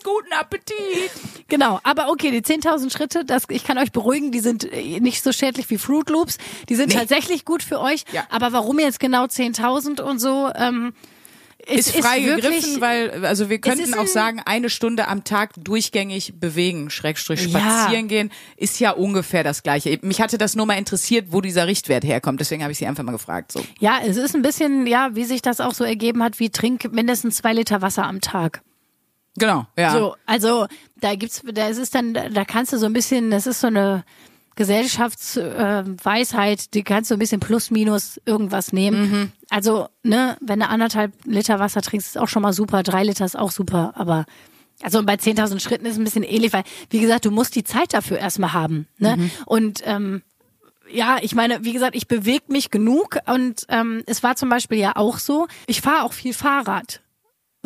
Guten 0.05 0.33
Appetit. 0.33 1.11
Genau, 1.49 1.81
aber 1.83 2.09
okay, 2.11 2.31
die 2.31 2.41
10.000 2.43 2.91
Schritte, 2.93 3.25
das, 3.25 3.45
ich 3.49 3.65
kann 3.65 3.79
euch 3.79 3.93
beruhigen, 3.93 4.33
die 4.33 4.41
sind 4.41 4.65
äh, 4.73 5.01
nicht 5.01 5.23
so 5.23 5.33
schädlich 5.33 5.69
wie 5.71 5.79
Fruit 5.79 6.09
Loops. 6.11 6.39
Die 6.69 6.75
sind 6.75 6.89
Nee. 6.89 6.95
tatsächlich 6.95 7.45
gut 7.45 7.63
für 7.63 7.81
euch. 7.81 8.05
Ja. 8.13 8.25
Aber 8.31 8.53
warum 8.53 8.79
jetzt 8.79 9.01
genau 9.01 9.25
10.000 9.25 10.01
und 10.01 10.19
so? 10.19 10.51
Ähm, 10.55 10.93
es 11.69 11.89
Ist 11.89 11.97
frei 11.97 12.23
wirklich- 12.25 12.45
gegriffen, 12.45 12.81
weil, 12.81 13.25
also 13.27 13.49
wir 13.51 13.59
könnten 13.59 13.81
ist 13.81 13.99
auch 13.99 14.07
sagen, 14.07 14.41
eine 14.45 14.71
Stunde 14.71 15.09
am 15.09 15.25
Tag 15.25 15.51
durchgängig 15.57 16.35
bewegen, 16.39 16.91
Schrägstrich 16.91 17.47
Ja. 17.47 17.59
spazieren 17.59 18.07
gehen, 18.07 18.31
ist 18.57 18.79
ja 18.79 18.93
ungefähr 18.93 19.43
das 19.43 19.65
Gleiche. 19.65 19.99
Mich 20.03 20.21
hatte 20.21 20.39
das 20.39 20.55
nur 20.55 20.67
mal 20.67 20.75
interessiert, 20.79 21.29
wo 21.31 21.41
dieser 21.41 21.67
Richtwert 21.67 22.05
herkommt, 22.05 22.39
deswegen 22.41 22.63
habe 22.63 22.71
ich 22.71 22.79
sie 22.79 22.87
einfach 22.87 23.03
mal 23.03 23.11
gefragt, 23.13 23.51
so. 23.51 23.65
Ja, 23.81 23.99
es 24.07 24.17
ist 24.17 24.37
ein 24.37 24.43
bisschen, 24.43 24.87
ja, 24.87 25.11
wie 25.15 25.25
sich 25.25 25.43
das 25.43 25.61
auch 25.61 25.75
so 25.75 25.83
ergeben 25.83 26.23
hat, 26.23 26.39
wie 26.39 26.51
trink 26.51 26.93
mindestens 26.93 27.37
zwei 27.39 27.53
Liter 27.53 27.83
Wasser 27.83 28.05
am 28.05 28.21
Tag. 28.21 28.63
Genau, 29.37 29.67
ja. 29.77 29.93
So, 29.93 30.17
also 30.27 30.67
da 30.97 31.15
gibt's, 31.15 31.43
da 31.45 31.69
ist 31.69 31.79
es 31.79 31.91
dann, 31.91 32.15
da 32.15 32.45
kannst 32.45 32.73
du 32.73 32.79
so 32.79 32.87
ein 32.87 32.93
bisschen, 32.93 33.31
das 33.31 33.47
ist 33.47 33.61
so 33.61 33.69
eine 33.69 34.05
Gesellschaftsweisheit, 34.57 36.61
äh, 36.61 36.65
die 36.73 36.83
kannst 36.83 37.11
du 37.11 37.17
ein 37.17 37.19
bisschen 37.19 37.41
plus 37.41 37.71
minus 37.71 38.19
irgendwas 38.25 38.73
nehmen. 38.73 39.11
Mhm. 39.11 39.33
Also, 39.51 39.89
ne, 40.03 40.39
wenn 40.41 40.61
du 40.61 40.69
anderthalb 40.69 41.13
Liter 41.25 41.59
Wasser 41.59 41.83
trinkst, 41.83 42.09
ist 42.09 42.17
auch 42.19 42.29
schon 42.29 42.41
mal 42.43 42.55
super, 42.55 42.83
drei 42.83 43.05
Liter 43.05 43.27
ist 43.27 43.39
auch 43.39 43.51
super, 43.51 43.93
aber 43.97 44.25
also 44.83 45.03
bei 45.03 45.15
10.000 45.15 45.61
Schritten 45.61 45.87
ist 45.87 45.93
es 45.93 45.99
ein 45.99 46.05
bisschen 46.05 46.23
ähnlich, 46.23 46.53
weil, 46.53 46.65
wie 46.91 47.01
gesagt, 47.01 47.25
du 47.25 47.31
musst 47.31 47.55
die 47.55 47.65
Zeit 47.65 47.95
dafür 47.95 48.19
erstmal 48.19 48.53
haben. 48.53 48.87
Ne? 48.99 49.17
Mhm. 49.17 49.31
Und 49.47 49.81
ähm, 49.85 50.21
ja, 50.91 51.19
ich 51.21 51.35
meine, 51.35 51.65
wie 51.65 51.73
gesagt, 51.73 51.97
ich 51.97 52.09
bewege 52.09 52.45
mich 52.49 52.71
genug 52.71 53.19
und 53.27 53.67
ähm, 53.69 54.03
es 54.07 54.23
war 54.23 54.37
zum 54.37 54.49
Beispiel 54.49 54.79
ja 54.79 54.97
auch 54.97 55.19
so, 55.19 55.47
ich 55.67 55.81
fahre 55.81 56.05
auch 56.05 56.13
viel 56.13 56.33
Fahrrad. 56.33 57.01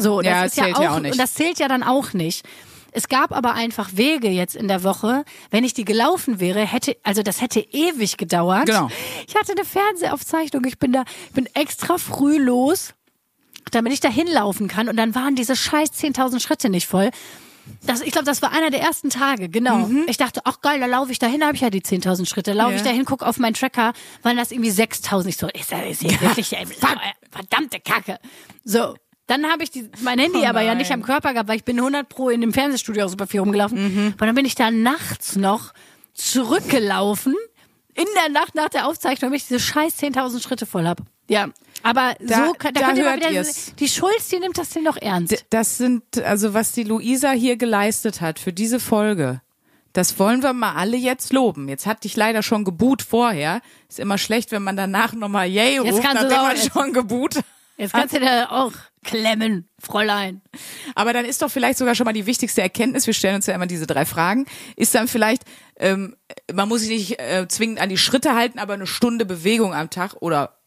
So, 0.03 0.21
das 0.21 0.31
ja, 0.31 0.45
ist 0.45 0.57
ja 0.57 0.65
zählt 0.65 0.77
auch, 0.77 0.83
ja 0.83 0.95
auch 0.97 1.01
nicht. 1.01 1.13
und 1.13 1.19
das 1.19 1.35
zählt 1.35 1.59
ja 1.59 1.69
dann 1.69 1.83
auch 1.83 2.13
nicht. 2.13 2.45
Es 2.93 3.09
gab 3.09 3.33
aber 3.33 3.55
einfach 3.55 3.91
Wege 3.95 4.29
jetzt 4.29 4.57
in 4.57 4.67
der 4.67 4.83
Woche. 4.83 5.25
Wenn 5.51 5.63
ich 5.63 5.75
die 5.75 5.85
gelaufen 5.85 6.41
wäre, 6.41 6.67
hätte, 6.67 6.97
also 7.05 7.23
das 7.23 7.41
hätte 7.41 7.61
ewig 7.61 8.17
gedauert. 8.17 8.67
Genau. 8.67 8.89
Ich 9.29 9.37
hatte 9.37 9.53
eine 9.53 9.65
Fernsehaufzeichnung. 9.65 10.65
Ich 10.65 10.79
bin 10.79 10.93
da, 10.93 11.05
bin 11.33 11.47
extra 11.55 11.99
früh 11.99 12.37
los, 12.39 12.95
damit 13.71 13.93
ich 13.93 14.01
da 14.01 14.09
hinlaufen 14.09 14.67
kann. 14.67 14.89
Und 14.89 14.97
dann 14.97 15.15
waren 15.15 15.37
diese 15.37 15.55
scheiß 15.55 15.91
10.000 15.93 16.41
Schritte 16.41 16.69
nicht 16.69 16.89
voll. 16.89 17.11
Das, 17.87 18.01
ich 18.01 18.11
glaube, 18.11 18.25
das 18.25 18.43
war 18.43 18.51
einer 18.53 18.71
der 18.71 18.81
ersten 18.81 19.11
Tage, 19.11 19.49
genau. 19.49 19.89
Ich 20.09 20.17
dachte, 20.17 20.41
ach 20.45 20.61
geil, 20.61 20.81
da 20.81 20.87
laufe 20.87 21.13
ich 21.13 21.21
dahin, 21.21 21.45
habe 21.45 21.55
ich 21.55 21.61
ja 21.61 21.71
die 21.71 21.83
10.000 21.83 22.27
Schritte. 22.27 22.53
Laufe 22.53 22.73
Ja. 22.73 22.77
ich 22.79 22.83
dahin, 22.83 23.05
gucke 23.05 23.25
auf 23.25 23.39
meinen 23.39 23.55
Tracker, 23.55 23.93
waren 24.23 24.37
das 24.37 24.51
irgendwie 24.51 24.71
6.000. 24.73 25.29
Ich 25.29 25.37
so, 25.37 25.47
ist 25.47 25.71
das 25.71 25.81
ist 25.89 26.01
hier 26.01 26.21
wirklich, 26.21 26.53
ey, 26.57 26.67
verdammte 27.31 27.79
Kacke. 27.79 28.19
So. 28.65 28.97
Dann 29.31 29.47
habe 29.47 29.63
ich 29.63 29.71
die, 29.71 29.89
mein 30.01 30.19
Handy 30.19 30.41
Oh 30.41 30.45
aber 30.47 30.61
ja 30.63 30.75
nicht 30.75 30.91
am 30.91 31.03
Körper 31.03 31.33
gehabt, 31.33 31.49
weil 31.49 31.57
ich 31.57 31.65
bin 31.65 31.79
100 31.79 32.09
pro 32.09 32.31
in 32.31 32.41
dem 32.41 32.53
Fernsehstudio 32.53 33.05
auch 33.05 33.09
super 33.11 33.27
viel 33.29 33.39
rumgelaufen. 33.41 33.79
Mhm. 33.81 34.07
Und 34.13 34.21
dann 34.21 34.35
bin 34.35 34.45
ich 34.45 34.57
da 34.57 34.71
nachts 34.73 35.37
noch 35.37 35.73
zurückgelaufen. 36.15 37.35
In 37.95 38.07
der 38.23 38.31
Nacht 38.31 38.55
nach 38.55 38.69
der 38.69 38.87
Aufzeichnung, 38.87 39.31
damit 39.31 39.43
ich 39.43 39.49
diese 39.49 39.61
scheiß 39.61 39.99
10.000 39.99 40.43
Schritte 40.43 40.65
voll 40.67 40.87
hab. 40.87 41.01
Ja. 41.29 41.49
Aber 41.83 42.15
Da- 42.21 42.47
so, 42.47 42.53
kann- 42.55 42.73
da, 42.75 42.81
da 42.81 42.87
könnt 42.87 42.99
ihr 42.99 43.05
mal 43.05 43.17
wieder, 43.17 43.31
ihr's. 43.31 43.75
die 43.77 43.89
Schulz, 43.89 44.29
die 44.29 44.39
nimmt 44.39 44.57
das 44.59 44.71
denn 44.71 44.85
doch 44.85 44.97
ernst. 44.97 45.33
D- 45.33 45.39
Das 45.51 45.77
sind, 45.79 46.03
also 46.25 46.55
was 46.55 46.73
die 46.73 46.83
Luisa 46.85 47.31
hier 47.33 47.57
geleistet 47.57 48.21
hat 48.21 48.39
für 48.39 48.53
diese 48.53 48.81
Folge, 48.81 49.41
das 49.93 50.19
wollen 50.19 50.43
wir 50.43 50.53
mal 50.53 50.75
alle 50.75 50.97
jetzt 50.97 51.33
loben. 51.33 51.69
Jetzt 51.69 51.87
hat 51.87 52.05
dich 52.05 52.17
leider 52.17 52.43
schon 52.43 52.65
geboot 52.65 53.03
vorher. 53.03 53.61
Ist 53.89 53.99
immer 54.01 54.19
schlecht, 54.19 54.51
wenn 54.53 54.63
man 54.63 54.77
danach 54.77 55.13
nochmal 55.13 55.49
Yay 55.49 55.79
ruft, 55.79 56.03
kannst 56.03 56.23
du 56.23 56.29
nachdem 56.29 56.43
man 56.43 56.57
jetzt. 56.57 56.73
schon 56.73 56.93
geboot. 56.93 57.35
Jetzt 57.77 57.93
kannst 57.93 58.15
du 58.15 58.21
da 58.21 58.51
auch 58.51 58.73
klemmen, 59.05 59.69
Fräulein. 59.79 60.43
Aber 60.95 61.13
dann 61.13 61.25
ist 61.25 61.43
doch 61.43 61.51
vielleicht 61.51 61.79
sogar 61.79 61.95
schon 61.95 62.05
mal 62.05 62.13
die 62.13 62.27
wichtigste 62.27 62.63
Erkenntnis, 62.63 63.07
wir 63.07 63.15
stellen 63.15 63.37
uns 63.37 63.47
ja 63.47 63.55
immer 63.55 63.67
diese 63.67 63.87
drei 63.87 64.05
Fragen, 64.05 64.47
ist 64.77 64.95
dann 64.95 65.09
vielleicht, 65.09 65.45
ähm, 65.77 66.17
man 66.53 66.69
muss 66.69 66.83
sich 66.83 66.91
nicht 66.91 67.21
äh, 67.21 67.47
zwingend 67.49 67.81
an 67.81 67.89
die 67.89 67.99
Schritte 67.99 68.35
halten, 68.35 68.59
aber 68.59 68.75
eine 68.75 68.87
Stunde 68.87 69.25
Bewegung 69.25 69.75
am 69.75 69.91
Tag 69.91 70.17
oder 70.21 70.59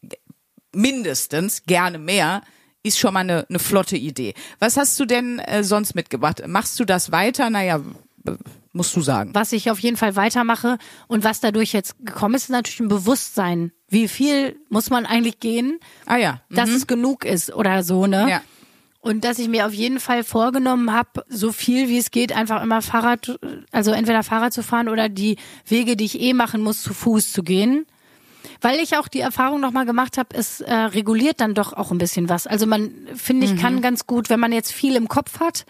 mindestens, 0.72 1.64
gerne 1.66 1.98
mehr, 1.98 2.42
ist 2.82 2.98
schon 2.98 3.14
mal 3.14 3.20
eine, 3.20 3.46
eine 3.48 3.58
flotte 3.58 3.96
Idee. 3.96 4.34
Was 4.58 4.76
hast 4.76 4.98
du 5.00 5.06
denn 5.06 5.38
äh, 5.38 5.64
sonst 5.64 5.94
mitgebracht? 5.94 6.42
Machst 6.46 6.78
du 6.78 6.84
das 6.84 7.12
weiter? 7.12 7.48
Naja, 7.50 7.80
musst 8.72 8.94
du 8.96 9.00
sagen. 9.00 9.30
Was 9.34 9.52
ich 9.52 9.70
auf 9.70 9.78
jeden 9.78 9.96
Fall 9.96 10.16
weitermache 10.16 10.78
und 11.06 11.24
was 11.24 11.40
dadurch 11.40 11.72
jetzt 11.72 11.96
gekommen 12.04 12.34
ist, 12.34 12.44
ist 12.44 12.50
natürlich 12.50 12.80
ein 12.80 12.88
Bewusstsein. 12.88 13.72
Wie 13.88 14.08
viel 14.08 14.56
muss 14.68 14.90
man 14.90 15.06
eigentlich 15.06 15.40
gehen, 15.40 15.78
Ah 16.06 16.16
ja. 16.16 16.40
dass 16.50 16.70
es 16.70 16.86
genug 16.86 17.24
ist 17.24 17.54
oder 17.54 17.82
so, 17.82 18.06
ne? 18.06 18.28
Ja. 18.28 18.42
Und 19.00 19.24
dass 19.24 19.38
ich 19.38 19.48
mir 19.48 19.66
auf 19.66 19.74
jeden 19.74 20.00
Fall 20.00 20.24
vorgenommen 20.24 20.90
habe, 20.90 21.26
so 21.28 21.52
viel 21.52 21.88
wie 21.90 21.98
es 21.98 22.10
geht, 22.10 22.34
einfach 22.34 22.62
immer 22.62 22.80
Fahrrad, 22.80 23.38
also 23.70 23.90
entweder 23.92 24.22
Fahrrad 24.22 24.54
zu 24.54 24.62
fahren 24.62 24.88
oder 24.88 25.10
die 25.10 25.36
Wege, 25.66 25.94
die 25.94 26.06
ich 26.06 26.18
eh 26.20 26.32
machen 26.32 26.62
muss, 26.62 26.82
zu 26.82 26.94
Fuß 26.94 27.30
zu 27.32 27.42
gehen. 27.42 27.84
Weil 28.62 28.80
ich 28.80 28.96
auch 28.96 29.08
die 29.08 29.20
Erfahrung 29.20 29.60
nochmal 29.60 29.84
gemacht 29.84 30.16
habe, 30.16 30.34
es 30.34 30.62
äh, 30.62 30.72
reguliert 30.72 31.40
dann 31.40 31.52
doch 31.54 31.74
auch 31.74 31.90
ein 31.90 31.98
bisschen 31.98 32.30
was. 32.30 32.46
Also 32.46 32.66
man, 32.66 32.92
finde 33.14 33.44
ich, 33.44 33.60
kann 33.60 33.82
ganz 33.82 34.06
gut, 34.06 34.30
wenn 34.30 34.40
man 34.40 34.52
jetzt 34.52 34.72
viel 34.72 34.96
im 34.96 35.06
Kopf 35.08 35.38
hat, 35.38 35.66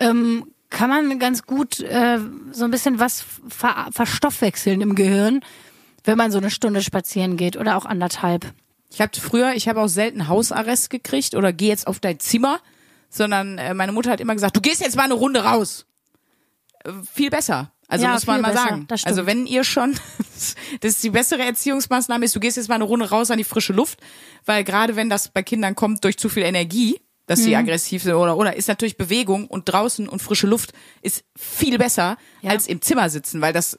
ähm, 0.00 0.52
kann 0.70 0.90
man 0.90 1.18
ganz 1.18 1.44
gut 1.44 1.80
äh, 1.80 2.18
so 2.52 2.64
ein 2.64 2.70
bisschen 2.70 2.98
was 2.98 3.24
ver 3.48 3.88
verstoffwechseln 3.90 4.80
im 4.80 4.94
Gehirn, 4.94 5.40
wenn 6.04 6.18
man 6.18 6.30
so 6.30 6.38
eine 6.38 6.50
Stunde 6.50 6.82
spazieren 6.82 7.36
geht 7.36 7.56
oder 7.56 7.76
auch 7.76 7.86
anderthalb. 7.86 8.52
Ich 8.90 9.00
habe 9.00 9.12
früher, 9.18 9.52
ich 9.54 9.68
habe 9.68 9.80
auch 9.80 9.88
selten 9.88 10.28
Hausarrest 10.28 10.90
gekriegt 10.90 11.34
oder 11.34 11.52
geh 11.52 11.68
jetzt 11.68 11.86
auf 11.86 12.00
dein 12.00 12.20
Zimmer, 12.20 12.60
sondern 13.10 13.58
äh, 13.58 13.74
meine 13.74 13.92
Mutter 13.92 14.10
hat 14.10 14.20
immer 14.20 14.34
gesagt, 14.34 14.56
du 14.56 14.60
gehst 14.60 14.80
jetzt 14.80 14.96
mal 14.96 15.04
eine 15.04 15.14
Runde 15.14 15.44
raus. 15.44 15.86
Äh, 16.84 16.92
viel 17.12 17.30
besser. 17.30 17.72
Also 17.88 18.04
Ja, 18.04 18.12
muss 18.12 18.26
man 18.26 18.42
mal 18.42 18.52
besser, 18.52 18.68
sagen. 18.68 18.86
Also 19.04 19.26
wenn 19.26 19.46
ihr 19.46 19.64
schon, 19.64 19.94
das 20.80 20.92
ist 20.92 21.02
die 21.02 21.10
bessere 21.10 21.42
Erziehungsmaßnahme 21.42 22.24
ist, 22.24 22.36
du 22.36 22.40
gehst 22.40 22.56
jetzt 22.56 22.68
mal 22.68 22.76
eine 22.76 22.84
Runde 22.84 23.08
raus 23.08 23.30
an 23.30 23.38
die 23.38 23.44
frische 23.44 23.72
Luft, 23.72 23.98
weil 24.44 24.62
gerade 24.64 24.96
wenn 24.96 25.08
das 25.08 25.28
bei 25.28 25.42
Kindern 25.42 25.74
kommt 25.74 26.04
durch 26.04 26.18
zu 26.18 26.28
viel 26.28 26.42
Energie, 26.42 27.00
dass 27.28 27.38
Mhm. 27.40 27.44
sie 27.44 27.56
aggressiv 27.56 28.02
sind 28.02 28.14
oder 28.14 28.36
oder 28.36 28.56
ist 28.56 28.66
natürlich 28.66 28.96
Bewegung 28.96 29.46
und 29.46 29.68
draußen 29.68 30.08
und 30.08 30.20
frische 30.20 30.48
Luft 30.48 30.72
ist 31.02 31.22
viel 31.38 31.78
besser 31.78 32.16
Ja. 32.42 32.50
als 32.50 32.66
im 32.66 32.82
Zimmer 32.82 33.08
sitzen, 33.10 33.40
weil 33.40 33.52
das 33.52 33.76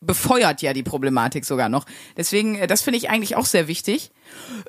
befeuert 0.00 0.62
ja 0.62 0.72
die 0.72 0.82
Problematik 0.82 1.44
sogar 1.44 1.68
noch. 1.68 1.84
Deswegen, 2.16 2.54
äh, 2.56 2.66
das 2.66 2.82
finde 2.82 2.98
ich 2.98 3.08
eigentlich 3.10 3.34
auch 3.36 3.46
sehr 3.46 3.66
wichtig. 3.66 4.10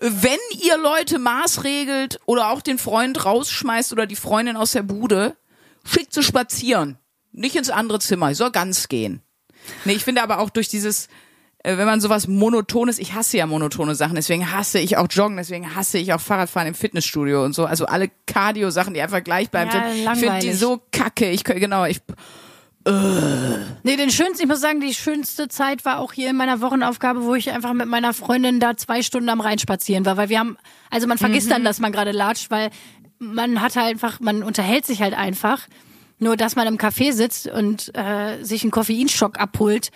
Wenn 0.02 0.40
ihr 0.64 0.78
Leute 0.78 1.20
maßregelt 1.20 2.20
oder 2.26 2.50
auch 2.52 2.62
den 2.62 2.78
Freund 2.78 3.24
rausschmeißt 3.26 3.92
oder 3.94 4.06
die 4.08 4.16
Freundin 4.16 4.56
aus 4.58 4.72
der 4.72 4.84
Bude, 4.84 5.36
schickt 5.86 6.14
sie 6.14 6.24
spazieren. 6.24 6.98
Nicht 7.32 7.56
ins 7.56 7.70
andere 7.70 8.00
Zimmer, 8.00 8.34
soll 8.36 8.52
ganz 8.52 8.88
gehen. 8.88 9.22
Nee, 9.86 9.94
ich 9.94 10.04
finde 10.06 10.24
aber 10.24 10.40
auch 10.40 10.50
durch 10.50 10.70
dieses, 10.70 11.08
wenn 11.76 11.86
man 11.86 12.00
sowas 12.00 12.28
Monotones, 12.28 12.98
ich 12.98 13.14
hasse 13.14 13.38
ja 13.38 13.46
monotone 13.46 13.94
Sachen, 13.94 14.16
deswegen 14.16 14.52
hasse 14.52 14.80
ich 14.80 14.96
auch 14.96 15.08
Joggen, 15.10 15.36
deswegen 15.36 15.76
hasse 15.76 15.98
ich 15.98 16.14
auch 16.14 16.22
Fahrradfahren 16.22 16.70
im 16.70 16.76
Fitnessstudio 16.76 17.44
und 17.44 17.54
so. 17.54 17.66
Also 17.66 17.86
alle 17.86 18.10
Cardio-Sachen, 18.26 18.94
die 18.94 19.02
einfach 19.02 19.24
gleich 19.24 19.50
bleiben. 19.50 19.72
Ja, 19.74 19.92
sind. 19.92 20.14
ich 20.14 20.20
finde 20.20 20.40
die 20.40 20.54
so 20.54 20.82
kacke. 20.92 21.30
Ich 21.30 21.44
genau, 21.44 21.84
ich 21.86 22.02
Nee, 23.84 23.98
den 23.98 24.10
schönsten, 24.12 24.44
ich 24.44 24.48
muss 24.48 24.62
sagen, 24.62 24.80
die 24.80 24.94
schönste 24.94 25.50
Zeit 25.50 25.84
war 25.84 26.00
auch 26.00 26.14
hier 26.14 26.30
in 26.30 26.38
meiner 26.38 26.62
Wochenaufgabe, 26.62 27.24
wo 27.26 27.36
ich 27.36 27.52
einfach 27.52 27.74
mit 27.74 27.88
meiner 27.88 28.14
Freundin 28.14 28.62
da 28.62 28.78
zwei 28.78 29.02
Stunden 29.02 29.28
am 29.28 29.42
Rhein 29.42 29.60
spazieren 29.60 30.06
war, 30.06 30.16
weil 30.16 30.30
wir 30.30 30.40
haben, 30.40 30.58
also 30.90 31.06
man 31.06 31.18
vergisst 31.18 31.52
dann, 31.52 31.66
dass 31.66 31.80
man 31.80 31.92
gerade 31.92 32.14
latscht, 32.14 32.50
weil 32.50 32.70
man 33.20 33.62
hat 33.62 33.76
halt 33.76 33.88
einfach, 33.88 34.22
man 34.22 34.42
unterhält 34.42 34.86
sich 34.86 35.02
halt 35.02 35.16
einfach. 35.16 35.68
Nur, 36.20 36.38
dass 36.38 36.56
man 36.56 36.66
im 36.66 36.78
Café 36.78 37.12
sitzt 37.12 37.48
und 37.48 37.96
äh, 37.96 38.42
sich 38.42 38.64
einen 38.64 38.72
Koffeinschock 38.72 39.38
abholt, 39.38 39.92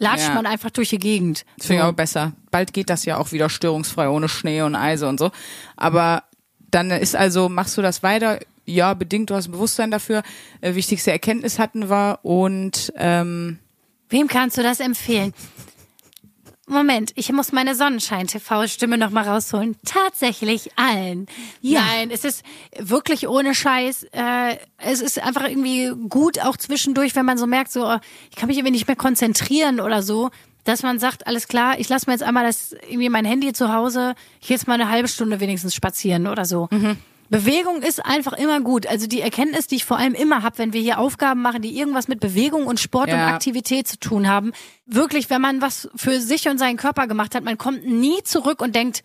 latscht 0.00 0.26
Ja. 0.28 0.34
man 0.34 0.46
einfach 0.46 0.70
durch 0.70 0.88
die 0.88 0.98
Gegend. 0.98 1.44
Das 1.58 1.68
finde 1.68 1.82
ich 1.82 1.88
auch 1.88 1.92
besser. 1.92 2.32
Bald 2.50 2.72
geht 2.72 2.90
das 2.90 3.04
ja 3.04 3.18
auch 3.18 3.30
wieder 3.30 3.48
störungsfrei 3.48 4.08
ohne 4.08 4.28
Schnee 4.28 4.62
und 4.62 4.74
Eise 4.74 5.06
und 5.08 5.20
so. 5.20 5.30
Aber 5.76 6.24
dann 6.72 6.90
ist 6.90 7.14
also, 7.14 7.48
machst 7.48 7.78
du 7.78 7.82
das 7.82 8.02
weiter? 8.02 8.40
Ja, 8.64 8.94
bedingt, 8.94 9.30
du 9.30 9.34
hast 9.34 9.48
ein 9.48 9.52
Bewusstsein 9.52 9.90
dafür. 9.90 10.22
Äh, 10.60 10.74
wichtigste 10.74 11.10
Erkenntnis 11.12 11.58
hatten 11.58 11.88
wir 11.88 12.18
und 12.22 12.92
ähm, 12.96 13.58
Wem 14.08 14.26
kannst 14.26 14.58
du 14.58 14.62
das 14.64 14.80
empfehlen? 14.80 15.32
Moment, 16.70 17.10
ich 17.16 17.32
muss 17.32 17.50
meine 17.50 17.74
Sonnenschein-TV-Stimme 17.74 18.96
noch 18.96 19.10
mal 19.10 19.28
rausholen. 19.28 19.76
Tatsächlich 19.84 20.70
allen. 20.76 21.26
Nein, 21.80 22.10
es 22.12 22.24
ist 22.24 22.44
wirklich 22.78 23.26
ohne 23.26 23.54
Scheiß. 23.56 24.04
Äh, 24.12 24.56
es 24.78 25.00
ist 25.00 25.18
einfach 25.18 25.48
irgendwie 25.48 25.92
gut, 26.08 26.38
auch 26.40 26.56
zwischendurch, 26.56 27.16
wenn 27.16 27.26
man 27.26 27.38
so 27.38 27.46
merkt, 27.46 27.72
so, 27.72 27.98
ich 28.30 28.36
kann 28.36 28.46
mich 28.46 28.56
irgendwie 28.56 28.72
nicht 28.72 28.86
mehr 28.86 28.96
konzentrieren 28.96 29.80
oder 29.80 30.02
so, 30.02 30.30
dass 30.64 30.82
man 30.84 31.00
sagt, 31.00 31.26
alles 31.26 31.48
klar, 31.48 31.78
ich 31.80 31.88
lasse 31.88 32.06
mir 32.06 32.12
jetzt 32.12 32.22
einmal 32.22 32.44
das 32.46 32.72
irgendwie 32.88 33.08
mein 33.08 33.24
Handy 33.24 33.52
zu 33.52 33.72
Hause, 33.72 34.14
ich 34.40 34.46
gehe 34.48 34.56
jetzt 34.56 34.68
mal 34.68 34.74
eine 34.74 34.88
halbe 34.88 35.08
Stunde 35.08 35.40
wenigstens 35.40 35.74
spazieren 35.74 36.28
oder 36.28 36.44
so. 36.44 36.68
Bewegung 37.30 37.82
ist 37.82 38.04
einfach 38.04 38.32
immer 38.32 38.60
gut. 38.60 38.86
Also 38.86 39.06
die 39.06 39.20
Erkenntnis, 39.20 39.68
die 39.68 39.76
ich 39.76 39.84
vor 39.84 39.96
allem 39.96 40.14
immer 40.14 40.42
habe, 40.42 40.58
wenn 40.58 40.72
wir 40.72 40.80
hier 40.80 40.98
Aufgaben 40.98 41.40
machen, 41.40 41.62
die 41.62 41.78
irgendwas 41.78 42.08
mit 42.08 42.18
Bewegung 42.20 42.66
und 42.66 42.80
Sport 42.80 43.08
und 43.08 43.18
Ja. 43.18 43.28
Aktivität 43.28 43.86
zu 43.86 43.98
tun 43.98 44.28
haben, 44.28 44.52
wirklich, 44.84 45.30
wenn 45.30 45.40
man 45.40 45.62
was 45.62 45.88
für 45.94 46.20
sich 46.20 46.48
und 46.48 46.58
seinen 46.58 46.76
Körper 46.76 47.06
gemacht 47.06 47.34
hat, 47.34 47.44
man 47.44 47.56
kommt 47.56 47.86
nie 47.86 48.22
zurück 48.24 48.60
und 48.60 48.74
denkt, 48.74 49.02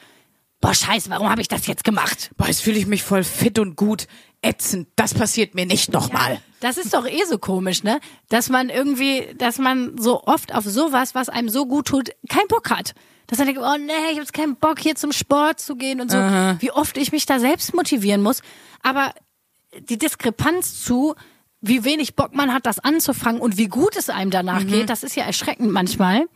boah, 0.60 0.74
scheiße, 0.74 1.10
warum 1.12 1.30
habe 1.30 1.42
ich 1.42 1.48
das 1.48 1.68
jetzt 1.68 1.84
gemacht? 1.84 2.32
boah, 2.38 2.48
jetzt 2.48 2.62
fühle 2.62 2.80
ich 2.80 2.88
mich 2.88 3.04
voll 3.04 3.24
fit 3.24 3.60
und 3.60 3.76
gut. 3.76 4.08
Ätzend, 4.46 4.88
das 4.96 5.14
passiert 5.14 5.56
mir 5.56 5.66
nicht 5.66 5.92
nochmal. 5.92 6.40
Das 6.60 6.78
ist 6.78 6.94
doch 6.94 7.08
eh 7.08 7.24
so 7.26 7.38
komisch, 7.38 7.84
ne? 7.84 8.00
Dass 8.30 8.50
man 8.50 8.70
irgendwie, 8.70 9.34
dass 9.38 9.58
man 9.58 9.98
so 9.98 10.24
oft 10.24 10.54
auf 10.54 10.64
sowas, 10.66 11.16
was 11.16 11.30
einem 11.30 11.50
so 11.50 11.66
gut 11.66 11.88
tut, 11.88 12.12
keinen 12.30 12.48
Bock 12.48 12.70
hat. 12.70 12.94
Dass 13.28 13.40
man 13.40 13.48
denkt, 13.48 13.62
oh 13.64 13.78
nee, 13.78 13.92
ich 13.92 14.12
habe 14.12 14.20
jetzt 14.20 14.34
keinen 14.34 14.56
Bock, 14.56 14.80
hier 14.80 14.96
zum 14.96 15.12
Sport 15.12 15.60
zu 15.60 15.76
gehen 15.76 16.00
und 16.00 16.12
so. 16.12 16.18
Wie 16.60 16.72
oft 16.72 16.96
ich 16.98 17.12
mich 17.12 17.26
da 17.26 17.40
selbst 17.40 17.74
motivieren 17.74 18.22
muss. 18.22 18.42
Aber 18.84 19.14
die 19.90 19.98
Diskrepanz 19.98 20.84
zu, 20.84 21.16
wie 21.60 21.84
wenig 21.84 22.16
Bock 22.16 22.36
man 22.36 22.54
hat, 22.54 22.68
das 22.68 22.80
anzufangen 22.80 23.42
und 23.42 23.58
wie 23.58 23.68
gut 23.68 23.96
es 23.98 24.10
einem 24.10 24.30
danach 24.30 24.66
geht, 24.68 24.90
das 24.90 25.04
ist 25.04 25.16
ja 25.16 25.24
erschreckend 25.24 25.72
manchmal. 25.72 26.28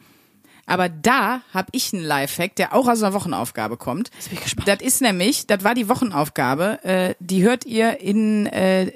Aber 0.69 0.89
da 0.89 1.41
habe 1.53 1.69
ich 1.71 1.93
einen 1.93 2.03
Lifehack, 2.03 2.55
der 2.55 2.73
auch 2.73 2.87
aus 2.87 3.01
einer 3.01 3.13
Wochenaufgabe 3.13 3.77
kommt. 3.77 4.11
Jetzt 4.15 4.29
bin 4.29 4.37
ich 4.37 4.43
gespannt. 4.43 4.67
Das 4.67 4.81
ist 4.81 5.01
nämlich, 5.01 5.47
das 5.47 5.63
war 5.63 5.73
die 5.73 5.89
Wochenaufgabe, 5.89 6.83
äh, 6.83 7.15
die 7.19 7.43
hört 7.43 7.65
ihr 7.65 7.99
in 7.99 8.45
äh, 8.47 8.91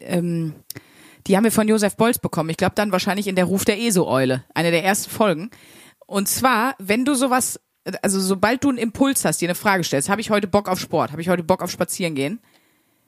ähm, 0.00 0.54
die 1.28 1.36
haben 1.36 1.44
wir 1.44 1.52
von 1.52 1.68
Josef 1.68 1.96
Bolz 1.96 2.18
bekommen. 2.18 2.48
Ich 2.50 2.56
glaube 2.56 2.74
dann 2.74 2.90
wahrscheinlich 2.90 3.26
in 3.26 3.36
der 3.36 3.44
Ruf 3.44 3.64
der 3.64 3.78
ESO-Eule, 3.78 4.44
eine 4.54 4.70
der 4.70 4.82
ersten 4.82 5.10
Folgen. 5.10 5.50
Und 6.06 6.26
zwar, 6.26 6.74
wenn 6.78 7.04
du 7.04 7.14
sowas, 7.14 7.60
also 8.00 8.18
sobald 8.18 8.64
du 8.64 8.70
einen 8.70 8.78
Impuls 8.78 9.26
hast, 9.26 9.40
dir 9.42 9.48
eine 9.48 9.54
Frage 9.54 9.84
stellst, 9.84 10.08
habe 10.08 10.22
ich 10.22 10.30
heute 10.30 10.46
Bock 10.46 10.68
auf 10.68 10.80
Sport, 10.80 11.12
habe 11.12 11.20
ich 11.20 11.28
heute 11.28 11.42
Bock 11.42 11.62
auf 11.62 11.70
Spazieren 11.70 12.14
gehen, 12.14 12.40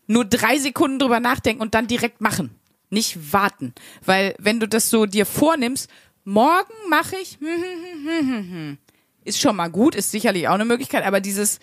nur 0.07 0.27
drei 0.27 0.59
Sekunden 0.59 0.99
drüber 0.99 1.19
nachdenken 1.19 1.63
und 1.63 1.75
dann 1.75 1.87
direkt 1.87 2.21
machen. 2.21 2.55
Nicht 2.91 3.33
warten. 3.33 3.73
Weil 4.05 4.35
wenn 4.39 4.61
du 4.61 4.69
das 4.69 4.91
so 4.91 5.07
dir 5.07 5.25
vornimmst, 5.25 5.89
morgen 6.25 6.73
mache 6.89 7.17
ich, 7.17 7.39
hm, 7.41 7.47
hm, 7.49 8.07
hm, 8.07 8.29
hm, 8.29 8.51
hm, 8.51 8.79
ist 9.25 9.41
schon 9.41 9.57
mal 9.57 9.69
gut, 9.69 9.95
ist 9.95 10.11
sicherlich 10.11 10.49
auch 10.49 10.55
eine 10.55 10.65
Möglichkeit, 10.65 11.05
aber 11.05 11.21
dieses, 11.21 11.59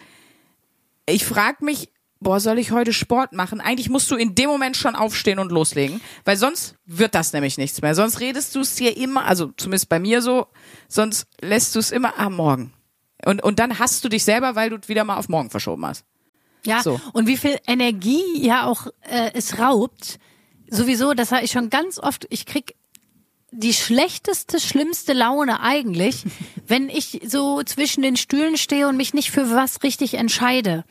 ich 1.06 1.26
frage 1.26 1.64
mich, 1.66 1.90
boah, 2.20 2.40
soll 2.40 2.60
ich 2.60 2.72
heute 2.72 2.94
Sport 2.94 3.34
machen? 3.34 3.62
Eigentlich 3.62 3.90
musst 3.90 4.10
du 4.12 4.16
in 4.16 4.36
dem 4.36 4.50
Moment 4.50 4.76
schon 4.78 4.96
aufstehen 4.96 5.40
und 5.40 5.52
loslegen, 5.52 6.02
weil 6.26 6.38
sonst 6.38 6.76
wird 6.86 7.16
das 7.16 7.34
nämlich 7.34 7.58
nichts 7.58 7.82
mehr. 7.82 7.96
Sonst 7.96 8.20
redest 8.20 8.56
du 8.56 8.62
es 8.62 8.76
dir 8.76 8.96
immer, 8.98 9.26
also 9.26 9.52
zumindest 9.58 9.90
bei 9.90 10.00
mir 10.00 10.22
so, 10.22 10.48
sonst 10.88 11.28
lässt 11.42 11.76
du 11.76 11.80
es 11.80 11.92
immer 11.92 12.18
am 12.18 12.36
Morgen. 12.36 12.74
Und, 13.26 13.44
und 13.44 13.60
dann 13.60 13.80
hast 13.80 14.04
du 14.04 14.10
dich 14.10 14.24
selber, 14.24 14.56
weil 14.56 14.70
du 14.70 14.78
wieder 14.88 15.04
mal 15.04 15.18
auf 15.18 15.30
morgen 15.30 15.50
verschoben 15.50 15.86
hast. 15.86 16.06
Ja, 16.66 16.82
So. 16.82 17.00
und 17.14 17.28
wie 17.28 17.38
viel 17.38 17.58
Energie 17.68 18.24
ja 18.36 18.66
auch 18.66 18.88
äh, 19.02 19.32
es 19.34 19.58
raubt. 19.60 20.20
Sowieso, 20.70 21.14
das 21.14 21.32
habe 21.32 21.46
ich 21.46 21.52
schon 21.52 21.70
ganz 21.70 21.98
oft, 21.98 22.28
ich 22.30 22.46
krieg 22.46 22.76
die 23.52 23.74
schlechteste, 23.74 24.60
schlimmste 24.60 25.14
Laune 25.14 25.62
eigentlich, 25.62 26.24
wenn 26.68 26.90
ich 26.90 27.22
so 27.26 27.64
zwischen 27.64 28.02
den 28.02 28.18
Stühlen 28.18 28.58
stehe 28.58 28.88
und 28.88 28.98
mich 28.98 29.14
nicht 29.14 29.32
für 29.32 29.50
was 29.52 29.84
richtig 29.84 30.16
entscheide. 30.16 30.84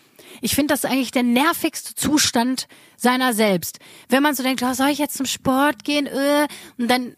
Ich 0.42 0.54
finde 0.54 0.74
das 0.74 0.84
eigentlich 0.84 1.12
der 1.12 1.22
nervigste 1.22 1.94
Zustand 1.94 2.66
seiner 2.96 3.32
selbst. 3.32 3.78
Wenn 4.08 4.22
man 4.22 4.34
so 4.34 4.42
denkt, 4.42 4.62
oh, 4.62 4.72
soll 4.74 4.88
ich 4.88 4.98
jetzt 4.98 5.16
zum 5.16 5.26
Sport 5.26 5.84
gehen? 5.84 6.06
Äh, 6.06 6.46
und 6.78 6.88
dann 6.88 7.14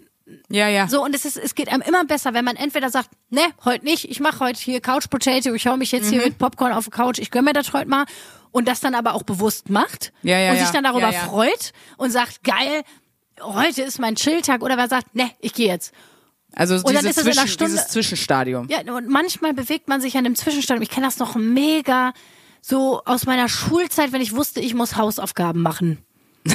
Ja, 0.48 0.68
ja. 0.68 0.86
so, 0.88 1.02
und 1.02 1.14
es 1.14 1.24
ist, 1.24 1.36
es 1.36 1.54
geht 1.56 1.68
einem 1.68 1.82
immer 1.82 2.04
besser, 2.04 2.32
wenn 2.34 2.44
man 2.44 2.54
entweder 2.56 2.90
sagt, 2.90 3.10
ne, 3.30 3.40
heute 3.64 3.84
nicht, 3.84 4.08
ich 4.10 4.20
mache 4.20 4.40
heute 4.40 4.60
hier 4.60 4.80
Couch 4.80 5.08
Potato, 5.10 5.52
ich 5.54 5.66
hau 5.66 5.76
mich 5.76 5.90
jetzt 5.90 6.06
Mhm. 6.06 6.10
hier 6.10 6.22
mit 6.26 6.38
Popcorn 6.38 6.72
auf 6.72 6.84
die 6.84 6.90
Couch, 6.90 7.18
ich 7.18 7.30
gönn 7.32 7.44
mir 7.44 7.54
das 7.54 7.72
heute 7.72 7.88
mal 7.88 8.04
und 8.52 8.68
das 8.68 8.80
dann 8.80 8.94
aber 8.94 9.14
auch 9.14 9.24
bewusst 9.24 9.68
macht 9.68 10.12
Ja, 10.22 10.38
ja, 10.38 10.52
und 10.52 10.58
sich 10.58 10.68
dann 10.70 10.84
darüber 10.84 11.10
ja. 11.10 11.20
freut 11.20 11.72
und 11.96 12.10
sagt, 12.10 12.44
geil, 12.44 12.82
heute 13.42 13.82
ist 13.82 13.98
mein 13.98 14.14
Chilltag 14.16 14.62
oder 14.62 14.76
wer 14.76 14.88
sagt, 14.88 15.14
ne, 15.14 15.30
ich 15.40 15.52
gehe 15.54 15.68
jetzt. 15.68 15.92
Also 16.54 16.80
dann 16.80 16.94
diese 16.96 17.08
ist 17.10 17.16
es 17.18 17.22
in 17.24 17.26
einer 17.32 17.34
Zwischen, 17.42 17.48
Stunde- 17.48 17.72
dieses 17.74 17.88
Zwischenstadium. 17.88 18.68
Ja, 18.68 18.80
und 18.94 19.08
manchmal 19.08 19.52
bewegt 19.54 19.88
man 19.88 20.00
sich 20.00 20.16
an 20.16 20.24
dem 20.24 20.34
Zwischenstadium. 20.34 20.82
Ich 20.82 20.90
kenne 20.90 21.06
das 21.06 21.18
noch 21.18 21.34
mega 21.36 22.12
so 22.62 23.02
aus 23.04 23.26
meiner 23.26 23.48
Schulzeit, 23.48 24.12
wenn 24.12 24.20
ich 24.20 24.34
wusste, 24.34 24.60
ich 24.60 24.74
muss 24.74 24.96
Hausaufgaben 24.96 25.62
machen. 25.62 25.98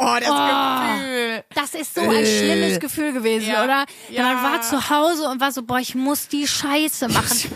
Oh, 0.00 0.14
das 0.20 0.28
Gefühl. 0.28 1.44
Das 1.56 1.74
ist 1.74 1.94
so 1.96 2.02
ein 2.02 2.24
schlimmes 2.24 2.78
Gefühl 2.78 3.12
gewesen, 3.12 3.48
Ja. 3.50 3.64
oder? 3.64 3.84
Ja. 4.10 4.22
Man 4.22 4.42
war 4.44 4.62
zu 4.62 4.90
Hause 4.90 5.28
und 5.28 5.40
war 5.40 5.50
so, 5.50 5.64
boah, 5.64 5.80
ich 5.80 5.96
muss 5.96 6.28
die 6.28 6.46
Scheiße 6.46 7.08
machen. 7.08 7.50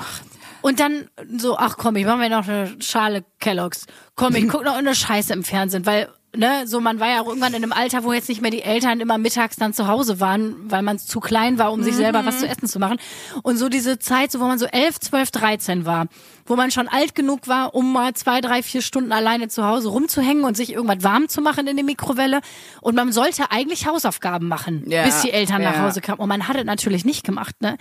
Und 0.60 0.80
dann 0.80 1.08
so, 1.38 1.56
ach 1.56 1.76
komm, 1.76 1.94
ich 1.94 2.04
mache 2.04 2.16
mir 2.18 2.30
noch 2.30 2.48
eine 2.48 2.74
Schale 2.82 3.24
Kelloggs. 3.38 3.86
Komm, 4.16 4.34
ich 4.34 4.48
guck 4.48 4.64
noch 4.64 4.74
eine 4.74 4.92
Scheiße 4.96 5.32
im 5.32 5.44
Fernsehen, 5.44 5.86
weil 5.86 6.08
ne, 6.36 6.66
so 6.66 6.80
man 6.80 7.00
war 7.00 7.08
ja 7.08 7.20
auch 7.20 7.26
irgendwann 7.26 7.54
in 7.54 7.62
einem 7.62 7.72
Alter, 7.72 8.04
wo 8.04 8.12
jetzt 8.12 8.28
nicht 8.28 8.40
mehr 8.40 8.50
die 8.50 8.62
Eltern 8.62 9.00
immer 9.00 9.18
mittags 9.18 9.56
dann 9.56 9.72
zu 9.72 9.86
Hause 9.86 10.20
waren, 10.20 10.70
weil 10.70 10.82
man 10.82 10.98
zu 10.98 11.20
klein 11.20 11.58
war, 11.58 11.72
um 11.72 11.82
sich 11.82 11.94
selber 11.94 12.24
was 12.24 12.40
zu 12.40 12.48
essen 12.48 12.68
zu 12.68 12.78
machen. 12.78 12.98
Und 13.42 13.58
so 13.58 13.68
diese 13.68 13.98
Zeit, 13.98 14.32
so 14.32 14.40
wo 14.40 14.44
man 14.44 14.58
so 14.58 14.66
elf, 14.66 14.98
zwölf, 15.00 15.30
dreizehn 15.30 15.84
war, 15.84 16.06
wo 16.46 16.56
man 16.56 16.70
schon 16.70 16.88
alt 16.88 17.14
genug 17.14 17.48
war, 17.48 17.74
um 17.74 17.92
mal 17.92 18.14
zwei, 18.14 18.40
drei, 18.40 18.62
vier 18.62 18.82
Stunden 18.82 19.12
alleine 19.12 19.48
zu 19.48 19.64
Hause 19.64 19.88
rumzuhängen 19.88 20.44
und 20.44 20.56
sich 20.56 20.72
irgendwas 20.72 21.02
warm 21.04 21.28
zu 21.28 21.40
machen 21.40 21.66
in 21.66 21.76
der 21.76 21.84
Mikrowelle. 21.84 22.40
Und 22.80 22.94
man 22.94 23.12
sollte 23.12 23.50
eigentlich 23.50 23.86
Hausaufgaben 23.86 24.48
machen, 24.48 24.84
Ja, 24.86 25.04
bis 25.04 25.22
die 25.22 25.30
Eltern 25.30 25.62
nach 25.62 25.76
ja. 25.76 25.82
Hause 25.82 26.00
kamen. 26.00 26.20
Und 26.20 26.28
man 26.28 26.48
hat 26.48 26.56
es 26.56 26.64
natürlich 26.64 27.04
nicht 27.04 27.24
gemacht, 27.24 27.60
ne? 27.60 27.76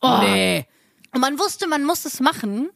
Oh. 0.00 0.18
Nee. 0.22 0.66
Und 1.14 1.20
man 1.20 1.38
wusste, 1.38 1.68
man 1.68 1.84
muss 1.84 2.04
es 2.04 2.20
machen. 2.20 2.70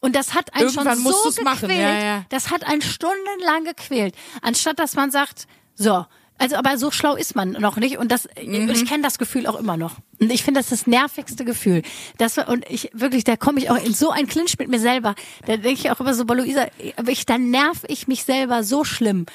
Und 0.00 0.14
das 0.14 0.34
hat 0.34 0.54
einen 0.54 0.68
Irgendwann 0.68 0.96
schon 1.02 1.12
so 1.12 1.28
gequält. 1.30 1.44
machen, 1.44 1.70
ja, 1.70 1.98
ja. 2.04 2.24
Das 2.28 2.50
hat 2.50 2.64
einen 2.66 2.82
stundenlang 2.82 3.64
gequält. 3.64 4.14
Anstatt 4.42 4.78
dass 4.78 4.94
man 4.94 5.10
sagt, 5.10 5.46
so, 5.74 6.06
also 6.38 6.54
aber 6.56 6.78
so 6.78 6.92
schlau 6.92 7.16
ist 7.16 7.34
man 7.34 7.50
noch 7.52 7.76
nicht. 7.78 7.98
Und 7.98 8.12
das, 8.12 8.28
Mhm. 8.40 8.70
ich 8.70 8.86
kenne 8.86 9.02
das 9.02 9.18
Gefühl 9.18 9.46
auch 9.48 9.56
immer 9.56 9.76
noch. 9.76 9.96
Und 10.20 10.30
ich 10.32 10.44
finde, 10.44 10.60
das 10.60 10.70
ist 10.70 10.82
das 10.82 10.86
nervigste 10.86 11.44
Gefühl. 11.44 11.82
Das, 12.18 12.38
und 12.38 12.64
ich 12.70 12.90
wirklich, 12.92 13.24
da 13.24 13.36
komme 13.36 13.58
ich 13.58 13.70
auch 13.70 13.76
in 13.84 13.92
so 13.92 14.10
ein 14.10 14.28
Clinch 14.28 14.56
mit 14.58 14.68
mir 14.68 14.78
selber. 14.78 15.16
Da 15.46 15.56
denke 15.56 15.80
ich 15.80 15.90
auch 15.90 15.98
immer 15.98 16.14
so, 16.14 16.24
bei 16.24 16.34
Luisa, 16.34 16.66
ich, 17.08 17.26
da 17.26 17.38
nerv 17.38 17.82
ich 17.88 18.06
mich 18.06 18.22
selber 18.24 18.62
so 18.62 18.84
schlimm. 18.84 19.26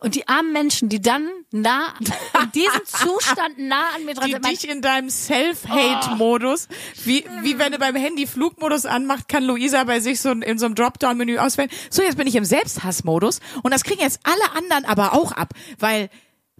Und 0.00 0.14
die 0.14 0.28
armen 0.28 0.52
Menschen, 0.52 0.88
die 0.88 1.00
dann 1.00 1.28
nah, 1.50 1.94
in 2.00 2.52
diesem 2.52 2.80
Zustand 2.84 3.58
nah 3.58 3.90
an 3.96 4.04
mir 4.04 4.14
dran 4.14 4.26
Die 4.26 4.32
sind. 4.32 4.46
dich 4.46 4.68
in 4.68 4.80
deinem 4.80 5.10
Self-Hate-Modus, 5.10 6.68
wie, 7.04 7.24
wie 7.42 7.58
wenn 7.58 7.72
du 7.72 7.78
beim 7.78 7.96
Handy 7.96 8.26
Flugmodus 8.26 8.86
anmacht, 8.86 9.28
kann 9.28 9.44
Luisa 9.44 9.82
bei 9.84 9.98
sich 10.00 10.20
so 10.20 10.30
in 10.30 10.58
so 10.58 10.66
einem 10.66 10.76
Dropdown-Menü 10.76 11.38
auswählen. 11.38 11.70
So, 11.90 12.02
jetzt 12.02 12.16
bin 12.16 12.26
ich 12.26 12.36
im 12.36 12.44
Selbsthass-Modus 12.44 13.40
und 13.62 13.72
das 13.72 13.82
kriegen 13.82 14.00
jetzt 14.00 14.20
alle 14.22 14.52
anderen 14.56 14.84
aber 14.84 15.14
auch 15.14 15.32
ab, 15.32 15.52
weil 15.78 16.10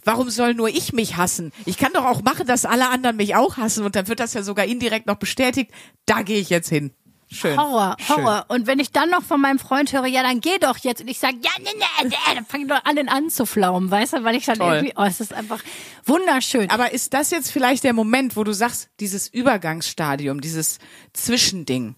warum 0.05 0.31
soll 0.31 0.55
nur 0.55 0.69
ich 0.69 0.93
mich 0.93 1.17
hassen? 1.17 1.53
Ich 1.65 1.77
kann 1.77 1.93
doch 1.93 2.05
auch 2.05 2.23
machen, 2.23 2.47
dass 2.47 2.65
alle 2.65 2.89
anderen 2.89 3.17
mich 3.17 3.37
auch 3.37 3.57
hassen 3.57 3.85
und 3.85 3.95
dann 3.95 4.09
wird 4.09 4.21
das 4.21 4.35
ja 4.35 4.43
sogar 4.43 4.65
indirekt 4.65 5.07
noch 5.07 5.17
bestätigt. 5.17 5.71
Da 6.07 6.23
gehe 6.23 6.41
ich 6.41 6.51
jetzt 6.51 6.69
hin. 6.69 6.93
Schön. 7.31 7.59
Horror, 7.59 7.97
Schön. 7.99 8.17
Horror. 8.17 8.47
Und 8.49 8.67
wenn 8.67 8.79
ich 8.79 8.91
dann 8.91 9.11
noch 9.11 9.23
von 9.23 9.41
meinem 9.41 9.59
Freund 9.59 9.93
höre, 9.93 10.07
ja, 10.07 10.23
dann 10.23 10.41
geh 10.41 10.59
doch 10.59 10.79
jetzt. 10.79 11.03
Und 11.03 11.09
ich 11.09 11.19
sage, 11.19 11.37
ja, 11.43 11.51
nee, 11.59 11.69
nee, 11.77 12.09
nee, 12.09 12.35
dann 12.35 12.47
fangen 12.47 12.69
doch 12.69 12.81
alle 12.85 13.07
an 13.09 13.29
zu 13.29 13.45
flaumen, 13.45 13.91
weißt 13.91 14.15
du, 14.15 14.25
weil 14.25 14.35
ich 14.37 14.47
dann 14.47 14.59
Toll. 14.59 14.77
irgendwie, 14.77 14.95
oh, 14.97 15.05
es 15.05 15.21
ist 15.21 15.35
einfach 15.35 15.63
wunderschön. 16.07 16.71
Aber 16.71 16.93
ist 16.93 17.13
das 17.13 17.31
jetzt 17.31 17.51
vielleicht 17.51 17.85
der 17.85 17.93
Moment, 17.93 18.37
wo 18.37 18.45
du 18.45 18.55
sagst, 18.55 18.89
dieses 18.99 19.29
Übergangsstadium, 19.29 20.41
dieses 20.41 20.79
Zwischending, 21.13 21.97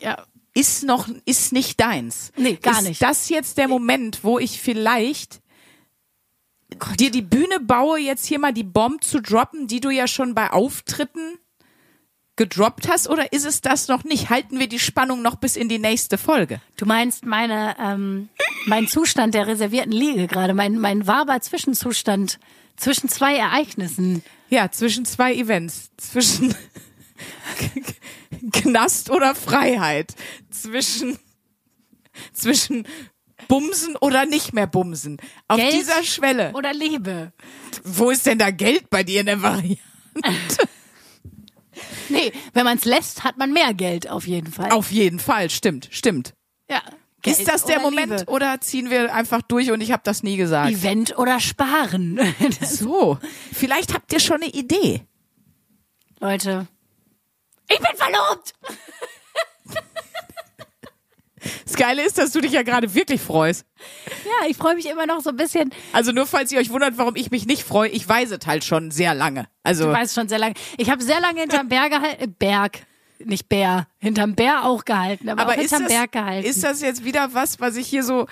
ja. 0.00 0.20
ist 0.52 0.82
noch, 0.82 1.08
ist 1.26 1.52
nicht 1.52 1.78
deins. 1.80 2.32
Nee, 2.36 2.54
gar 2.56 2.78
ist 2.78 2.88
nicht. 2.88 3.02
das 3.02 3.28
jetzt 3.28 3.58
der 3.58 3.68
Moment, 3.68 4.24
wo 4.24 4.40
ich 4.40 4.60
vielleicht 4.60 5.40
dir 6.98 7.10
die 7.10 7.22
Bühne 7.22 7.60
baue, 7.60 8.00
jetzt 8.00 8.26
hier 8.26 8.40
mal 8.40 8.52
die 8.52 8.64
Bomb 8.64 9.04
zu 9.04 9.20
droppen, 9.20 9.68
die 9.68 9.80
du 9.80 9.90
ja 9.90 10.08
schon 10.08 10.34
bei 10.34 10.50
Auftritten 10.50 11.38
gedroppt 12.36 12.88
hast, 12.88 13.08
oder 13.08 13.32
ist 13.32 13.44
es 13.44 13.60
das 13.60 13.88
noch 13.88 14.04
nicht? 14.04 14.30
Halten 14.30 14.58
wir 14.58 14.68
die 14.68 14.78
Spannung 14.78 15.22
noch 15.22 15.36
bis 15.36 15.56
in 15.56 15.68
die 15.68 15.78
nächste 15.78 16.18
Folge? 16.18 16.60
Du 16.76 16.86
meinst 16.86 17.26
meine, 17.26 17.76
ähm, 17.78 18.28
mein 18.66 18.88
Zustand 18.88 19.34
der 19.34 19.46
reservierten 19.46 19.92
Liege 19.92 20.26
gerade, 20.26 20.54
mein, 20.54 20.78
mein 20.78 21.06
waber 21.06 21.40
Zwischenzustand 21.40 22.38
zwischen 22.76 23.08
zwei 23.08 23.36
Ereignissen. 23.36 24.22
Ja, 24.48 24.70
zwischen 24.70 25.04
zwei 25.04 25.34
Events, 25.34 25.90
zwischen 25.98 26.54
Knast 28.52 29.10
oder 29.10 29.34
Freiheit, 29.34 30.14
zwischen 30.50 31.18
zwischen 32.32 32.86
Bumsen 33.48 33.96
oder 33.96 34.26
nicht 34.26 34.52
mehr 34.52 34.66
Bumsen. 34.66 35.18
Auf 35.48 35.58
Geld 35.58 35.74
dieser 35.74 36.02
Schwelle. 36.04 36.52
Oder 36.54 36.72
Liebe. 36.72 37.32
Wo 37.84 38.10
ist 38.10 38.26
denn 38.26 38.38
da 38.38 38.50
Geld 38.50 38.90
bei 38.90 39.02
dir 39.02 39.20
in 39.20 39.26
der 39.26 39.42
Variante? 39.42 39.78
Nee, 42.08 42.32
wenn 42.52 42.64
man 42.64 42.78
es 42.78 42.84
lässt, 42.84 43.24
hat 43.24 43.38
man 43.38 43.52
mehr 43.52 43.74
Geld 43.74 44.08
auf 44.08 44.26
jeden 44.26 44.52
Fall. 44.52 44.70
Auf 44.70 44.90
jeden 44.90 45.18
Fall, 45.18 45.50
stimmt, 45.50 45.88
stimmt. 45.90 46.34
Ja. 46.70 46.82
Ist 47.24 47.38
Geld 47.38 47.48
das 47.48 47.64
der 47.64 47.80
Moment 47.80 48.20
Liebe. 48.20 48.30
oder 48.32 48.60
ziehen 48.60 48.90
wir 48.90 49.14
einfach 49.14 49.42
durch 49.42 49.70
und 49.70 49.80
ich 49.80 49.92
habe 49.92 50.02
das 50.04 50.22
nie 50.24 50.36
gesagt? 50.36 50.72
Event 50.72 51.16
oder 51.18 51.38
Sparen. 51.40 52.18
So, 52.62 53.18
vielleicht 53.52 53.94
habt 53.94 54.12
ihr 54.12 54.18
schon 54.20 54.42
eine 54.42 54.50
Idee. 54.52 55.02
Leute. 56.18 56.66
Ich 57.70 57.78
bin 57.78 57.96
verlobt! 57.96 58.54
Das 61.64 61.71
Geile 61.82 62.02
ist, 62.04 62.16
dass 62.16 62.30
du 62.30 62.40
dich 62.40 62.52
ja 62.52 62.62
gerade 62.62 62.94
wirklich 62.94 63.20
freust. 63.20 63.66
Ja, 64.24 64.48
ich 64.48 64.56
freue 64.56 64.76
mich 64.76 64.86
immer 64.88 65.04
noch 65.06 65.20
so 65.20 65.30
ein 65.30 65.36
bisschen. 65.36 65.70
Also 65.92 66.12
nur 66.12 66.26
falls 66.26 66.52
ihr 66.52 66.60
euch 66.60 66.70
wundert, 66.70 66.96
warum 66.96 67.16
ich 67.16 67.32
mich 67.32 67.44
nicht 67.46 67.64
freue, 67.64 67.88
ich 67.88 68.08
weiß 68.08 68.30
es 68.30 68.46
halt 68.46 68.62
schon 68.64 68.92
sehr 68.92 69.14
lange. 69.14 69.46
Also 69.64 69.86
Du 69.86 69.92
weißt 69.92 70.14
schon 70.14 70.28
sehr 70.28 70.38
lange. 70.38 70.54
Ich 70.76 70.90
habe 70.90 71.02
sehr 71.02 71.20
lange 71.20 71.40
hinterm 71.40 71.66
Berg 71.68 71.90
gehalten. 71.90 72.22
Äh, 72.22 72.28
Berg, 72.28 72.78
nicht 73.18 73.48
Bär. 73.48 73.88
Hinterm 73.98 74.34
Bär 74.36 74.64
auch 74.64 74.84
gehalten, 74.84 75.28
aber, 75.28 75.42
Aber 75.42 75.52
auch 75.52 75.56
ist 75.56 75.70
hinterm 75.70 75.82
das, 75.84 75.92
Berg 75.92 76.12
gehalten. 76.12 76.46
ist 76.48 76.62
das 76.62 76.80
jetzt 76.82 77.04
wieder 77.04 77.34
was, 77.34 77.58
was 77.58 77.74
ich 77.76 77.88
hier 77.88 78.04
so 78.04 78.26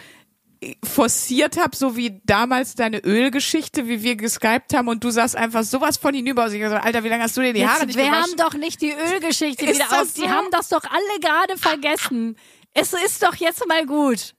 äh, 0.61 0.75
forciert 0.85 1.57
habe, 1.59 1.75
so 1.75 1.97
wie 1.97 2.21
damals 2.25 2.75
deine 2.77 2.99
Ölgeschichte, 2.99 3.89
wie 3.89 4.03
wir 4.05 4.15
geskypt 4.17 4.75
haben 4.75 4.87
und 4.89 5.03
du 5.03 5.11
sagst 5.11 5.35
einfach 5.37 5.65
sowas 5.65 5.97
von 5.97 6.15
hinüber. 6.15 6.43
Also 6.45 6.57
ich 6.57 6.69
so, 6.69 6.75
Alter, 6.77 7.03
wie 7.03 7.09
lange 7.09 7.25
hast 7.25 7.37
du 7.37 7.41
dir 7.41 7.53
die 7.53 7.67
Haare 7.67 7.81
Jetzt 7.81 7.87
nicht 7.89 7.99
wärm 7.99 8.13
gewaschen? 8.15 8.37
doch 8.37 8.55
nicht 8.55 8.81
die 8.81 8.93
Ölgeschichte 9.13 9.65
Ist 9.65 9.75
wieder 9.77 9.87
das 9.91 10.03
auf. 10.03 10.13
Die 10.15 10.21
so? 10.21 10.29
haben 10.29 10.47
das 10.53 10.69
doch 10.69 10.83
alle 10.85 11.21
gerade 11.21 11.57
vergessen. 11.57 12.37
Es 12.75 12.93
ist 12.93 13.23
doch 13.23 13.35
jetzt 13.35 13.67
mal 13.67 13.85
gut. 13.87 14.35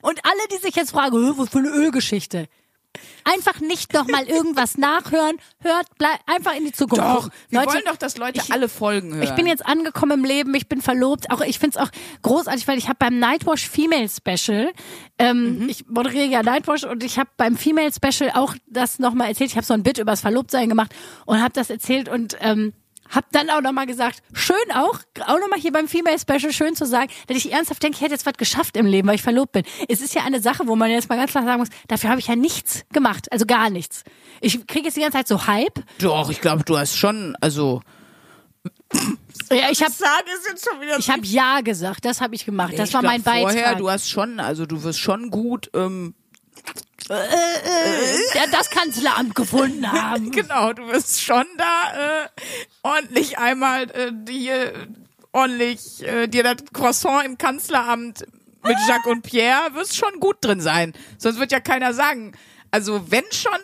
Und 0.00 0.20
alle, 0.24 0.48
die 0.52 0.58
sich 0.58 0.74
jetzt 0.76 0.90
fragen, 0.92 1.16
"Hä, 1.24 1.32
was 1.36 1.48
für 1.48 1.58
eine 1.58 1.70
Ölgeschichte? 1.70 2.46
Einfach 3.24 3.58
nicht 3.60 3.92
noch 3.92 4.06
mal 4.06 4.22
irgendwas 4.28 4.76
nachhören. 4.78 5.36
Hört, 5.60 5.86
bleib 5.98 6.20
einfach 6.26 6.54
in 6.54 6.64
die 6.66 6.70
Zukunft. 6.72 7.04
Doch, 7.04 7.28
wir 7.48 7.58
Leute, 7.60 7.72
wollen 7.72 7.82
doch, 7.86 7.96
dass 7.96 8.16
Leute 8.18 8.40
alle 8.50 8.68
Folgen 8.68 9.14
hören. 9.14 9.22
ich 9.24 9.30
bin 9.32 9.46
jetzt 9.46 9.66
angekommen 9.66 10.20
im 10.20 10.24
Leben, 10.24 10.54
ich 10.54 10.68
bin 10.68 10.80
verlobt. 10.80 11.28
Auch 11.30 11.40
ich 11.40 11.58
find's 11.58 11.76
auch 11.76 11.88
großartig, 12.22 12.68
weil 12.68 12.78
ich 12.78 12.84
habe 12.86 12.98
beim 13.00 13.18
Nightwash 13.18 13.68
Female 13.68 14.08
Special, 14.08 14.72
ähm, 15.18 15.58
Mhm. 15.62 15.68
ich 15.68 15.86
moderiere 15.88 16.26
ja 16.26 16.42
Nightwash 16.44 16.84
und 16.84 17.02
ich 17.02 17.18
habe 17.18 17.30
beim 17.36 17.56
Female 17.56 17.90
Special 17.92 18.30
auch 18.34 18.54
das 18.66 19.00
nochmal 19.00 19.28
erzählt. 19.28 19.50
Ich 19.50 19.56
habe 19.56 19.66
so 19.66 19.74
ein 19.74 19.82
Bit 19.82 19.98
übers 19.98 20.20
Verlobtsein 20.20 20.68
gemacht 20.68 20.94
und 21.26 21.42
habe 21.42 21.52
das 21.54 21.70
erzählt 21.70 22.08
und 22.08 22.36
ähm, 22.40 22.74
hab 23.10 23.30
dann 23.32 23.50
auch 23.50 23.60
nochmal 23.60 23.86
gesagt, 23.86 24.22
schön 24.32 24.56
auch, 24.74 24.98
auch 25.26 25.38
nochmal 25.38 25.58
hier 25.58 25.72
beim 25.72 25.88
Female 25.88 26.18
Special 26.18 26.52
schön 26.52 26.74
zu 26.74 26.86
sagen, 26.86 27.10
dass 27.26 27.36
ich 27.36 27.52
ernsthaft 27.52 27.82
denke, 27.82 27.96
ich 27.96 28.02
hätte 28.02 28.12
jetzt 28.12 28.26
was 28.26 28.34
geschafft 28.34 28.76
im 28.76 28.86
Leben, 28.86 29.08
weil 29.08 29.16
ich 29.16 29.22
verlobt 29.22 29.52
bin. 29.52 29.64
Es 29.88 30.00
ist 30.00 30.14
ja 30.14 30.22
eine 30.24 30.40
Sache, 30.40 30.66
wo 30.66 30.76
man 30.76 30.90
jetzt 30.90 31.08
mal 31.08 31.16
ganz 31.16 31.30
klar 31.30 31.44
sagen 31.44 31.60
muss, 31.60 31.68
dafür 31.88 32.10
habe 32.10 32.20
ich 32.20 32.26
ja 32.26 32.36
nichts 32.36 32.84
gemacht, 32.92 33.30
also 33.32 33.46
gar 33.46 33.70
nichts. 33.70 34.04
Ich 34.40 34.66
kriege 34.66 34.86
jetzt 34.86 34.96
die 34.96 35.00
ganze 35.00 35.18
Zeit 35.18 35.28
so 35.28 35.46
Hype. 35.46 35.82
Doch, 35.98 36.30
ich 36.30 36.40
glaube, 36.40 36.64
du 36.64 36.76
hast 36.78 36.96
schon, 36.96 37.36
also. 37.40 37.82
Ja, 39.50 39.70
ich 39.70 39.82
habe 39.82 39.92
Sage 39.92 40.24
es 40.38 40.48
jetzt 40.48 40.68
schon 40.68 40.80
wieder. 40.80 40.98
ich 40.98 41.10
hab 41.10 41.24
ja 41.24 41.60
gesagt, 41.60 42.04
das 42.04 42.20
habe 42.20 42.34
ich 42.34 42.44
gemacht. 42.46 42.72
Das 42.76 42.88
Ich 42.88 42.94
war 42.94 43.02
glaub, 43.02 43.12
mein 43.12 43.22
Beitrag. 43.22 43.52
Vorher, 43.52 43.74
du 43.74 43.90
hast 43.90 44.08
schon, 44.08 44.40
also 44.40 44.66
du 44.66 44.82
wirst 44.82 45.00
schon 45.00 45.30
gut, 45.30 45.70
ähm, 45.74 46.14
ja, 47.08 48.46
das 48.50 48.70
Kanzleramt 48.70 49.34
gefunden 49.34 49.90
haben. 49.90 50.30
genau, 50.30 50.72
du 50.72 50.86
wirst 50.88 51.20
schon 51.22 51.44
da 51.58 52.22
äh, 52.24 52.28
ordentlich 52.82 53.38
einmal 53.38 53.90
äh, 53.90 54.10
dir 54.12 54.88
ordentlich 55.32 56.02
äh, 56.02 56.28
dir 56.28 56.42
das 56.42 56.56
Croissant 56.72 57.24
im 57.26 57.38
Kanzleramt 57.38 58.24
mit 58.62 58.76
Jacques 58.88 59.06
und 59.10 59.22
Pierre 59.22 59.74
wirst 59.74 59.96
schon 59.96 60.20
gut 60.20 60.38
drin 60.40 60.60
sein. 60.60 60.94
Sonst 61.18 61.38
wird 61.38 61.52
ja 61.52 61.60
keiner 61.60 61.92
sagen. 61.92 62.32
Also 62.70 63.10
wenn 63.10 63.24
schon 63.30 63.58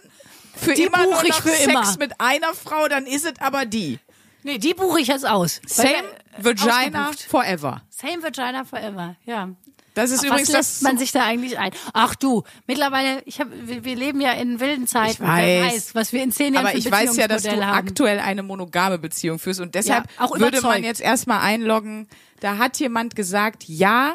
für 0.54 0.74
Die 0.74 0.82
immer 0.82 1.04
nur 1.04 1.22
ich 1.22 1.30
noch 1.30 1.42
Sex 1.42 1.64
immer. 1.64 1.96
mit 1.98 2.20
einer 2.20 2.54
Frau, 2.54 2.88
dann 2.88 3.06
ist 3.06 3.24
es 3.24 3.40
aber 3.40 3.64
die. 3.64 3.98
Nee, 4.42 4.58
die 4.58 4.74
buche 4.74 5.00
ich 5.00 5.08
jetzt 5.08 5.26
aus. 5.26 5.60
Same 5.66 5.88
äh, 5.90 6.44
Vagina 6.44 7.08
ausgebucht. 7.08 7.22
forever. 7.30 7.82
Same 7.90 8.22
Vagina 8.22 8.64
forever, 8.64 9.16
ja. 9.24 9.50
Das 9.94 10.10
ist 10.10 10.20
Auf 10.20 10.26
übrigens 10.26 10.48
was 10.48 10.54
lässt 10.56 10.74
das. 10.76 10.82
man 10.82 10.98
sich 10.98 11.12
da 11.12 11.24
eigentlich 11.24 11.58
ein? 11.58 11.72
Ach 11.92 12.14
du, 12.14 12.44
mittlerweile, 12.66 13.22
ich 13.26 13.40
hab, 13.40 13.48
wir, 13.50 13.84
wir 13.84 13.96
leben 13.96 14.20
ja 14.20 14.32
in 14.32 14.60
wilden 14.60 14.86
Zeiten. 14.86 15.22
Ich 15.22 15.28
weiß. 15.28 15.44
Wer 15.44 15.66
weiß, 15.66 15.94
was 15.94 16.12
wir 16.12 16.22
in 16.22 16.32
zehn 16.32 16.54
Jahren 16.54 16.66
aber 16.66 16.72
für 16.72 16.78
ich 16.78 16.90
weiß 16.90 17.16
ja, 17.16 17.26
dass 17.28 17.42
du 17.42 17.50
haben. 17.50 17.88
aktuell 17.88 18.20
eine 18.20 18.42
monogame 18.42 18.98
Beziehung 18.98 19.38
führst 19.38 19.60
und 19.60 19.74
deshalb 19.74 20.06
Ja, 20.18 20.24
auch 20.24 20.38
würde 20.38 20.60
man 20.60 20.84
jetzt 20.84 21.00
erstmal 21.00 21.40
einloggen. 21.40 22.08
Da 22.40 22.58
hat 22.58 22.78
jemand 22.78 23.16
gesagt, 23.16 23.64
ja, 23.66 24.14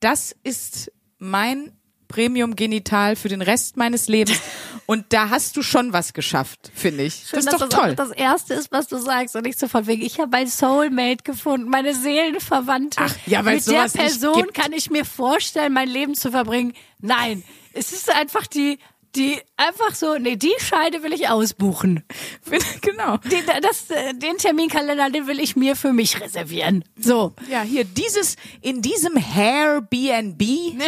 das 0.00 0.34
ist 0.42 0.90
mein 1.18 1.72
Premium-Genital 2.12 3.16
für 3.16 3.28
den 3.28 3.42
Rest 3.42 3.76
meines 3.76 4.08
Lebens. 4.08 4.38
Und 4.86 5.06
da 5.10 5.30
hast 5.30 5.56
du 5.56 5.62
schon 5.62 5.92
was 5.92 6.12
geschafft, 6.12 6.70
finde 6.74 7.04
ich. 7.04 7.14
Schön, 7.14 7.36
das 7.36 7.46
ist 7.46 7.52
dass 7.52 7.60
doch 7.60 7.68
das 7.68 7.78
toll. 7.80 7.94
das 7.94 8.10
Erste 8.10 8.54
ist, 8.54 8.72
was 8.72 8.88
du 8.88 8.98
sagst 8.98 9.36
und 9.36 9.46
nicht 9.46 9.58
so 9.58 9.68
von 9.68 9.86
wegen, 9.86 10.02
ich 10.02 10.18
habe 10.18 10.30
mein 10.30 10.48
Soulmate 10.48 11.22
gefunden, 11.22 11.68
meine 11.68 11.94
Seelenverwandte. 11.94 13.00
Ach, 13.00 13.14
ja, 13.26 13.42
Mit 13.42 13.66
der 13.66 13.88
Person 13.88 14.52
kann 14.52 14.72
ich 14.72 14.90
mir 14.90 15.04
vorstellen, 15.04 15.72
mein 15.72 15.88
Leben 15.88 16.14
zu 16.14 16.30
verbringen. 16.30 16.74
Nein, 17.00 17.44
es 17.72 17.92
ist 17.92 18.12
einfach 18.12 18.46
die, 18.46 18.78
die, 19.14 19.38
einfach 19.56 19.94
so, 19.94 20.16
nee, 20.18 20.36
die 20.36 20.54
Scheide 20.58 21.02
will 21.02 21.12
ich 21.12 21.28
ausbuchen. 21.28 22.02
genau. 22.80 23.18
Den, 23.18 23.44
das, 23.60 23.86
den 24.14 24.38
Terminkalender, 24.38 25.10
den 25.10 25.26
will 25.26 25.38
ich 25.38 25.54
mir 25.54 25.76
für 25.76 25.92
mich 25.92 26.20
reservieren. 26.20 26.84
So. 26.98 27.34
Ja, 27.48 27.62
hier 27.62 27.84
dieses, 27.84 28.36
in 28.60 28.82
diesem 28.82 29.16
Airbnb. 29.16 30.42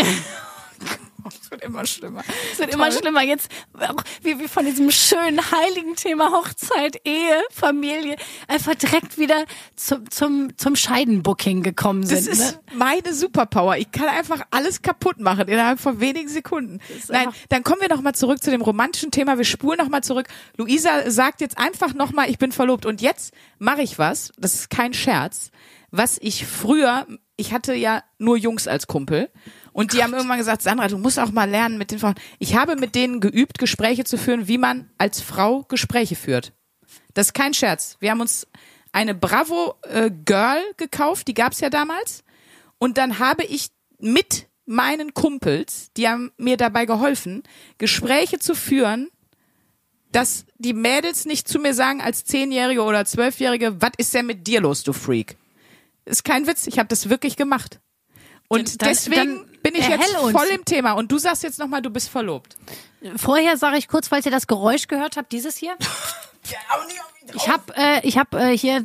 Es 1.44 1.50
wird 1.50 1.62
immer 1.62 1.86
schlimmer. 1.86 2.22
Es 2.52 2.58
wird 2.58 2.72
immer 2.74 2.90
schlimmer. 2.90 3.22
Jetzt, 3.22 3.50
auch 3.78 4.02
wie 4.22 4.38
wir 4.38 4.48
von 4.48 4.64
diesem 4.64 4.90
schönen, 4.90 5.40
heiligen 5.50 5.94
Thema 5.94 6.30
Hochzeit, 6.32 7.00
Ehe, 7.04 7.42
Familie, 7.50 8.16
einfach 8.48 8.74
direkt 8.74 9.18
wieder 9.18 9.44
zum, 9.76 10.10
zum, 10.10 10.56
zum 10.56 10.76
Scheidenbooking 10.76 11.62
gekommen 11.62 12.02
Das 12.02 12.24
sind. 12.24 12.32
ist 12.32 12.54
ne? 12.54 12.60
meine 12.74 13.14
Superpower. 13.14 13.76
Ich 13.76 13.90
kann 13.90 14.08
einfach 14.08 14.42
alles 14.50 14.82
kaputt 14.82 15.20
machen 15.20 15.48
innerhalb 15.48 15.80
von 15.80 16.00
wenigen 16.00 16.28
Sekunden. 16.28 16.80
Nein, 17.08 17.28
dann 17.48 17.62
kommen 17.62 17.80
wir 17.80 17.88
noch 17.88 18.00
mal 18.00 18.14
zurück 18.14 18.42
zu 18.42 18.50
dem 18.50 18.62
romantischen 18.62 19.10
Thema. 19.10 19.36
Wir 19.38 19.44
spulen 19.44 19.78
noch 19.78 19.88
mal 19.88 20.02
zurück. 20.02 20.26
Luisa 20.56 21.10
sagt 21.10 21.40
jetzt 21.40 21.58
einfach 21.58 21.94
noch 21.94 22.12
mal, 22.12 22.28
ich 22.30 22.38
bin 22.38 22.52
verlobt. 22.52 22.86
Und 22.86 23.00
jetzt 23.00 23.32
mache 23.58 23.82
ich 23.82 23.98
was. 23.98 24.32
Das 24.38 24.54
ist 24.54 24.70
kein 24.70 24.94
Scherz. 24.94 25.50
Was 25.90 26.18
ich 26.20 26.44
früher, 26.46 27.06
ich 27.36 27.52
hatte 27.52 27.74
ja 27.74 28.02
nur 28.18 28.36
Jungs 28.36 28.68
als 28.68 28.86
Kumpel. 28.86 29.30
Und 29.72 29.92
die 29.92 30.02
haben 30.02 30.14
irgendwann 30.14 30.38
gesagt, 30.38 30.62
Sandra, 30.62 30.88
du 30.88 30.98
musst 30.98 31.18
auch 31.18 31.32
mal 31.32 31.50
lernen 31.50 31.78
mit 31.78 31.90
den 31.90 31.98
Frauen. 31.98 32.14
Ich 32.38 32.56
habe 32.56 32.76
mit 32.76 32.94
denen 32.94 33.20
geübt, 33.20 33.58
Gespräche 33.58 34.04
zu 34.04 34.16
führen, 34.16 34.46
wie 34.46 34.58
man 34.58 34.88
als 34.98 35.20
Frau 35.20 35.62
Gespräche 35.64 36.14
führt. 36.14 36.52
Das 37.12 37.28
ist 37.28 37.34
kein 37.34 37.54
Scherz. 37.54 37.96
Wir 38.00 38.10
haben 38.10 38.20
uns 38.20 38.46
eine 38.92 39.14
Bravo 39.14 39.74
äh, 39.82 40.10
Girl 40.24 40.62
gekauft, 40.76 41.26
die 41.26 41.34
gab's 41.34 41.60
ja 41.60 41.70
damals. 41.70 42.22
Und 42.78 42.98
dann 42.98 43.18
habe 43.18 43.44
ich 43.44 43.70
mit 43.98 44.46
meinen 44.66 45.12
Kumpels, 45.14 45.90
die 45.96 46.08
haben 46.08 46.32
mir 46.36 46.56
dabei 46.56 46.86
geholfen, 46.86 47.42
Gespräche 47.78 48.38
zu 48.38 48.54
führen, 48.54 49.10
dass 50.12 50.46
die 50.58 50.72
Mädels 50.72 51.24
nicht 51.24 51.48
zu 51.48 51.58
mir 51.58 51.74
sagen 51.74 52.00
als 52.00 52.24
Zehnjährige 52.24 52.82
oder 52.82 53.04
Zwölfjährige, 53.04 53.80
was 53.82 53.90
ist 53.96 54.14
denn 54.14 54.26
mit 54.26 54.46
dir 54.46 54.60
los, 54.60 54.84
du 54.84 54.92
Freak? 54.92 55.36
Ist 56.06 56.24
kein 56.24 56.46
Witz, 56.46 56.66
ich 56.66 56.78
habe 56.78 56.88
das 56.88 57.08
wirklich 57.08 57.36
gemacht. 57.36 57.80
Und 58.48 58.82
Dann- 58.82 58.88
deswegen 58.90 59.36
dann 59.46 59.58
bin 59.62 59.74
ich 59.74 59.88
jetzt 59.88 60.14
uns. 60.18 60.32
voll 60.32 60.46
im 60.48 60.64
Thema. 60.64 60.92
Und 60.92 61.10
du 61.10 61.18
sagst 61.18 61.42
jetzt 61.42 61.58
nochmal, 61.58 61.80
du 61.82 61.90
bist 61.90 62.08
verlobt. 62.10 62.56
Vorher 63.16 63.56
sage 63.56 63.78
ich 63.78 63.88
kurz, 63.88 64.08
falls 64.08 64.26
ihr 64.26 64.32
das 64.32 64.46
Geräusch 64.46 64.86
gehört 64.86 65.16
habt, 65.16 65.32
dieses 65.32 65.56
hier. 65.56 65.76
Ich 67.34 67.48
habe 67.48 67.62
äh, 67.76 68.06
ich 68.06 68.18
hab, 68.18 68.34
äh, 68.34 68.56
hier 68.56 68.84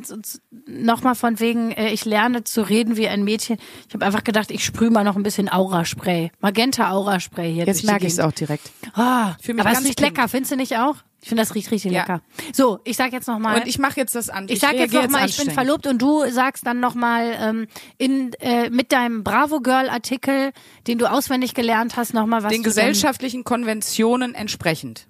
nochmal 0.66 1.14
von 1.14 1.40
wegen, 1.40 1.72
äh, 1.72 1.90
ich 1.90 2.04
lerne 2.04 2.42
zu 2.44 2.62
reden 2.62 2.96
wie 2.96 3.06
ein 3.06 3.22
Mädchen. 3.22 3.58
Ich 3.86 3.94
habe 3.94 4.06
einfach 4.06 4.24
gedacht, 4.24 4.50
ich 4.50 4.64
sprühe 4.64 4.90
mal 4.90 5.04
noch 5.04 5.16
ein 5.16 5.22
bisschen 5.22 5.52
Aura-Spray. 5.52 6.32
Magenta-Aura-Spray 6.40 7.52
hier. 7.52 7.66
Jetzt 7.66 7.84
merke 7.84 8.06
ich 8.06 8.14
es 8.14 8.20
auch 8.20 8.32
direkt. 8.32 8.70
Ah, 8.94 9.34
mich 9.46 9.60
aber 9.60 9.72
es 9.72 9.84
riecht 9.84 10.00
lecker, 10.00 10.26
findest 10.28 10.52
du 10.52 10.56
nicht 10.56 10.76
auch? 10.78 10.96
Ich 11.22 11.28
finde, 11.28 11.42
das 11.42 11.54
riecht 11.54 11.70
richtig 11.70 11.92
Ja. 11.92 12.00
lecker. 12.00 12.22
So, 12.54 12.80
ich 12.84 12.96
sag 12.96 13.12
jetzt 13.12 13.28
nochmal. 13.28 13.60
Und 13.60 13.66
ich 13.66 13.78
mache 13.78 14.00
jetzt 14.00 14.14
das 14.14 14.30
an. 14.30 14.46
Ich 14.48 14.60
sag 14.60 14.72
jetzt 14.72 14.94
nochmal, 14.94 15.28
ich 15.28 15.36
bin 15.36 15.50
verlobt 15.50 15.86
und 15.86 16.00
du 16.00 16.24
sagst 16.30 16.66
dann 16.66 16.80
nochmal 16.80 17.36
ähm, 17.38 17.66
in 17.98 18.32
äh, 18.40 18.70
mit 18.70 18.90
deinem 18.90 19.22
Bravo 19.22 19.60
Girl 19.60 19.90
Artikel, 19.90 20.52
den 20.86 20.98
du 20.98 21.10
auswendig 21.10 21.52
gelernt 21.54 21.96
hast, 21.96 22.14
nochmal 22.14 22.42
was 22.42 22.50
Den 22.50 22.62
gesellschaftlichen 22.62 23.44
Konventionen 23.44 24.34
entsprechend. 24.34 25.08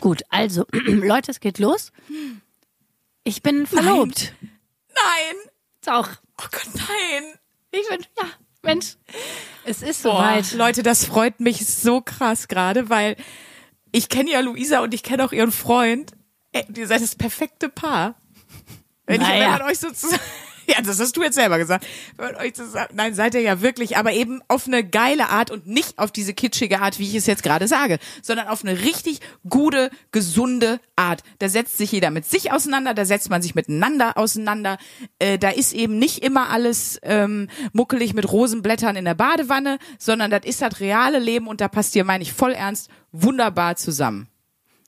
Gut, 0.00 0.22
also 0.28 0.66
Leute, 0.72 1.30
es 1.30 1.40
geht 1.40 1.58
los. 1.58 1.92
Ich 3.22 3.42
bin 3.42 3.66
verlobt. 3.66 4.34
Nein! 4.88 5.36
Ist 5.80 5.88
auch. 5.90 6.08
Oh 6.40 6.46
Gott, 6.50 6.68
nein! 6.74 7.24
Ich 7.70 7.88
bin 7.88 8.00
ja, 8.18 8.28
Mensch, 8.62 8.96
es 9.64 9.82
ist 9.82 10.02
soweit. 10.02 10.52
Leute, 10.52 10.82
das 10.82 11.04
freut 11.04 11.40
mich 11.40 11.66
so 11.66 12.00
krass 12.00 12.48
gerade, 12.48 12.88
weil 12.88 13.16
ich 13.92 14.08
kenne 14.08 14.30
ja 14.30 14.40
Luisa 14.40 14.80
und 14.80 14.94
ich 14.94 15.02
kenne 15.02 15.24
auch 15.24 15.32
ihren 15.32 15.52
Freund. 15.52 16.12
Ey, 16.52 16.64
ihr 16.76 16.86
seid 16.86 17.02
das 17.02 17.16
perfekte 17.16 17.68
Paar. 17.68 18.14
Wenn, 19.06 19.20
ich, 19.20 19.28
Naja. 19.28 19.50
man 19.50 19.62
euch 19.62 19.78
sozusagen. 19.80 20.22
Ja, 20.74 20.80
das 20.82 20.98
hast 20.98 21.16
du 21.16 21.22
jetzt 21.22 21.34
selber 21.34 21.58
gesagt. 21.58 21.86
Nein, 22.94 23.14
seid 23.14 23.34
ihr 23.34 23.42
ja 23.42 23.60
wirklich, 23.60 23.96
aber 23.96 24.12
eben 24.12 24.40
auf 24.48 24.66
eine 24.66 24.82
geile 24.84 25.28
Art 25.28 25.50
und 25.50 25.66
nicht 25.66 25.98
auf 25.98 26.10
diese 26.10 26.34
kitschige 26.34 26.80
Art, 26.80 26.98
wie 26.98 27.08
ich 27.08 27.14
es 27.14 27.26
jetzt 27.26 27.42
gerade 27.42 27.68
sage, 27.68 27.98
sondern 28.22 28.48
auf 28.48 28.64
eine 28.64 28.80
richtig 28.80 29.20
gute, 29.48 29.90
gesunde 30.10 30.80
Art. 30.96 31.22
Da 31.38 31.48
setzt 31.48 31.76
sich 31.78 31.92
jeder 31.92 32.10
mit 32.10 32.24
sich 32.24 32.52
auseinander, 32.52 32.94
da 32.94 33.04
setzt 33.04 33.30
man 33.30 33.42
sich 33.42 33.54
miteinander 33.54 34.16
auseinander. 34.16 34.78
Äh, 35.18 35.38
da 35.38 35.50
ist 35.50 35.72
eben 35.72 35.98
nicht 35.98 36.24
immer 36.24 36.50
alles 36.50 36.98
ähm, 37.02 37.48
muckelig 37.72 38.14
mit 38.14 38.30
Rosenblättern 38.30 38.96
in 38.96 39.04
der 39.04 39.14
Badewanne, 39.14 39.78
sondern 39.98 40.30
das 40.30 40.44
ist 40.44 40.62
das 40.62 40.80
reale 40.80 41.18
Leben 41.18 41.46
und 41.46 41.60
da 41.60 41.68
passt 41.68 41.94
ihr, 41.94 42.04
meine 42.04 42.22
ich, 42.22 42.32
voll 42.32 42.52
ernst, 42.52 42.88
wunderbar 43.12 43.76
zusammen. 43.76 44.28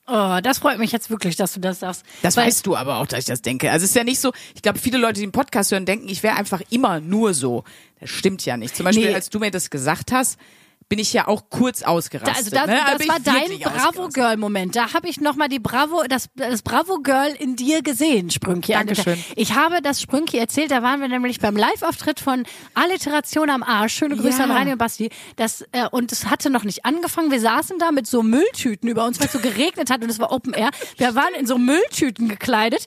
Oh, 0.08 0.38
das 0.42 0.58
freut 0.58 0.78
mich 0.78 0.92
jetzt 0.92 1.10
wirklich, 1.10 1.34
dass 1.36 1.52
du 1.54 1.60
das 1.60 1.80
sagst. 1.80 2.04
Das 2.22 2.36
Weil- 2.36 2.46
weißt 2.46 2.64
du 2.66 2.76
aber 2.76 2.98
auch, 2.98 3.06
dass 3.06 3.20
ich 3.20 3.24
das 3.24 3.42
denke. 3.42 3.70
Also 3.72 3.84
es 3.84 3.90
ist 3.90 3.96
ja 3.96 4.04
nicht 4.04 4.20
so, 4.20 4.32
ich 4.54 4.62
glaube, 4.62 4.78
viele 4.78 4.98
Leute, 4.98 5.14
die 5.14 5.20
den 5.22 5.32
Podcast 5.32 5.72
hören, 5.72 5.84
denken, 5.84 6.08
ich 6.08 6.22
wäre 6.22 6.36
einfach 6.36 6.62
immer 6.70 7.00
nur 7.00 7.34
so. 7.34 7.64
Das 8.00 8.10
stimmt 8.10 8.44
ja 8.44 8.56
nicht. 8.56 8.76
Zum 8.76 8.84
Beispiel, 8.84 9.08
Nee. 9.08 9.14
als 9.14 9.30
du 9.30 9.38
mir 9.40 9.50
das 9.50 9.68
gesagt 9.70 10.12
hast, 10.12 10.38
bin 10.88 10.98
ich 11.00 11.12
ja 11.12 11.26
auch 11.26 11.50
kurz 11.50 11.82
ausgerastet. 11.82 12.36
also 12.36 12.50
das, 12.50 12.66
ne? 12.66 12.78
Da 12.84 12.90
das 12.92 12.98
bin 12.98 13.08
war 13.08 13.20
dein 13.20 13.58
Bravo. 13.58 14.08
Girl 14.08 14.36
Moment. 14.36 14.76
Da 14.76 14.92
habe 14.94 15.08
ich 15.08 15.20
noch 15.20 15.34
mal 15.34 15.48
die 15.48 15.58
Bravo 15.58 16.02
das 16.08 16.28
das 16.36 16.62
Bravo 16.62 16.98
Girl 17.02 17.34
in 17.38 17.56
dir 17.56 17.82
gesehen, 17.82 18.30
Sprünki. 18.30 18.72
Dankeschön. 18.72 19.22
Ich 19.34 19.54
habe 19.54 19.82
das 19.82 20.00
Sprünki 20.00 20.38
erzählt, 20.38 20.70
da 20.70 20.82
waren 20.82 21.00
wir 21.00 21.08
nämlich 21.08 21.40
beim 21.40 21.56
Live-Auftritt 21.56 22.20
von 22.20 22.44
Alliteration 22.74 23.50
am 23.50 23.62
Arsch. 23.62 23.94
Schöne 23.94 24.16
Grüße 24.16 24.38
Ja. 24.42 24.44
an 24.54 24.68
und 24.68 24.78
Basti. 24.78 25.10
Das 25.36 25.62
äh, 25.72 25.88
und 25.90 26.12
es 26.12 26.26
hatte 26.26 26.50
noch 26.50 26.62
nicht 26.64 26.84
angefangen. 26.84 27.30
Wir 27.30 27.40
saßen 27.40 27.78
da 27.78 27.90
mit 27.90 28.06
so 28.06 28.22
Mülltüten 28.22 28.88
über 28.88 29.06
uns, 29.06 29.18
weil 29.18 29.26
es 29.26 29.32
so 29.32 29.40
geregnet 29.40 29.90
hat 29.90 30.02
und 30.02 30.10
es 30.10 30.18
war 30.20 30.30
Open 30.30 30.52
Air. 30.54 30.70
Wir 30.98 31.14
waren 31.14 31.34
in 31.38 31.46
so 31.46 31.58
Mülltüten 31.58 32.28
gekleidet. 32.28 32.86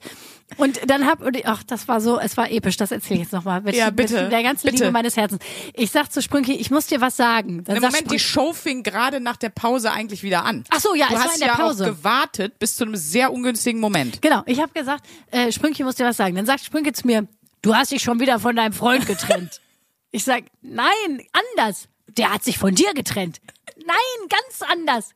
Und 0.56 0.80
dann 0.90 1.06
hab, 1.06 1.20
und 1.22 1.36
ich- 1.36 1.46
ach, 1.46 1.62
das 1.62 1.88
war 1.88 2.00
so, 2.00 2.18
es 2.18 2.36
war 2.36 2.50
episch, 2.50 2.76
das 2.76 2.90
erzähle 2.90 3.16
ich 3.16 3.22
jetzt 3.26 3.32
nochmal. 3.32 3.60
Mit, 3.62 3.74
Ja, 3.76 3.90
bitte, 3.90 4.24
Mit 4.24 4.32
der 4.32 4.42
ganzen 4.42 4.66
bitte. 4.66 4.84
Liebe 4.84 4.90
meines 4.92 5.16
Herzens. 5.16 5.42
Ich 5.74 5.90
sag 5.90 6.10
zu 6.12 6.20
Sprünki, 6.20 6.52
ich 6.54 6.70
muss 6.70 6.86
dir 6.86 7.00
was 7.00 7.16
sagen. 7.16 7.64
Dann 7.64 7.76
Im 7.76 7.82
Moment, 7.82 8.10
die 8.10 8.16
Sprünki- 8.16 8.18
Show 8.18 8.52
fing 8.52 8.82
gerade 8.82 9.20
nach 9.20 9.36
der 9.36 9.48
Pause 9.50 9.90
eigentlich 9.92 10.22
wieder 10.22 10.44
an. 10.44 10.64
Ach 10.70 10.80
so, 10.80 10.94
ja, 10.94 11.06
du 11.08 11.14
es 11.14 11.24
war 11.24 11.32
in 11.34 11.38
der 11.40 11.48
ja 11.48 11.54
Pause. 11.56 11.84
auch 11.84 11.88
gewartet 11.88 12.58
bis 12.58 12.76
zu 12.76 12.84
einem 12.84 12.96
sehr 12.96 13.32
ungünstigen 13.32 13.80
Moment. 13.80 14.20
Genau, 14.22 14.42
ich 14.46 14.60
habe 14.60 14.72
gesagt, 14.72 15.06
äh, 15.30 15.50
Sprünki 15.52 15.82
muss 15.84 15.94
dir 15.96 16.04
was 16.06 16.16
sagen. 16.16 16.34
Dann 16.34 16.46
sagt 16.46 16.64
Sprünki 16.64 16.92
zu 16.92 17.06
mir, 17.06 17.26
du 17.62 17.74
hast 17.74 17.92
dich 17.92 18.02
schon 18.02 18.20
wieder 18.20 18.38
von 18.38 18.54
deinem 18.56 18.72
Freund 18.72 19.06
getrennt. 19.06 19.60
ich 20.10 20.24
sag, 20.24 20.44
nein, 20.62 21.22
anders. 21.56 21.88
Der 22.08 22.32
hat 22.34 22.42
sich 22.44 22.58
von 22.58 22.74
dir 22.74 22.92
getrennt. 22.92 23.40
Nein, 23.86 24.28
ganz 24.28 24.68
anders. 24.70 25.10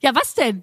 Ja, 0.00 0.14
was 0.14 0.34
denn? 0.34 0.62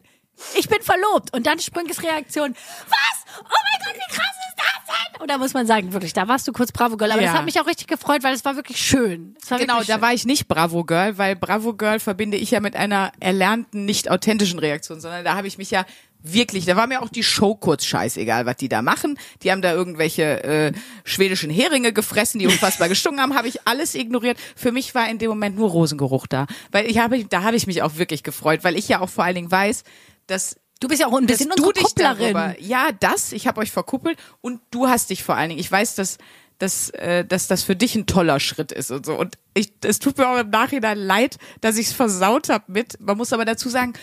Ich 0.58 0.68
bin 0.70 0.82
verlobt. 0.82 1.34
Und 1.36 1.48
dann 1.48 1.60
Sprünkes 1.60 2.02
Reaktion, 2.04 2.54
was? 2.88 3.36
Oh 3.40 3.44
mein 3.44 3.86
Gott, 3.86 3.96
wie 3.96 4.14
krass 4.16 4.36
ist 4.50 4.58
das 4.58 4.96
denn? 5.14 5.22
Und 5.22 5.30
da 5.32 5.38
muss 5.38 5.54
man 5.54 5.66
sagen, 5.68 5.94
wirklich, 5.94 6.14
da 6.14 6.28
warst 6.28 6.48
du 6.48 6.52
kurz 6.52 6.72
Bravo 6.72 6.98
Girl. 6.98 7.12
Aber 7.12 7.22
Ja. 7.22 7.28
das 7.30 7.38
hat 7.38 7.46
mich 7.46 7.60
auch 7.60 7.68
richtig 7.68 7.88
gefreut, 7.88 8.24
weil 8.24 8.34
es 8.34 8.44
war 8.46 8.56
wirklich 8.56 8.78
schön. 8.78 9.36
War 9.50 9.60
Genau, 9.60 9.74
wirklich 9.76 9.88
da 9.88 9.94
schön. 9.96 10.02
war 10.02 10.14
ich 10.14 10.26
nicht 10.26 10.48
Bravo 10.48 10.84
Girl, 10.84 11.18
weil 11.18 11.36
Bravo 11.36 11.74
Girl 11.74 12.00
verbinde 12.00 12.38
ich 12.38 12.52
ja 12.52 12.60
mit 12.60 12.76
einer 12.76 13.12
erlernten, 13.20 13.86
nicht 13.86 14.10
authentischen 14.12 14.60
Reaktion, 14.60 15.00
sondern 15.00 15.24
da 15.26 15.36
habe 15.36 15.48
ich 15.48 15.58
mich 15.58 15.72
ja 15.72 15.86
wirklich, 16.28 16.66
da 16.66 16.76
war 16.76 16.88
mir 16.88 17.04
auch 17.04 17.10
die 17.10 17.22
Show 17.24 17.54
kurz 17.54 17.86
scheißegal, 17.86 18.48
was 18.48 18.56
die 18.56 18.68
da 18.68 18.82
machen. 18.82 19.20
Die 19.44 19.52
haben 19.52 19.62
da 19.62 19.74
irgendwelche 19.74 20.44
äh, 20.44 20.72
schwedischen 21.04 21.52
Heringe 21.52 21.94
gefressen, 21.94 22.40
die 22.40 22.48
unfassbar 22.48 22.90
gestunken 22.90 23.22
haben, 23.22 23.36
habe 23.36 23.48
ich 23.48 23.68
alles 23.68 23.94
ignoriert. 23.94 24.38
Für 24.56 24.72
mich 24.72 24.96
war 24.96 25.08
in 25.10 25.20
dem 25.20 25.30
Moment 25.30 25.56
nur 25.56 25.70
Rosengeruch 25.70 26.26
da, 26.28 26.48
weil 26.72 26.88
ich 26.90 26.98
habe, 26.98 27.24
da 27.26 27.44
habe 27.44 27.56
ich 27.58 27.68
mich 27.68 27.84
auch 27.84 27.98
wirklich 27.98 28.24
gefreut, 28.24 28.64
weil 28.64 28.76
ich 28.76 28.88
ja 28.88 29.02
auch 29.02 29.10
vor 29.10 29.24
allen 29.24 29.36
Dingen 29.36 29.52
weiß, 29.52 29.84
dass 30.28 30.56
Du 30.82 30.90
bist 30.90 31.00
ja 31.00 31.08
auch 31.08 31.18
ein 31.18 31.26
bisschen 31.26 31.48
du 31.48 31.54
unsere 31.68 31.74
dich 31.74 31.84
Kupplerin. 31.84 32.34
darüber, 32.34 32.60
ja, 32.60 32.90
das, 33.00 33.32
ich 33.32 33.48
habe 33.48 33.62
euch 33.62 33.72
verkuppelt 33.72 34.20
und 34.42 34.60
du 34.72 34.88
hast 34.88 35.10
dich 35.10 35.24
vor 35.24 35.36
allen 35.36 35.50
Dingen. 35.50 35.62
Ich 35.62 35.72
weiß, 35.72 35.96
dass 35.96 36.18
dass, 36.58 36.90
äh, 36.92 37.26
dass 37.26 37.48
das 37.48 37.64
für 37.64 37.76
dich 37.76 37.96
ein 37.96 38.06
toller 38.06 38.40
Schritt 38.40 38.72
ist 38.72 38.92
und 38.92 39.06
so. 39.06 39.18
Und 39.18 39.38
ich, 39.54 39.74
es 39.84 40.00
tut 40.00 40.18
mir 40.18 40.30
auch 40.30 40.40
im 40.40 40.50
Nachhinein 40.50 40.98
leid, 40.98 41.38
dass 41.62 41.78
ich 41.78 41.88
es 41.88 41.94
versaut 41.94 42.50
habe 42.50 42.66
mit. 42.68 43.00
Man 43.00 43.18
muss 43.18 43.34
aber 43.34 43.46
dazu 43.46 43.70
sagen, 43.70 43.94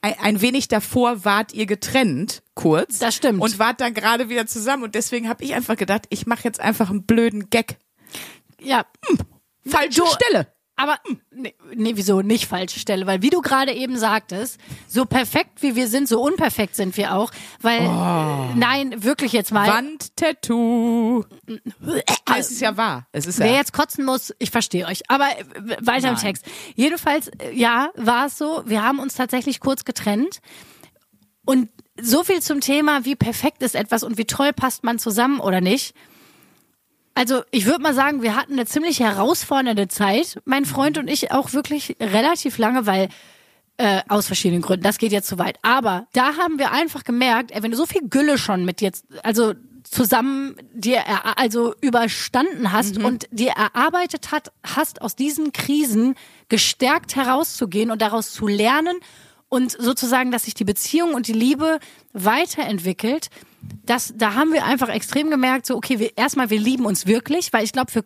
ein, 0.00 0.18
ein 0.18 0.40
wenig 0.40 0.68
davor 0.68 1.24
wart 1.24 1.52
ihr 1.52 1.66
getrennt, 1.66 2.42
kurz. 2.54 2.98
Das 2.98 3.14
stimmt. 3.14 3.40
Und 3.40 3.58
wart 3.58 3.80
dann 3.80 3.94
gerade 3.94 4.28
wieder 4.28 4.46
zusammen. 4.46 4.82
Und 4.82 4.94
deswegen 4.94 5.28
habe 5.28 5.44
ich 5.44 5.54
einfach 5.54 5.76
gedacht, 5.76 6.06
ich 6.08 6.26
mache 6.26 6.44
jetzt 6.44 6.60
einfach 6.60 6.90
einen 6.90 7.04
blöden 7.04 7.50
Gag. 7.50 7.78
Ja, 8.60 8.84
Falsche 9.64 10.02
Stelle. 10.06 10.51
Aber 10.76 10.98
nee, 11.30 11.54
nee, 11.74 11.92
wieso 11.94 12.22
nicht 12.22 12.46
falsche 12.46 12.80
Stelle? 12.80 13.06
Weil 13.06 13.22
wie 13.22 13.30
du 13.30 13.40
gerade 13.40 13.72
eben 13.72 13.98
sagtest, 13.98 14.58
so 14.88 15.04
perfekt 15.04 15.62
wie 15.62 15.76
wir 15.76 15.86
sind, 15.86 16.08
so 16.08 16.20
unperfekt 16.20 16.76
sind 16.76 16.96
wir 16.96 17.14
auch. 17.14 17.30
Weil 17.60 17.82
nein, 18.56 19.02
wirklich 19.04 19.32
jetzt 19.32 19.52
mal. 19.52 19.68
Wandtattoo. 19.68 21.24
Ah, 22.24 22.36
es 22.38 22.50
ist 22.50 22.60
ja 22.60 22.76
wahr. 22.76 23.06
Es 23.12 23.26
ist 23.26 23.38
Wer 23.38 23.48
ja. 23.48 23.56
jetzt 23.56 23.72
kotzen 23.72 24.04
muss, 24.04 24.32
ich 24.38 24.50
verstehe 24.50 24.86
euch. 24.86 25.02
Aber 25.08 25.26
äh, 25.26 25.44
weiter 25.80 26.08
im 26.08 26.14
Nein. 26.14 26.22
Text. 26.22 26.46
Jedenfalls, 26.74 27.28
äh, 27.28 27.52
ja, 27.52 27.90
war 27.96 28.26
es 28.26 28.38
so. 28.38 28.62
Wir 28.66 28.82
haben 28.82 28.98
uns 28.98 29.14
tatsächlich 29.14 29.60
kurz 29.60 29.84
getrennt. 29.84 30.40
Und 31.44 31.68
so 32.00 32.24
viel 32.24 32.40
zum 32.40 32.60
Thema, 32.60 33.04
wie 33.04 33.16
perfekt 33.16 33.62
ist 33.62 33.74
etwas 33.74 34.02
und 34.02 34.16
wie 34.16 34.24
toll 34.24 34.52
passt 34.52 34.84
man 34.84 34.98
zusammen 34.98 35.40
oder 35.40 35.60
nicht. 35.60 35.94
Also 37.14 37.42
ich 37.50 37.66
würde 37.66 37.82
mal 37.82 37.94
sagen, 37.94 38.22
wir 38.22 38.36
hatten 38.36 38.54
eine 38.54 38.66
ziemlich 38.66 39.00
herausfordernde 39.00 39.88
Zeit, 39.88 40.40
mein 40.44 40.64
Freund 40.64 40.96
und 40.98 41.08
ich 41.08 41.30
auch 41.32 41.52
wirklich 41.52 41.96
relativ 42.00 42.58
lange, 42.58 42.86
weil 42.86 43.08
äh, 43.76 44.00
aus 44.08 44.26
verschiedenen 44.26 44.62
Gründen, 44.62 44.84
das 44.84 44.98
geht 44.98 45.12
jetzt 45.12 45.28
zu 45.28 45.38
weit. 45.38 45.58
Aber 45.62 46.06
da 46.12 46.36
haben 46.36 46.58
wir 46.58 46.72
einfach 46.72 47.04
gemerkt, 47.04 47.50
ey, 47.50 47.62
wenn 47.62 47.70
du 47.70 47.76
so 47.76 47.86
viel 47.86 48.08
Gülle 48.08 48.38
schon 48.38 48.64
mit 48.64 48.80
jetzt, 48.80 49.04
also 49.22 49.54
zusammen 49.82 50.56
dir 50.72 51.02
also 51.36 51.74
überstanden 51.80 52.72
hast 52.72 52.98
und 52.98 53.26
dir 53.30 53.50
erarbeitet 53.50 54.30
hat, 54.32 54.52
hast 54.62 55.02
aus 55.02 55.16
diesen 55.16 55.52
Krisen 55.52 56.14
gestärkt 56.48 57.16
herauszugehen 57.16 57.90
und 57.90 58.00
daraus 58.00 58.32
zu 58.32 58.46
lernen 58.46 58.96
und 59.48 59.72
sozusagen, 59.72 60.30
dass 60.30 60.44
sich 60.44 60.54
die 60.54 60.64
Beziehung 60.64 61.14
und 61.14 61.26
die 61.26 61.34
Liebe 61.34 61.78
weiterentwickelt. 62.12 63.28
Das, 63.84 64.12
da 64.16 64.34
haben 64.34 64.52
wir 64.52 64.64
einfach 64.64 64.88
extrem 64.88 65.30
gemerkt, 65.30 65.66
so 65.66 65.76
okay, 65.76 65.98
wir, 65.98 66.16
erstmal 66.16 66.50
wir 66.50 66.60
lieben 66.60 66.86
uns 66.86 67.06
wirklich, 67.06 67.52
weil 67.52 67.64
ich 67.64 67.72
glaube, 67.72 67.90
für 67.90 68.04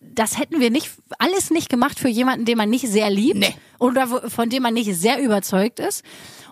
das 0.00 0.38
hätten 0.38 0.60
wir 0.60 0.70
nicht 0.70 0.90
alles 1.18 1.50
nicht 1.50 1.68
gemacht 1.68 1.98
für 1.98 2.08
jemanden, 2.08 2.44
den 2.44 2.58
man 2.58 2.70
nicht 2.70 2.88
sehr 2.88 3.10
liebt 3.10 3.38
Nee. 3.38 3.54
oder 3.78 4.06
von 4.30 4.50
dem 4.50 4.62
man 4.62 4.74
nicht 4.74 4.92
sehr 4.94 5.20
überzeugt 5.22 5.78
ist. 5.78 6.02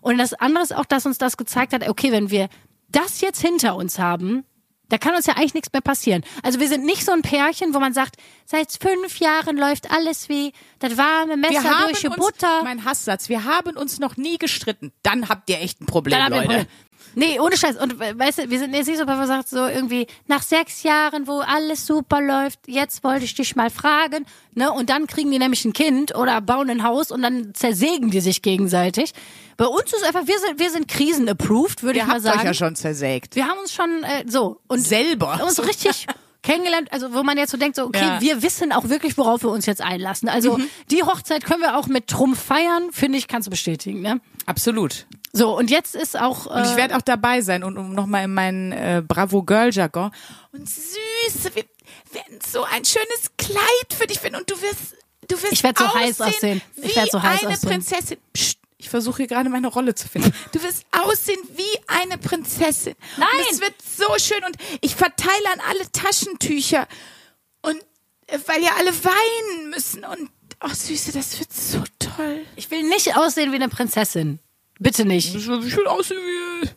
Und 0.03 0.19
das 0.19 0.35
andere 0.35 0.63
ist 0.63 0.75
auch, 0.77 0.85
dass 0.85 1.07
uns 1.07 1.19
das 1.19 1.37
gezeigt 1.37 1.73
hat, 1.73 1.89
okay, 1.89 2.13
wenn 2.13 2.31
wir 2.31 2.49
das 2.89 3.21
jetzt 3.21 3.41
hinter 3.41 3.75
uns 3.77 3.99
haben, 3.99 4.45
da 4.91 4.99
kann 4.99 5.15
uns 5.15 5.27
ja 5.27 5.35
eigentlich 5.35 5.55
nichts 5.55 5.73
mehr 5.73 5.81
passieren. 5.81 6.23
Also 6.43 6.61
wir 6.61 6.69
sind 6.69 6.85
nicht 6.85 7.05
so 7.05 7.13
ein 7.13 7.23
Pärchen, 7.23 7.75
wo 7.75 7.81
man 7.81 7.95
sagt, 7.95 8.17
seit 8.45 8.71
fünf 8.71 9.19
Jahren 9.19 9.57
läuft 9.57 9.91
alles 9.91 10.29
wie 10.29 10.53
das 10.79 10.97
warme 10.99 11.37
Messer 11.37 11.87
durch 11.87 12.01
die 12.01 12.09
Butter. 12.09 12.63
mein 12.63 12.85
Hasssatz, 12.85 13.29
wir 13.29 13.45
haben 13.45 13.77
uns 13.77 13.99
noch 13.99 14.17
nie 14.17 14.37
gestritten. 14.37 14.93
Dann 15.03 15.29
habt 15.29 15.49
ihr 15.49 15.59
echt 15.61 15.81
ein 15.81 15.87
Problem, 15.87 16.19
wir 16.19 16.25
ein 16.25 16.33
Leute. 16.33 16.47
Problem. 16.47 16.67
Nee, 17.15 17.39
ohne 17.41 17.57
Scheiß. 17.57 17.77
Und 17.77 17.99
weißt 17.99 18.39
du, 18.39 18.51
wir 18.51 18.59
sind 18.59 18.75
jetzt 18.75 18.87
nicht 18.89 18.99
so, 18.99 19.05
sagt 19.07 19.49
so 19.49 19.67
irgendwie, 19.67 20.07
nach 20.27 20.43
sechs 20.43 20.83
Jahren, 20.83 21.27
wo 21.27 21.39
alles 21.41 21.87
super 21.87 22.21
läuft, 22.21 22.61
jetzt 22.67 23.05
wollte 23.05 23.25
ich 23.25 23.35
dich 23.35 23.57
mal 23.57 23.71
fragen, 23.71 24.27
ne? 24.55 24.73
Und 24.73 24.91
dann 24.91 25.07
kriegen 25.07 25.31
die 25.31 25.39
nämlich 25.39 25.65
ein 25.65 25.73
Kind 25.73 26.15
oder 26.15 26.41
bauen 26.41 26.71
ein 26.71 26.83
Haus 26.83 27.11
und 27.11 27.23
dann 27.23 27.55
zersägen 27.55 28.11
die 28.11 28.21
sich 28.21 28.43
gegenseitig. 28.43 29.13
Bei 29.57 29.67
uns 29.67 29.93
ist 29.93 30.05
einfach, 30.05 30.27
wir 30.27 30.39
sind, 30.39 30.59
wir 30.59 30.71
sind 30.71 30.89
krisen-approved, 30.89 31.83
würde 31.83 32.01
ich 32.01 32.07
mal 32.07 32.21
sagen. 32.21 32.39
euch 32.41 32.45
ja 32.45 32.55
schon 32.55 32.75
zersägt. 32.75 33.37
Wir 33.37 33.47
haben 33.47 33.59
uns 33.61 33.73
schon 33.73 34.03
äh, 34.03 34.25
so 34.29 34.61
und 34.67 34.81
Selber. 34.81 35.41
uns 35.45 35.63
richtig 35.65 36.07
kennengelernt, 36.43 36.93
also 36.93 37.15
wo 37.15 37.23
man 37.23 37.39
jetzt 37.39 37.51
so 37.53 37.57
denkt, 37.57 37.77
so 37.77 37.85
okay, 37.85 38.01
Ja. 38.05 38.21
wir 38.21 38.43
wissen 38.43 38.73
auch 38.73 38.89
wirklich, 38.89 39.17
worauf 39.17 39.43
wir 39.43 39.51
uns 39.51 39.67
jetzt 39.67 39.81
einlassen. 39.81 40.29
Also 40.29 40.59
die 40.91 41.03
Hochzeit 41.03 41.45
können 41.45 41.61
wir 41.63 41.77
auch 41.79 41.87
mit 41.87 42.07
Trumpf 42.09 42.43
feiern, 42.43 42.91
finde 42.93 43.19
ich, 43.19 43.29
kannst 43.29 43.47
du 43.47 43.51
bestätigen, 43.51 44.03
ne? 44.03 44.21
Absolut. 44.47 45.07
So 45.37 45.59
und 45.59 45.69
jetzt 45.69 45.97
ist 45.97 46.19
auch 46.19 46.47
Und 46.47 46.65
ich 46.65 46.73
äh, 46.73 46.77
werde 46.77 46.97
auch 46.97 47.03
dabei 47.03 47.41
sein 47.41 47.65
und 47.65 47.77
um 47.77 47.93
nochmal 47.93 48.25
in 48.25 48.35
meinen 48.35 48.71
äh, 48.71 49.03
Bravo 49.07 49.43
Girl 49.43 49.71
Jargon. 49.73 50.13
Und 50.53 50.69
Süße, 50.69 51.55
wir 51.57 51.65
werden 52.13 52.39
so 52.49 52.63
ein 52.63 52.85
schönes 52.85 53.33
Kleid 53.37 53.59
für 53.99 54.07
dich 54.07 54.21
finden 54.21 54.39
und 54.39 54.49
du 54.49 54.55
wirst, 54.63 54.95
du 55.27 55.35
wirst 55.43 55.53
Ich 55.53 55.65
werd 55.65 55.77
so 55.77 55.93
heiß 55.93 56.21
aussehen. 56.21 56.63
Ich 56.77 56.91
wie 56.93 56.97
werd 56.97 57.11
so 57.11 57.21
heiß 57.21 57.43
eine 57.43 57.55
aussehen. 57.55 57.69
Prinzessin. 57.69 58.19
Psst, 58.33 58.59
ich 58.79 58.89
versuche 58.89 59.17
hier 59.19 59.27
gerade 59.27 59.51
meine 59.51 59.67
Rolle 59.67 59.97
zu 59.97 60.09
finden. 60.09 60.33
Du 60.53 60.63
wirst 60.63 60.87
aussehen 60.93 61.41
wie 61.57 61.81
eine 61.89 62.17
Prinzessin. 62.17 62.95
Nein! 63.17 63.29
Und 63.37 63.51
es 63.51 63.61
wird 63.61 63.75
so 63.83 64.07
schön 64.19 64.45
und 64.45 64.57
ich 64.83 64.95
verteile 64.95 65.53
an 65.53 65.61
alle 65.69 65.91
Taschentücher 65.91 66.87
und 67.63 67.77
äh, 68.29 68.39
weil 68.47 68.63
ja 68.63 68.71
alle 68.79 68.93
weinen 69.05 69.71
müssen 69.71 70.05
und 70.05 70.31
oh 70.63 70.73
Süße, 70.73 71.11
das 71.11 71.41
wird 71.41 71.53
so 71.53 71.83
toll. 71.99 72.45
Ich 72.55 72.71
will 72.71 72.85
nicht 72.85 73.17
aussehen 73.17 73.51
wie 73.51 73.57
eine 73.57 73.69
Prinzessin. 73.69 74.39
Bitte 74.79 75.05
nicht. 75.05 75.35
Ich 75.35 75.47
will 75.47 75.87
aussehen 75.87 76.19
wie 76.23 76.69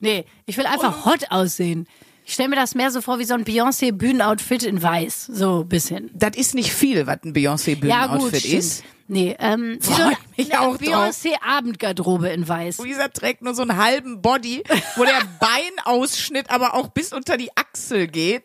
Nee, 0.00 0.24
ich 0.46 0.56
will 0.56 0.66
einfach 0.66 1.04
hot 1.06 1.30
aussehen. 1.30 1.86
Ich 2.24 2.34
stelle 2.34 2.50
mir 2.50 2.56
das 2.56 2.74
mehr 2.74 2.90
so 2.90 3.00
vor 3.00 3.18
wie 3.18 3.24
so 3.24 3.34
ein 3.34 3.44
Beyoncé-Bühnenoutfit 3.44 4.62
in 4.62 4.80
weiß. 4.82 5.26
So 5.32 5.62
ein 5.62 5.68
bisschen. 5.68 6.10
Das 6.14 6.36
ist 6.36 6.54
nicht 6.54 6.72
viel, 6.72 7.06
was 7.06 7.18
ein 7.24 7.26
Ja, 7.26 7.32
gut, 7.32 7.34
Beyoncé-Bühnenoutfit 7.34 8.40
stimmt. 8.40 8.54
ist. 8.54 8.84
Nee, 9.08 9.36
ähm, 9.40 9.78
wie 9.80 9.86
so 9.86 10.10
mich 10.36 10.56
auch 10.56 10.76
drauf. 10.76 10.78
Beyoncé-Abendgarderobe 10.78 12.28
in 12.28 12.46
weiß. 12.46 12.78
Luisa 12.78 13.08
trägt 13.08 13.42
nur 13.42 13.54
so 13.54 13.62
einen 13.62 13.76
halben 13.76 14.22
Body, 14.22 14.62
wo 14.96 15.04
der 15.04 15.20
Beinausschnitt 15.84 16.48
aber 16.50 16.74
auch 16.74 16.88
bis 16.88 17.12
unter 17.12 17.36
die 17.36 17.50
Achsel 17.56 18.06
geht. 18.06 18.44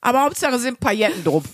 Aber 0.00 0.22
Hauptsache 0.22 0.58
sind 0.58 0.80
Pailletten 0.80 1.22
drum. 1.24 1.44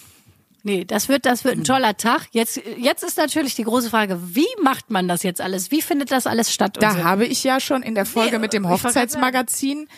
Nee, 0.66 0.86
das 0.86 1.10
wird, 1.10 1.26
das 1.26 1.44
wird 1.44 1.58
ein 1.58 1.64
toller 1.64 1.94
Tag. 1.98 2.28
Jetzt, 2.32 2.58
jetzt 2.78 3.04
ist 3.04 3.18
natürlich 3.18 3.54
die 3.54 3.64
große 3.64 3.90
Frage, 3.90 4.18
wie 4.34 4.46
macht 4.62 4.90
man 4.90 5.06
das 5.06 5.22
jetzt 5.22 5.42
alles? 5.42 5.70
Wie 5.70 5.82
findet 5.82 6.10
das 6.10 6.26
alles 6.26 6.50
statt? 6.50 6.78
Da 6.80 6.92
so? 6.92 7.04
habe 7.04 7.26
ich 7.26 7.44
ja 7.44 7.60
schon 7.60 7.82
in 7.82 7.94
der 7.94 8.06
Folge 8.06 8.36
Nee, 8.36 8.38
mit 8.38 8.54
dem 8.54 8.66
Hochzeitsmagazin, 8.66 9.88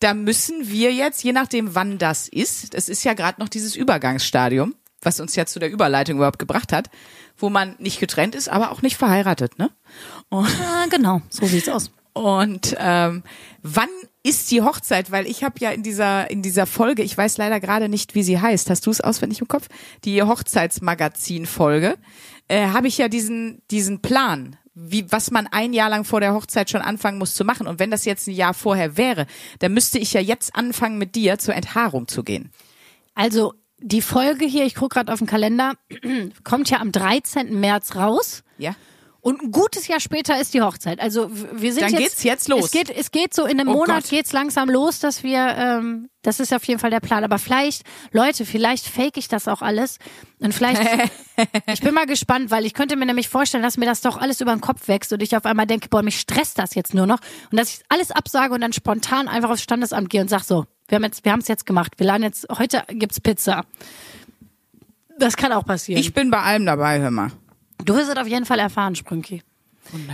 da 0.00 0.14
müssen 0.14 0.68
wir 0.68 0.92
jetzt, 0.92 1.22
je 1.22 1.32
nachdem 1.32 1.76
wann 1.76 1.98
das 1.98 2.26
ist, 2.26 2.74
das 2.74 2.88
ist 2.88 3.04
ja 3.04 3.14
gerade 3.14 3.40
noch 3.40 3.48
dieses 3.48 3.76
Übergangsstadium, 3.76 4.74
was 5.00 5.20
uns 5.20 5.36
ja 5.36 5.46
zu 5.46 5.60
der 5.60 5.70
Überleitung 5.70 6.16
überhaupt 6.16 6.40
gebracht 6.40 6.72
hat, 6.72 6.90
wo 7.38 7.48
man 7.48 7.76
nicht 7.78 8.00
getrennt 8.00 8.34
ist, 8.34 8.48
aber 8.48 8.72
auch 8.72 8.82
nicht 8.82 8.96
verheiratet, 8.96 9.60
ne? 9.60 9.70
Und 10.28 10.48
genau, 10.90 11.22
so 11.30 11.46
sieht's 11.46 11.68
aus. 11.68 11.92
Und 12.16 12.74
ähm, 12.78 13.24
wann 13.60 13.90
ist 14.22 14.50
die 14.50 14.62
Hochzeit? 14.62 15.10
Weil 15.10 15.26
ich 15.26 15.44
habe 15.44 15.56
ja 15.58 15.70
in 15.70 15.82
dieser 15.82 16.30
in 16.30 16.40
dieser 16.40 16.64
Folge, 16.64 17.02
ich 17.02 17.16
weiß 17.16 17.36
leider 17.36 17.60
gerade 17.60 17.90
nicht, 17.90 18.14
wie 18.14 18.22
sie 18.22 18.40
heißt. 18.40 18.70
Hast 18.70 18.86
du 18.86 18.90
es 18.90 19.02
auswendig 19.02 19.42
im 19.42 19.48
Kopf? 19.48 19.68
Die 20.04 20.22
Hochzeitsmagazin-Folge. 20.22 21.98
Äh, 22.48 22.68
habe 22.68 22.88
ich 22.88 22.96
ja 22.96 23.08
diesen 23.08 23.60
diesen 23.70 24.00
Plan, 24.00 24.56
wie 24.72 25.12
was 25.12 25.30
man 25.30 25.46
ein 25.46 25.74
Jahr 25.74 25.90
lang 25.90 26.04
vor 26.04 26.20
der 26.20 26.32
Hochzeit 26.32 26.70
schon 26.70 26.80
anfangen 26.80 27.18
muss 27.18 27.34
zu 27.34 27.44
machen. 27.44 27.66
Und 27.66 27.80
wenn 27.80 27.90
das 27.90 28.06
jetzt 28.06 28.28
ein 28.28 28.34
Jahr 28.34 28.54
vorher 28.54 28.96
wäre, 28.96 29.26
dann 29.58 29.74
müsste 29.74 29.98
ich 29.98 30.14
ja 30.14 30.22
jetzt 30.22 30.56
anfangen 30.56 30.96
mit 30.96 31.16
dir 31.16 31.38
zur 31.38 31.54
Enthaarung 31.54 32.08
zu 32.08 32.24
gehen. 32.24 32.50
Also 33.14 33.52
die 33.78 34.00
Folge 34.00 34.46
hier, 34.46 34.64
ich 34.64 34.74
gucke 34.74 34.94
gerade 34.94 35.12
auf 35.12 35.18
den 35.18 35.28
Kalender, 35.28 35.74
kommt 36.44 36.70
ja 36.70 36.80
am 36.80 36.92
13. 36.92 37.60
März 37.60 37.94
raus. 37.94 38.42
Ja. 38.56 38.74
Und 39.26 39.42
ein 39.42 39.50
gutes 39.50 39.88
Jahr 39.88 39.98
später 39.98 40.40
ist 40.40 40.54
die 40.54 40.62
Hochzeit. 40.62 41.00
Also 41.00 41.28
wir 41.32 41.72
sind 41.72 41.82
Dann 41.82 41.90
jetzt, 41.94 42.00
geht's 42.00 42.22
jetzt 42.22 42.48
los. 42.48 42.66
Es 42.66 42.70
geht, 42.70 42.90
es 42.90 43.10
geht 43.10 43.34
so 43.34 43.44
in 43.44 43.58
einem 43.58 43.70
Oh 43.70 43.78
Monat 43.78 44.04
Gott. 44.04 44.10
geht's 44.10 44.32
langsam 44.32 44.70
los, 44.70 45.00
dass 45.00 45.24
wir, 45.24 45.40
ähm, 45.58 46.08
das 46.22 46.38
ist 46.38 46.54
auf 46.54 46.62
jeden 46.62 46.78
Fall 46.78 46.90
der 46.90 47.00
Plan. 47.00 47.24
Aber 47.24 47.40
vielleicht, 47.40 47.82
Leute, 48.12 48.46
vielleicht 48.46 48.86
fake 48.86 49.16
ich 49.16 49.26
das 49.26 49.48
auch 49.48 49.62
alles. 49.62 49.98
Und 50.38 50.54
vielleicht, 50.54 50.80
ich 51.66 51.80
bin 51.80 51.92
mal 51.92 52.06
gespannt, 52.06 52.52
weil 52.52 52.66
ich 52.66 52.72
könnte 52.72 52.94
mir 52.94 53.04
nämlich 53.04 53.28
vorstellen, 53.28 53.64
dass 53.64 53.78
mir 53.78 53.86
das 53.86 54.00
doch 54.00 54.16
alles 54.16 54.40
über 54.40 54.52
den 54.54 54.60
Kopf 54.60 54.86
wächst 54.86 55.12
und 55.12 55.20
ich 55.20 55.36
auf 55.36 55.44
einmal 55.44 55.66
denke, 55.66 55.88
boah, 55.88 56.04
mich 56.04 56.20
stresst 56.20 56.60
das 56.60 56.76
jetzt 56.76 56.94
nur 56.94 57.08
noch. 57.08 57.18
Und 57.50 57.58
dass 57.58 57.70
ich 57.70 57.80
alles 57.88 58.12
absage 58.12 58.54
und 58.54 58.60
dann 58.60 58.72
spontan 58.72 59.26
einfach 59.26 59.50
aufs 59.50 59.62
Standesamt 59.62 60.08
gehe 60.08 60.20
und 60.20 60.28
sag 60.28 60.44
so, 60.44 60.66
wir 60.86 60.94
haben 60.94 61.02
jetzt, 61.02 61.24
wir 61.24 61.32
haben 61.32 61.40
es 61.40 61.48
jetzt 61.48 61.66
gemacht. 61.66 61.94
Wir 61.96 62.06
laden 62.06 62.22
jetzt, 62.22 62.46
heute 62.60 62.84
gibt's 62.90 63.18
Pizza. 63.18 63.64
Das 65.18 65.36
kann 65.36 65.50
auch 65.50 65.64
passieren. 65.64 66.00
Ich 66.00 66.14
bin 66.14 66.30
bei 66.30 66.42
allem 66.42 66.64
dabei, 66.64 67.00
hör 67.00 67.10
mal. 67.10 67.32
Du 67.84 67.94
wirst 67.94 68.10
es 68.10 68.16
auf 68.16 68.26
jeden 68.26 68.46
Fall 68.46 68.58
erfahren, 68.58 68.96
Sprünki. 68.96 69.42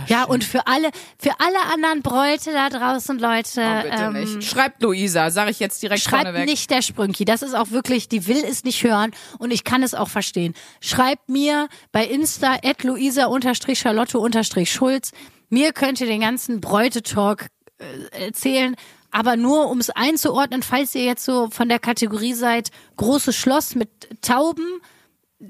Ja, 0.07 0.25
und 0.25 0.43
für 0.43 0.67
alle, 0.67 0.91
für 1.17 1.31
alle 1.39 1.57
anderen 1.73 2.03
Bräute 2.03 2.51
da 2.53 2.69
draußen, 2.69 3.17
Leute, 3.17 3.61
Oh, 3.61 3.81
bitte 3.81 4.03
ähm, 4.03 4.13
nicht. 4.13 4.43
Schreibt 4.43 4.83
Luisa, 4.83 5.31
sage 5.31 5.49
ich 5.49 5.59
jetzt 5.59 5.81
direkt 5.81 6.03
schreibt 6.03 6.25
vorneweg. 6.25 6.45
nicht 6.45 6.69
der 6.69 6.83
Sprünki. 6.83 7.25
Das 7.25 7.41
ist 7.41 7.55
auch 7.55 7.71
wirklich, 7.71 8.07
die 8.07 8.27
will 8.27 8.43
es 8.47 8.63
nicht 8.63 8.83
hören 8.83 9.09
und 9.39 9.49
ich 9.49 9.63
kann 9.63 9.81
es 9.81 9.95
auch 9.95 10.09
verstehen. 10.09 10.53
Schreibt 10.79 11.27
mir 11.27 11.69
bei 11.91 12.05
Insta 12.05 12.57
at 12.63 12.83
luisa-charlotte-schulz. 12.83 15.11
Mir 15.49 15.71
könnt 15.73 15.99
ihr 16.01 16.07
den 16.07 16.21
ganzen 16.21 16.61
Bräutetalk 16.61 17.47
äh, 17.79 18.25
erzählen, 18.25 18.75
aber 19.11 19.35
nur 19.37 19.69
um 19.69 19.79
es 19.79 19.89
einzuordnen, 19.89 20.61
falls 20.63 20.95
ihr 20.95 21.03
jetzt 21.05 21.25
so 21.25 21.49
von 21.49 21.69
der 21.69 21.79
Kategorie 21.79 22.33
seid, 22.33 22.69
großes 22.97 23.35
Schloss 23.35 23.75
mit 23.75 23.89
Tauben, 24.21 24.65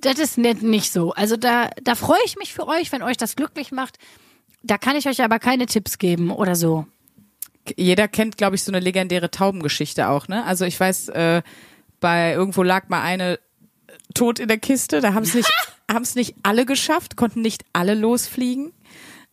das 0.01 0.17
ist 0.17 0.37
nicht, 0.37 0.63
nicht 0.63 0.91
so. 0.91 1.13
Also 1.13 1.37
da, 1.37 1.69
da 1.83 1.95
freue 1.95 2.19
ich 2.25 2.35
mich 2.37 2.53
für 2.53 2.67
euch, 2.67 2.91
wenn 2.91 3.03
euch 3.03 3.17
das 3.17 3.35
glücklich 3.35 3.71
macht. 3.71 3.97
Da 4.63 4.77
kann 4.77 4.95
ich 4.95 5.07
euch 5.07 5.21
aber 5.21 5.39
keine 5.39 5.65
Tipps 5.65 5.97
geben 5.97 6.31
oder 6.31 6.55
so. 6.55 6.87
Jeder 7.77 8.07
kennt, 8.07 8.37
glaube 8.37 8.55
ich, 8.55 8.63
so 8.63 8.71
eine 8.71 8.79
legendäre 8.79 9.29
Taubengeschichte 9.29 10.09
auch, 10.09 10.27
ne? 10.27 10.43
Also 10.45 10.65
ich 10.65 10.79
weiß, 10.79 11.09
äh, 11.09 11.41
bei 11.99 12.33
irgendwo 12.33 12.63
lag 12.63 12.89
mal 12.89 13.01
eine 13.01 13.39
tot 14.13 14.39
in 14.39 14.47
der 14.47 14.57
Kiste, 14.57 14.99
da 14.99 15.13
haben 15.13 15.23
es 15.23 15.33
nicht, 15.33 15.49
haben 15.91 16.01
es 16.01 16.15
nicht 16.15 16.35
alle 16.43 16.65
geschafft, 16.65 17.15
konnten 17.15 17.41
nicht 17.41 17.63
alle 17.71 17.93
losfliegen. 17.93 18.73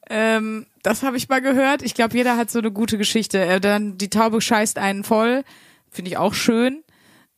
Ähm, 0.09 0.67
das 0.83 1.03
habe 1.03 1.17
ich 1.17 1.29
mal 1.29 1.41
gehört. 1.41 1.83
Ich 1.83 1.95
glaube, 1.95 2.17
jeder 2.17 2.37
hat 2.37 2.51
so 2.51 2.59
eine 2.59 2.71
gute 2.71 2.99
Geschichte. 2.99 3.41
Äh, 3.41 3.61
dann 3.61 3.97
die 3.97 4.11
Taube 4.11 4.41
scheißt 4.41 4.79
einen 4.79 5.05
voll, 5.05 5.45
finde 5.91 6.11
ich 6.11 6.19
auch 6.19 6.35
schön. 6.35 6.83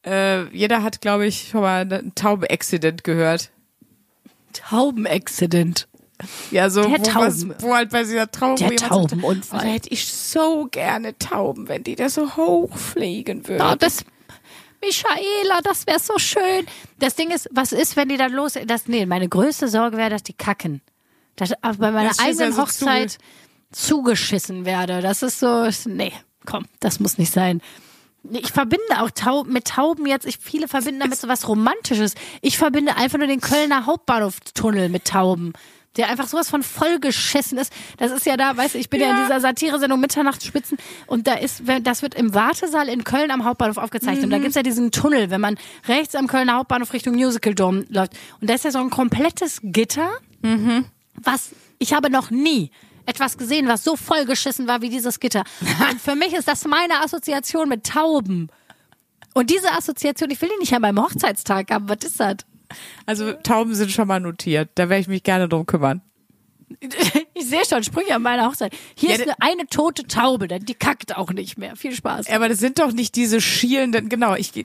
Äh, 0.04 0.44
jeder 0.56 0.82
hat, 0.82 1.00
glaube 1.00 1.26
ich, 1.26 1.48
schon 1.50 1.60
mal 1.62 1.82
einen 1.82 2.14
Tauben-Accident 2.14 3.04
gehört. 3.04 3.50
Taubenaccident. 4.52 5.88
Ja, 6.50 6.70
so 6.70 6.82
Der 6.82 7.00
wo, 7.00 7.02
Tauben- 7.02 7.54
was, 7.56 7.62
wo 7.62 7.74
halt 7.74 7.90
bei 7.90 8.02
dieser 8.04 8.30
Taube 8.30 8.56
Der 8.64 8.76
Taubenunfall. 8.76 9.60
"Oh, 9.60 9.64
Da 9.64 9.68
hätte 9.68 9.88
ich 9.90 10.06
so 10.12 10.68
gerne 10.70 11.18
Tauben, 11.18 11.68
wenn 11.68 11.82
die 11.82 11.96
da 11.96 12.08
so 12.08 12.36
hoch 12.36 12.76
fliegen 12.76 13.46
würden. 13.48 13.66
Oh, 13.66 13.74
das, 13.76 14.04
Michaela, 14.80 15.60
das 15.64 15.86
wäre 15.86 15.98
so 15.98 16.18
schön. 16.18 16.66
Das 16.98 17.16
Ding 17.16 17.30
ist, 17.30 17.48
was 17.50 17.72
ist, 17.72 17.96
wenn 17.96 18.08
die 18.08 18.16
dann 18.16 18.32
los, 18.32 18.54
das, 18.66 18.86
nee, 18.86 19.04
meine 19.06 19.28
größte 19.28 19.66
Sorge 19.68 19.96
wäre, 19.96 20.10
dass 20.10 20.22
die 20.22 20.32
kacken. 20.34 20.80
Dass 21.36 21.50
bei 21.60 21.90
meiner 21.90 22.08
Das 22.10 22.18
eigenen 22.20 22.52
so 22.52 22.62
Hochzeit 22.62 23.18
zugeschissen 23.72 24.64
werde. 24.64 25.00
Das 25.00 25.22
ist 25.22 25.40
so, 25.40 25.66
nee, 25.86 26.12
komm, 26.46 26.66
das 26.78 27.00
muss 27.00 27.18
nicht 27.18 27.32
sein. 27.32 27.60
Ich 28.30 28.52
verbinde 28.52 29.00
auch 29.00 29.10
Tau 29.10 29.44
mit 29.44 29.66
Tauben 29.66 30.06
jetzt, 30.06 30.26
ich, 30.26 30.38
viele 30.38 30.68
verbinden 30.68 31.00
damit 31.00 31.18
so 31.18 31.28
was 31.28 31.48
Romantisches. 31.48 32.14
Ich 32.40 32.56
verbinde 32.58 32.96
einfach 32.96 33.18
nur 33.18 33.26
den 33.26 33.40
Kölner 33.40 33.86
Hauptbahnhoftunnel 33.86 34.88
mit 34.88 35.06
Tauben. 35.06 35.52
Der 35.96 36.08
einfach 36.08 36.26
sowas 36.26 36.48
von 36.48 36.62
vollgeschissen 36.62 37.58
ist. 37.58 37.70
Das 37.98 38.12
ist 38.12 38.24
ja 38.24 38.38
da, 38.38 38.56
weißt 38.56 38.74
du, 38.74 38.78
ich 38.78 38.88
bin 38.88 39.00
ja, 39.00 39.10
in 39.10 39.16
Ja. 39.16 39.22
dieser 39.24 39.40
Satiresendung 39.40 40.00
Mitternachtsspitzen 40.00 40.78
und 41.06 41.26
da 41.26 41.34
ist, 41.34 41.64
das 41.82 42.00
wird 42.00 42.14
im 42.14 42.32
Wartesaal 42.32 42.88
in 42.88 43.04
Köln 43.04 43.30
am 43.30 43.44
Hauptbahnhof 43.44 43.76
aufgezeichnet. 43.76 44.24
Und 44.24 44.30
da 44.30 44.38
gibt's 44.38 44.54
ja 44.54 44.62
diesen 44.62 44.90
Tunnel, 44.90 45.28
wenn 45.28 45.42
man 45.42 45.58
rechts 45.86 46.14
am 46.14 46.28
Kölner 46.28 46.54
Hauptbahnhof 46.54 46.94
Richtung 46.94 47.14
Musical 47.16 47.54
Dome 47.54 47.84
läuft. 47.90 48.14
Und 48.40 48.48
da 48.48 48.54
ist 48.54 48.64
ja 48.64 48.70
so 48.70 48.78
ein 48.78 48.88
komplettes 48.88 49.60
Gitter, 49.62 50.08
was 51.16 51.50
ich 51.78 51.92
habe 51.92 52.08
noch 52.08 52.30
nie 52.30 52.70
etwas 53.06 53.38
gesehen, 53.38 53.68
was 53.68 53.84
so 53.84 53.96
vollgeschissen 53.96 54.66
war 54.66 54.82
wie 54.82 54.88
dieses 54.88 55.20
Gitter. 55.20 55.44
Und 55.90 56.00
für 56.00 56.14
mich 56.14 56.32
ist 56.32 56.48
das 56.48 56.64
meine 56.66 57.02
Assoziation 57.02 57.68
mit 57.68 57.84
Tauben. 57.84 58.48
Und 59.34 59.50
diese 59.50 59.72
Assoziation, 59.72 60.30
ich 60.30 60.40
will 60.42 60.50
die 60.54 60.60
nicht 60.60 60.74
an 60.74 60.82
meinem 60.82 61.02
Hochzeitstag 61.02 61.70
haben. 61.70 61.88
Was 61.88 62.04
ist 62.04 62.20
das? 62.20 62.36
Also 63.06 63.32
Tauben 63.32 63.74
sind 63.74 63.90
schon 63.90 64.08
mal 64.08 64.20
notiert. 64.20 64.70
Da 64.74 64.88
werde 64.88 65.00
ich 65.00 65.08
mich 65.08 65.22
gerne 65.22 65.48
drum 65.48 65.66
kümmern. 65.66 66.02
Ich 67.34 67.48
sehe 67.48 67.64
schon 67.64 67.82
Sprüche 67.82 68.14
an 68.14 68.22
meiner 68.22 68.46
Hochzeit. 68.46 68.72
Hier 68.94 69.10
Ja, 69.10 69.16
ist 69.16 69.22
eine, 69.22 69.34
eine 69.40 69.66
tote 69.66 70.06
Taube, 70.06 70.46
denn 70.46 70.64
die 70.64 70.74
kackt 70.74 71.16
auch 71.16 71.32
nicht 71.32 71.58
mehr. 71.58 71.74
Viel 71.74 71.92
Spaß. 71.92 72.30
Aber 72.30 72.48
das 72.48 72.60
sind 72.60 72.78
doch 72.78 72.92
nicht 72.92 73.16
diese 73.16 73.40
schielenden, 73.40 74.08
genau, 74.08 74.36
ich 74.36 74.64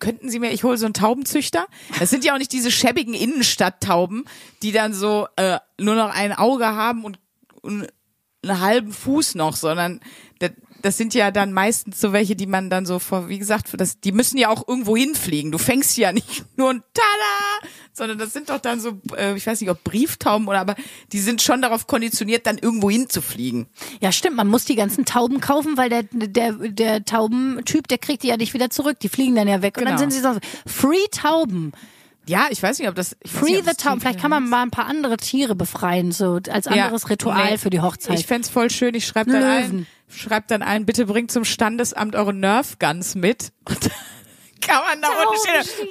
könnten 0.00 0.28
Sie 0.28 0.40
mir, 0.40 0.50
ich 0.50 0.64
hole 0.64 0.76
so 0.76 0.86
einen 0.86 0.94
Taubenzüchter. 0.94 1.66
Das 2.00 2.10
sind 2.10 2.24
ja 2.24 2.34
auch 2.34 2.38
nicht 2.38 2.52
diese 2.52 2.72
schäbigen 2.72 3.14
Innenstadttauben, 3.14 4.24
die 4.62 4.72
dann 4.72 4.92
so 4.92 5.28
äh, 5.36 5.58
nur 5.78 5.94
noch 5.94 6.12
ein 6.12 6.32
Auge 6.32 6.66
haben 6.66 7.04
und 7.04 7.18
einen 7.66 8.60
halben 8.60 8.92
Fuß 8.92 9.34
noch, 9.34 9.56
sondern 9.56 10.00
das, 10.38 10.50
das 10.82 10.96
sind 10.96 11.14
ja 11.14 11.30
dann 11.30 11.52
meistens 11.52 12.00
so 12.00 12.12
welche, 12.12 12.36
die 12.36 12.46
man 12.46 12.70
dann 12.70 12.86
so 12.86 12.98
vor, 12.98 13.28
wie 13.28 13.38
gesagt, 13.38 13.68
für 13.68 13.76
das, 13.76 13.98
die 14.00 14.12
müssen 14.12 14.38
ja 14.38 14.50
auch 14.50 14.68
irgendwo 14.68 14.96
hinfliegen. 14.96 15.50
Du 15.50 15.58
fängst 15.58 15.96
ja 15.96 16.12
nicht 16.12 16.44
nur 16.56 16.70
ein 16.70 16.82
Tada, 16.94 17.68
sondern 17.92 18.18
das 18.18 18.32
sind 18.32 18.50
doch 18.50 18.58
dann 18.60 18.78
so, 18.78 19.00
äh, 19.16 19.34
ich 19.36 19.46
weiß 19.46 19.60
nicht, 19.60 19.70
ob 19.70 19.82
Brieftauben 19.82 20.46
oder, 20.46 20.60
aber 20.60 20.76
die 21.12 21.18
sind 21.18 21.42
schon 21.42 21.62
darauf 21.62 21.86
konditioniert, 21.86 22.46
dann 22.46 22.58
irgendwo 22.58 22.90
hinzufliegen. 22.90 23.66
Ja, 24.00 24.12
stimmt. 24.12 24.36
Man 24.36 24.48
muss 24.48 24.64
die 24.66 24.76
ganzen 24.76 25.06
Tauben 25.06 25.40
kaufen, 25.40 25.76
weil 25.76 25.88
der, 25.88 26.04
der, 26.12 26.52
der 26.52 27.04
Taubentyp, 27.04 27.88
der 27.88 27.98
kriegt 27.98 28.22
die 28.22 28.28
ja 28.28 28.36
nicht 28.36 28.54
wieder 28.54 28.70
zurück. 28.70 29.00
Die 29.00 29.08
fliegen 29.08 29.34
dann 29.34 29.48
ja 29.48 29.62
weg. 29.62 29.78
Und 29.78 29.84
dann 29.86 29.96
Genau. 29.96 30.10
sind 30.10 30.12
sie 30.12 30.20
so, 30.20 30.38
Free 30.66 31.06
Tauben. 31.10 31.72
Ja, 32.28 32.48
ich 32.50 32.60
weiß 32.62 32.78
nicht, 32.78 32.88
ob 32.88 32.94
das, 32.96 33.16
ich 33.22 33.30
Free 33.30 33.52
nicht, 33.52 33.68
the 33.68 33.74
Tauben. 33.76 34.00
Vielleicht 34.00 34.20
kann 34.20 34.30
man 34.30 34.48
mal 34.48 34.62
ein 34.62 34.70
paar 34.70 34.86
andere 34.86 35.16
Tiere 35.16 35.54
befreien, 35.54 36.10
so 36.10 36.40
als 36.50 36.66
anderes 36.66 37.02
Ja, 37.02 37.08
Ritual 37.08 37.50
nee. 37.52 37.58
für 37.58 37.70
die 37.70 37.80
Hochzeit. 37.80 38.18
Ich 38.18 38.26
fänd's 38.26 38.48
voll 38.48 38.70
schön. 38.70 38.94
Ich 38.94 39.06
schreibe 39.06 39.30
dann 39.30 39.42
Löwen. 39.42 39.78
ein, 39.80 39.86
schreib 40.08 40.48
dann 40.48 40.62
ein, 40.62 40.86
bitte 40.86 41.06
bringt 41.06 41.30
zum 41.30 41.44
Standesamt 41.44 42.16
eure 42.16 42.34
Nerf 42.34 42.78
Guns 42.80 43.14
mit. 43.14 43.52
Und 43.64 43.80
kann 44.60 44.82
man 44.88 45.00
da 45.00 45.08
unten 45.08 45.64
stehen. 45.64 45.88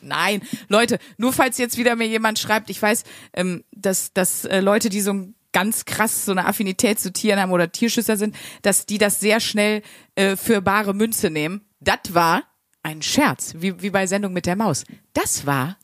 Nein, 0.00 0.42
Leute, 0.68 0.98
nur 1.16 1.32
falls 1.32 1.58
jetzt 1.58 1.76
wieder 1.76 1.96
mir 1.96 2.06
jemand 2.06 2.38
schreibt, 2.38 2.70
ich 2.70 2.80
weiß, 2.80 3.02
ähm, 3.34 3.64
dass, 3.72 4.12
dass 4.12 4.44
äh, 4.44 4.60
Leute, 4.60 4.88
die 4.88 5.00
so 5.00 5.12
ein 5.12 5.34
ganz 5.52 5.84
krass 5.84 6.24
so 6.24 6.32
eine 6.32 6.46
Affinität 6.46 7.00
zu 7.00 7.12
Tieren 7.12 7.40
haben 7.40 7.50
oder 7.50 7.72
Tierschützer 7.72 8.16
sind, 8.16 8.36
dass 8.62 8.86
die 8.86 8.98
das 8.98 9.18
sehr 9.20 9.40
schnell 9.40 9.82
äh, 10.14 10.36
für 10.36 10.62
bare 10.62 10.94
Münze 10.94 11.30
nehmen. 11.30 11.62
Das 11.80 12.14
war 12.14 12.42
ein 12.82 13.02
Scherz, 13.02 13.54
wie, 13.58 13.82
wie 13.82 13.90
bei 13.90 14.06
Sendung 14.06 14.32
mit 14.32 14.46
der 14.46 14.56
Maus. 14.56 14.84
Das 15.14 15.46
war 15.46 15.76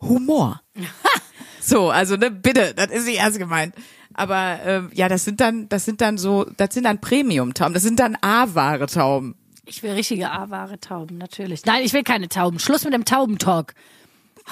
Humor. 0.00 0.60
So, 1.66 1.88
also 1.88 2.16
ne, 2.16 2.30
bitte, 2.30 2.74
das 2.74 2.90
ist 2.90 3.06
nicht 3.06 3.20
ernst 3.20 3.38
gemeint. 3.38 3.74
Aber 4.12 4.60
ähm, 4.66 4.90
ja, 4.92 5.08
das 5.08 5.24
sind 5.24 5.40
dann, 5.40 5.66
das 5.70 5.86
sind 5.86 6.02
dann 6.02 6.18
so, 6.18 6.44
das 6.58 6.74
sind 6.74 6.84
dann 6.84 7.00
Premium-Tauben, 7.00 7.72
das 7.72 7.82
sind 7.82 7.98
dann 7.98 8.18
A-Ware 8.20 8.86
Tauben. 8.86 9.34
Ich 9.66 9.82
will 9.82 9.92
richtige 9.92 10.30
A-wahre 10.30 10.78
Tauben, 10.78 11.16
natürlich. 11.18 11.64
Nein, 11.64 11.82
ich 11.84 11.92
will 11.94 12.02
keine 12.02 12.28
Tauben. 12.28 12.58
Schluss 12.58 12.84
mit 12.84 12.92
dem 12.92 13.04
Taubentalk. 13.06 13.74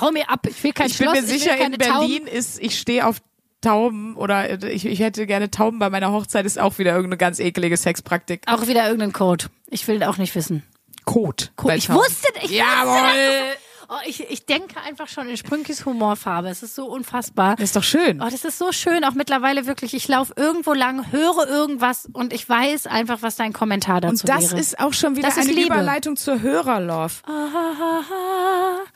Hau 0.00 0.10
mir 0.10 0.30
ab. 0.30 0.46
Ich 0.48 0.64
will 0.64 0.72
kein 0.72 0.86
Ich 0.86 0.96
bin 0.96 1.08
Schloss. 1.08 1.20
mir 1.20 1.28
sicher, 1.28 1.56
in 1.62 1.72
Berlin 1.72 2.26
ist, 2.26 2.58
ich 2.62 2.78
stehe 2.78 3.06
auf 3.06 3.18
Tauben 3.60 4.16
oder 4.16 4.48
äh, 4.48 4.72
ich, 4.72 4.86
ich 4.86 5.00
hätte 5.00 5.26
gerne 5.26 5.50
Tauben 5.50 5.78
bei 5.78 5.90
meiner 5.90 6.12
Hochzeit, 6.12 6.46
ist 6.46 6.58
auch 6.58 6.78
wieder 6.78 6.92
irgendeine 6.92 7.18
ganz 7.18 7.40
eklige 7.40 7.76
Sexpraktik. 7.76 8.46
Tauben. 8.46 8.62
Auch 8.62 8.68
wieder 8.68 8.86
irgendein 8.86 9.12
Code. 9.12 9.46
Ich 9.68 9.86
will 9.86 10.02
auch 10.02 10.16
nicht 10.16 10.34
wissen. 10.34 10.62
Kot. 11.04 11.52
Code. 11.56 11.68
bei 11.68 11.76
Ich 11.76 11.88
wusste, 11.90 12.28
ich 12.42 12.50
Jawohl. 12.50 12.94
wusste 12.94 13.12
das. 13.48 13.71
Oh, 13.88 13.94
ich, 14.06 14.20
ich 14.30 14.46
denke 14.46 14.80
einfach 14.80 15.08
schon 15.08 15.28
in 15.28 15.36
Sprünkis 15.36 15.84
Humorfarbe. 15.84 16.48
Es 16.48 16.62
ist 16.62 16.74
so 16.74 16.86
unfassbar. 16.86 17.56
Das 17.56 17.64
ist 17.64 17.76
doch 17.76 17.82
schön. 17.82 18.20
Oh, 18.22 18.28
das 18.30 18.44
ist 18.44 18.58
so 18.58 18.72
schön, 18.72 19.04
auch 19.04 19.14
mittlerweile 19.14 19.66
wirklich. 19.66 19.94
Ich 19.94 20.08
laufe 20.08 20.32
irgendwo 20.36 20.72
lang, 20.72 21.10
höre 21.12 21.48
irgendwas 21.48 22.08
und 22.12 22.32
ich 22.32 22.48
weiß 22.48 22.86
einfach, 22.86 23.18
was 23.22 23.36
dein 23.36 23.52
Kommentar 23.52 24.00
dazu 24.00 24.24
Und 24.24 24.28
das 24.28 24.50
wäre. 24.50 24.60
ist 24.60 24.78
auch 24.78 24.92
schon 24.92 25.16
wieder 25.16 25.28
Das 25.28 25.36
ist 25.36 25.50
eine. 25.50 25.62
Überleitung 25.62 26.16
zur 26.16 26.40
Hörerlove. 26.40 27.12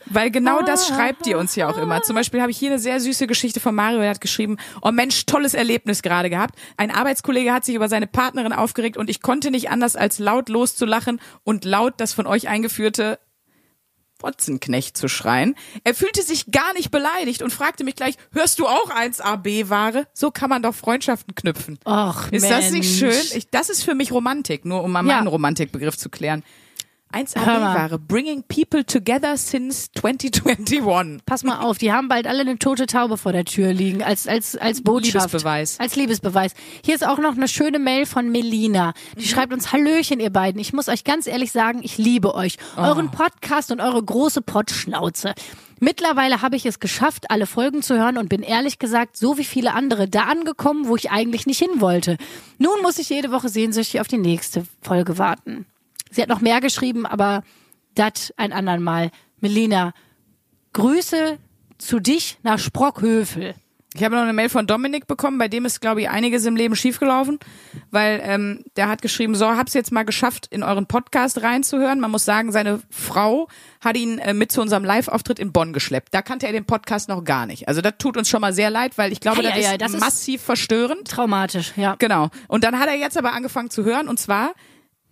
Weil 0.05 0.31
genau 0.31 0.61
das 0.61 0.87
schreibt 0.87 1.27
ihr 1.27 1.37
uns 1.37 1.55
ja 1.55 1.69
auch 1.69 1.77
immer. 1.77 2.01
Zum 2.03 2.15
Beispiel 2.15 2.41
habe 2.41 2.51
ich 2.51 2.57
hier 2.57 2.71
eine 2.71 2.79
sehr 2.79 2.99
süße 2.99 3.27
Geschichte 3.27 3.59
von 3.59 3.75
Mario, 3.75 3.99
der 3.99 4.11
hat 4.11 4.21
geschrieben, 4.21 4.57
oh 4.81 4.91
Mensch, 4.91 5.25
tolles 5.25 5.53
Erlebnis 5.53 6.01
gerade 6.01 6.29
gehabt. 6.29 6.55
Ein 6.77 6.91
Arbeitskollege 6.91 7.51
hat 7.53 7.65
sich 7.65 7.75
über 7.75 7.89
seine 7.89 8.07
Partnerin 8.07 8.53
aufgeregt 8.53 8.97
und 8.97 9.09
ich 9.09 9.21
konnte 9.21 9.51
nicht 9.51 9.69
anders 9.69 9.95
als 9.95 10.19
laut 10.19 10.49
loszulachen 10.49 11.19
und 11.43 11.65
laut 11.65 11.95
das 11.97 12.13
von 12.13 12.27
euch 12.27 12.47
eingeführte 12.47 13.19
Fotzenknecht 14.19 14.97
zu 14.97 15.07
schreien. 15.07 15.55
Er 15.83 15.93
fühlte 15.93 16.21
sich 16.23 16.51
gar 16.51 16.73
nicht 16.73 16.91
beleidigt 16.91 17.41
und 17.41 17.51
fragte 17.51 17.83
mich 17.83 17.95
gleich, 17.95 18.15
hörst 18.31 18.59
du 18.59 18.67
auch 18.67 18.89
1AB-Ware? 18.89 20.07
So 20.13 20.31
kann 20.31 20.49
man 20.49 20.61
doch 20.63 20.73
Freundschaften 20.75 21.35
knüpfen. 21.35 21.77
Och, 21.85 22.31
Ist 22.31 22.49
das 22.49 22.71
nicht 22.71 23.01
Mensch. 23.01 23.15
schön? 23.15 23.37
Ich, 23.37 23.49
das 23.49 23.69
ist 23.69 23.83
für 23.83 23.95
mich 23.95 24.11
Romantik, 24.11 24.65
nur 24.65 24.83
um 24.83 24.91
mal 24.91 25.05
Ja. 25.05 25.15
meinen 25.17 25.27
Romantikbegriff 25.27 25.97
zu 25.97 26.09
klären. 26.09 26.43
1AB-Ware. 27.13 27.97
Bringing 27.99 28.43
people 28.43 28.85
together 28.85 29.37
since 29.37 29.89
2021. 29.95 31.21
Pass 31.25 31.43
mal 31.43 31.59
auf, 31.59 31.77
die 31.77 31.91
haben 31.91 32.07
bald 32.09 32.27
alle 32.27 32.41
eine 32.41 32.59
tote 32.59 32.85
Taube 32.85 33.17
vor 33.17 33.31
der 33.31 33.45
Tür 33.45 33.73
liegen, 33.73 34.03
als, 34.03 34.27
als, 34.27 34.55
als 34.57 34.81
Botschaft. 34.83 35.27
Liebesbeweis. 35.31 35.79
Als 35.79 35.95
Liebesbeweis. 35.95 36.53
Hier 36.83 36.95
ist 36.95 37.05
auch 37.07 37.17
noch 37.17 37.35
eine 37.35 37.47
schöne 37.47 37.79
Mail 37.79 38.05
von 38.05 38.29
Melina. 38.31 38.93
Die 39.17 39.21
Mhm. 39.21 39.27
schreibt 39.29 39.53
uns, 39.53 39.71
Hallöchen, 39.71 40.19
ihr 40.19 40.29
beiden. 40.31 40.59
Ich 40.59 40.73
muss 40.73 40.89
euch 40.89 41.03
ganz 41.03 41.27
ehrlich 41.27 41.51
sagen, 41.51 41.79
ich 41.83 41.97
liebe 41.97 42.35
euch. 42.35 42.57
Oh. 42.77 42.81
Euren 42.81 43.09
Podcast 43.11 43.71
und 43.71 43.79
eure 43.81 44.03
große 44.03 44.41
Pottschnauze. 44.41 45.33
Mittlerweile 45.79 46.41
habe 46.41 46.55
ich 46.55 46.65
es 46.65 46.79
geschafft, 46.79 47.29
alle 47.29 47.45
Folgen 47.45 47.83
zu 47.83 47.95
hören 47.97 48.17
und 48.17 48.29
bin 48.29 48.41
ehrlich 48.41 48.79
gesagt 48.79 49.15
so 49.15 49.37
wie 49.37 49.43
viele 49.43 49.73
andere 49.73 50.07
da 50.09 50.23
angekommen, 50.23 50.87
wo 50.87 50.95
ich 50.95 51.11
eigentlich 51.11 51.45
nicht 51.45 51.59
hin 51.59 51.81
wollte. 51.81 52.17
Nun 52.57 52.81
muss 52.81 52.97
ich 52.97 53.09
jede 53.09 53.31
Woche 53.31 53.47
sehnsüchtig 53.49 54.01
auf 54.01 54.07
die 54.07 54.17
nächste 54.17 54.65
Folge 54.81 55.19
warten. 55.19 55.67
Sie 56.11 56.21
hat 56.21 56.29
noch 56.29 56.41
mehr 56.41 56.61
geschrieben, 56.61 57.05
aber 57.05 57.43
das 57.95 58.33
ein 58.37 58.53
andern 58.53 58.81
Mal. 58.83 59.11
Melina, 59.39 59.93
Grüße 60.73 61.37
zu 61.77 61.99
dich 61.99 62.37
nach 62.43 62.59
Sprockhövel. 62.59 63.55
Ich 63.93 64.03
habe 64.03 64.13
noch 64.15 64.21
eine 64.21 64.33
Mail 64.33 64.49
von 64.49 64.67
Dominik 64.67 65.07
bekommen, 65.07 65.39
bei 65.39 65.47
dem 65.47 65.65
ist, 65.65 65.81
glaube 65.81 66.01
ich, 66.01 66.09
einiges 66.09 66.45
im 66.45 66.55
Leben 66.55 66.75
schiefgelaufen, 66.75 67.39
weil 67.89 68.21
ähm, 68.23 68.63
der 68.75 68.89
hat 68.89 69.01
geschrieben, 69.01 69.33
so, 69.33 69.47
hab's 69.47 69.73
jetzt 69.73 69.91
mal 69.91 70.03
geschafft, 70.05 70.45
in 70.51 70.61
euren 70.61 70.85
Podcast 70.85 71.41
reinzuhören. 71.41 71.99
Man 71.99 72.11
muss 72.11 72.23
sagen, 72.23 72.51
seine 72.51 72.79
Frau 72.91 73.47
hat 73.81 73.97
ihn 73.97 74.19
äh, 74.19 74.35
mit 74.35 74.51
zu 74.51 74.61
unserem 74.61 74.83
Live-Auftritt 74.83 75.39
in 75.39 75.51
Bonn 75.51 75.73
geschleppt. 75.73 76.09
Da 76.13 76.21
kannte 76.21 76.45
er 76.45 76.51
den 76.51 76.65
Podcast 76.65 77.09
noch 77.09 77.23
gar 77.23 77.47
nicht. 77.47 77.67
Also 77.67 77.81
das 77.81 77.93
tut 77.97 78.17
uns 78.17 78.29
schon 78.29 78.41
mal 78.41 78.53
sehr 78.53 78.69
leid, 78.69 78.99
weil 78.99 79.11
ich 79.11 79.19
glaube, 79.19 79.39
Ei, 79.39 79.43
das, 79.43 79.53
ei, 79.55 79.59
ist 79.73 79.81
das 79.81 79.93
ist- 79.95 79.99
massiv 79.99 80.41
verstörend. 80.43 81.07
Traumatisch, 81.07 81.73
ja. 81.75 81.95
Genau. 81.97 82.29
Und 82.47 82.65
dann 82.65 82.77
hat 82.77 82.89
er 82.89 82.95
jetzt 82.97 83.17
aber 83.17 83.33
angefangen 83.33 83.71
zu 83.71 83.83
hören 83.83 84.07
und 84.09 84.19
zwar 84.19 84.51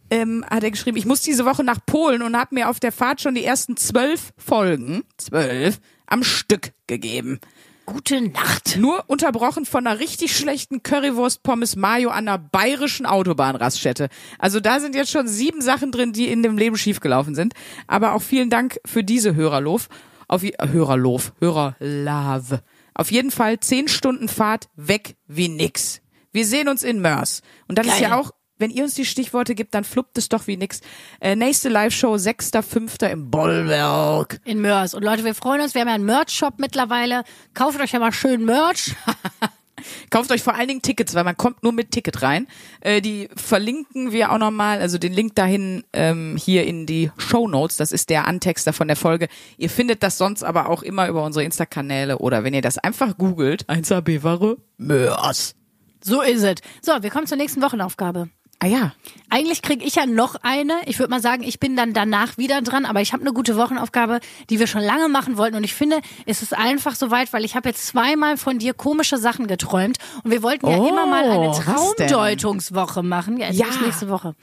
ähm, 0.09 0.45
hat 0.49 0.63
er 0.63 0.71
geschrieben, 0.71 0.97
ich 0.97 1.05
muss 1.05 1.21
diese 1.21 1.45
Woche 1.45 1.63
nach 1.63 1.79
Polen 1.85 2.21
und 2.21 2.37
habe 2.37 2.55
mir 2.55 2.69
auf 2.69 2.79
der 2.79 2.91
Fahrt 2.91 3.21
schon 3.21 3.35
die 3.35 3.45
ersten 3.45 3.77
zwölf 3.77 4.33
Folgen, 4.37 5.03
zwölf, 5.17 5.79
am 6.07 6.23
Stück 6.23 6.73
gegeben. 6.87 7.39
Gute 7.85 8.19
Nacht. 8.19 8.77
Nur 8.77 9.03
unterbrochen 9.07 9.65
von 9.65 9.85
einer 9.85 9.99
richtig 9.99 10.35
schlechten 10.35 10.81
Currywurst 10.81 11.43
Pommes 11.43 11.75
Mayo 11.75 12.09
an 12.09 12.27
einer 12.27 12.39
bayerischen 12.39 13.05
Autobahnraststätte. 13.05 14.09
Also 14.39 14.59
da 14.59 14.79
sind 14.79 14.95
jetzt 14.95 15.11
schon 15.11 15.27
sieben 15.27 15.61
Sachen 15.61 15.91
drin, 15.91 16.11
die 16.11 16.27
in 16.27 16.41
dem 16.41 16.57
Leben 16.57 16.77
schiefgelaufen 16.77 17.35
sind. 17.35 17.53
Aber 17.85 18.13
auch 18.13 18.23
vielen 18.23 18.49
Dank 18.49 18.79
für 18.85 19.03
diese 19.03 19.35
Hörerlof. 19.35 19.87
Auf 20.27 20.43
äh, 20.43 20.53
Hörerlof, 20.67 21.33
Hörerlave. 21.39 22.61
Auf 22.95 23.11
jeden 23.11 23.29
Fall 23.29 23.59
zehn 23.59 23.87
Stunden 23.87 24.29
Fahrt 24.29 24.69
weg 24.75 25.15
wie 25.27 25.49
nix. 25.49 26.01
Wir 26.31 26.45
sehen 26.45 26.67
uns 26.67 26.83
in 26.83 27.01
Mörs. 27.01 27.43
Und 27.67 27.77
das 27.77 27.85
ist 27.85 27.99
Geil. 27.99 28.09
ja 28.09 28.19
auch, 28.19 28.31
wenn 28.57 28.71
ihr 28.71 28.83
uns 28.83 28.93
die 28.93 29.05
Stichworte 29.05 29.55
gibt, 29.55 29.73
dann 29.73 29.83
fluppt 29.83 30.17
es 30.17 30.29
doch 30.29 30.47
wie 30.47 30.57
nix. 30.57 30.81
Äh, 31.19 31.35
nächste 31.35 31.69
Live-Show, 31.69 32.13
6.5. 32.15 33.09
im 33.09 33.29
Bollwerk. 33.29 34.39
In 34.45 34.61
Mörs. 34.61 34.93
Und 34.93 35.03
Leute, 35.03 35.25
wir 35.25 35.35
freuen 35.35 35.61
uns. 35.61 35.73
Wir 35.73 35.81
haben 35.81 35.89
ja 35.89 35.95
einen 35.95 36.05
Merch-Shop 36.05 36.55
mittlerweile. 36.57 37.23
Kauft 37.53 37.79
euch 37.81 37.91
ja 37.91 37.99
mal 37.99 38.11
schön 38.11 38.45
Merch. 38.45 38.95
Kauft 40.09 40.31
euch 40.31 40.41
vor 40.41 40.55
allen 40.55 40.67
Dingen 40.67 40.81
Tickets, 40.81 41.15
weil 41.15 41.23
man 41.23 41.35
kommt 41.35 41.63
nur 41.63 41.73
mit 41.73 41.91
Ticket 41.91 42.21
rein. 42.21 42.47
Äh, 42.79 43.01
die 43.01 43.29
verlinken 43.35 44.11
wir 44.11 44.31
auch 44.31 44.37
nochmal, 44.37 44.79
also 44.79 44.97
den 44.97 45.13
Link 45.13 45.35
dahin 45.35 45.83
ähm, 45.93 46.37
hier 46.37 46.65
in 46.65 46.85
die 46.85 47.11
Show 47.17 47.47
Notes. 47.47 47.77
Das 47.77 47.91
ist 47.91 48.09
der 48.09 48.25
Antexter 48.27 48.73
von 48.73 48.87
der 48.87 48.95
Folge. 48.95 49.27
Ihr 49.57 49.69
findet 49.69 50.03
das 50.03 50.17
sonst 50.17 50.43
aber 50.43 50.69
auch 50.69 50.81
immer 50.81 51.07
über 51.07 51.23
unsere 51.23 51.43
Insta-Kanäle 51.43 52.19
oder 52.19 52.43
wenn 52.43 52.53
ihr 52.53 52.61
das 52.61 52.77
einfach 52.77 53.17
googelt, 53.17 53.67
1AB-Ware, 53.69 54.57
Mörs. 54.77 55.55
So 56.01 56.21
ist 56.21 56.43
es. 56.43 56.55
So, 56.81 56.91
wir 57.01 57.09
kommen 57.09 57.27
zur 57.27 57.37
nächsten 57.37 57.61
Wochenaufgabe. 57.61 58.29
Ah 58.59 58.67
ja, 58.67 58.93
Eigentlich 59.29 59.61
kriege 59.61 59.83
ich 59.83 59.95
ja 59.95 60.05
noch 60.05 60.35
eine. 60.41 60.73
Ich 60.85 60.97
würde 60.97 61.09
mal 61.09 61.21
sagen, 61.21 61.43
ich 61.43 61.59
bin 61.59 61.75
dann 61.75 61.93
danach 61.93 62.37
wieder 62.37 62.61
dran, 62.61 62.85
aber 62.85 63.01
ich 63.01 63.11
habe 63.11 63.21
eine 63.21 63.33
gute 63.33 63.57
Wochenaufgabe, 63.57 64.21
die 64.49 64.59
wir 64.59 64.67
schon 64.67 64.81
lange 64.81 65.09
machen 65.09 65.37
wollten. 65.37 65.57
Und 65.57 65.65
ich 65.65 65.73
finde, 65.73 65.99
es 66.25 66.41
ist 66.41 66.53
einfach 66.57 66.95
soweit, 66.95 67.33
weil 67.33 67.43
ich 67.43 67.55
habe 67.57 67.67
jetzt 67.67 67.85
zweimal 67.85 68.37
von 68.37 68.57
dir 68.57 68.73
komische 68.73 69.17
Sachen 69.17 69.47
geträumt. 69.47 69.97
Und 70.23 70.31
wir 70.31 70.41
wollten 70.41 70.67
ja 70.69 70.77
Oh, 70.77 70.87
immer 70.87 71.05
mal 71.05 71.29
eine 71.29 71.51
denn? 71.51 71.63
Traumdeutungswoche 71.63 73.03
machen. 73.03 73.37
Ja, 73.37 73.47
es 73.47 73.57
Ja. 73.57 73.67
ist 73.67 73.81
nächste 73.81 74.09
Woche. 74.09 74.35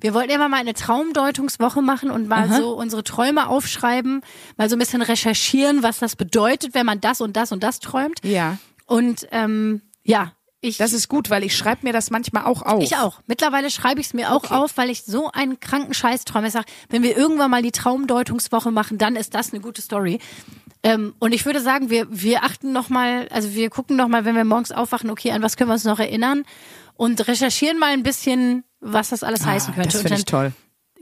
Wir 0.00 0.14
wollten 0.14 0.30
immer 0.30 0.48
mal 0.48 0.58
eine 0.60 0.74
Traumdeutungswoche 0.74 1.82
machen 1.82 2.10
und 2.10 2.28
mal 2.28 2.50
so 2.52 2.72
unsere 2.76 3.02
Träume 3.02 3.48
aufschreiben, 3.48 4.20
mal 4.56 4.68
so 4.70 4.76
ein 4.76 4.78
bisschen 4.78 5.02
recherchieren, 5.02 5.82
was 5.82 5.98
das 5.98 6.14
bedeutet, 6.16 6.74
wenn 6.74 6.86
man 6.86 7.00
das 7.00 7.20
und 7.20 7.36
das 7.36 7.50
und 7.52 7.62
das 7.62 7.80
träumt. 7.80 8.20
ja. 8.22 8.58
Und 8.88 9.26
ähm, 9.32 9.82
ja, 10.04 10.30
ich 10.60 10.78
Das 10.78 10.92
ist 10.92 11.08
gut, 11.08 11.30
weil 11.30 11.44
ich 11.44 11.56
schreibe 11.56 11.80
mir 11.86 11.92
das 11.92 12.10
manchmal 12.10 12.44
auch 12.44 12.62
auf. 12.62 12.82
ich 12.82 12.96
auch. 12.96 13.20
Mittlerweile 13.26 13.70
schreibe 13.70 14.00
ich 14.00 14.08
es 14.08 14.14
mir 14.14 14.32
auch 14.32 14.50
auf, 14.50 14.76
weil 14.76 14.90
ich 14.90 15.04
so 15.04 15.30
einen 15.32 15.60
kranken 15.60 15.94
Scheiß 15.94 16.24
träume. 16.24 16.48
Ich 16.48 16.52
sage, 16.52 16.66
wenn 16.88 17.02
wir 17.02 17.16
irgendwann 17.16 17.50
mal 17.50 17.62
die 17.62 17.72
Traumdeutungswoche 17.72 18.70
machen, 18.70 18.98
dann 18.98 19.16
ist 19.16 19.34
das 19.34 19.52
eine 19.52 19.60
gute 19.60 19.82
Story. 19.82 20.18
Ähm, 20.82 21.14
und 21.18 21.32
ich 21.32 21.44
würde 21.46 21.60
sagen, 21.60 21.90
wir, 21.90 22.06
wir 22.10 22.44
achten 22.44 22.72
noch 22.72 22.88
mal, 22.88 23.28
also 23.30 23.54
wir 23.54 23.70
gucken 23.70 23.96
noch 23.96 24.08
mal, 24.08 24.24
wenn 24.24 24.34
wir 24.36 24.44
morgens 24.44 24.72
aufwachen, 24.72 25.10
okay, 25.10 25.32
an 25.32 25.42
was 25.42 25.56
können 25.56 25.68
wir 25.70 25.74
uns 25.74 25.84
noch 25.84 25.98
erinnern 25.98 26.44
und 26.94 27.26
recherchieren 27.26 27.78
mal 27.78 27.92
ein 27.92 28.02
bisschen, 28.02 28.64
was 28.80 29.10
das 29.10 29.22
alles 29.22 29.44
heißen 29.44 29.74
könnte. 29.74 29.90
Ah, 29.90 29.92
Das 29.92 30.02
finde 30.02 30.18
ich 30.18 30.24
toll. 30.24 30.52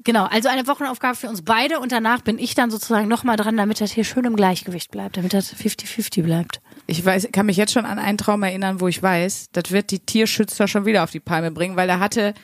Genau, 0.02 0.24
also 0.24 0.50
eine 0.50 0.66
Wochenaufgabe 0.66 1.16
für 1.16 1.28
uns 1.28 1.42
beide 1.42 1.80
und 1.80 1.90
danach 1.90 2.20
bin 2.20 2.38
ich 2.38 2.54
dann 2.54 2.70
sozusagen 2.70 3.08
noch 3.08 3.24
mal 3.24 3.36
dran, 3.36 3.56
damit 3.56 3.80
das 3.80 3.90
hier 3.92 4.04
schön 4.04 4.24
im 4.26 4.36
Gleichgewicht 4.36 4.90
bleibt, 4.90 5.16
damit 5.16 5.32
das 5.32 5.54
50-50 5.54 6.22
bleibt. 6.22 6.60
Ich 6.86 7.04
weiß, 7.04 7.28
kann 7.32 7.46
mich 7.46 7.56
jetzt 7.56 7.72
schon 7.72 7.86
an 7.86 7.98
einen 7.98 8.18
Traum 8.18 8.42
erinnern, 8.42 8.80
wo 8.80 8.88
ich 8.88 9.02
weiß, 9.02 9.48
das 9.52 9.70
wird 9.70 9.90
die 9.90 10.00
Tierschützer 10.00 10.68
schon 10.68 10.84
wieder 10.84 11.02
auf 11.02 11.10
die 11.10 11.20
Palme 11.20 11.50
bringen, 11.50 11.76
weil 11.76 11.88
da 11.88 11.98
hatte, 11.98 12.34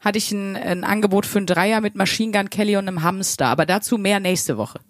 hatte 0.00 0.18
ich 0.18 0.30
ein, 0.30 0.56
ein 0.56 0.84
Angebot 0.84 1.26
für 1.26 1.38
einen 1.38 1.46
Dreier 1.46 1.80
mit 1.80 1.96
Machine 1.96 2.30
Gun 2.32 2.48
Kelly 2.50 2.76
und 2.76 2.86
einem 2.86 3.02
Hamster, 3.02 3.46
aber 3.46 3.66
dazu 3.66 3.98
mehr 3.98 4.20
nächste 4.20 4.56
Woche. 4.56 4.80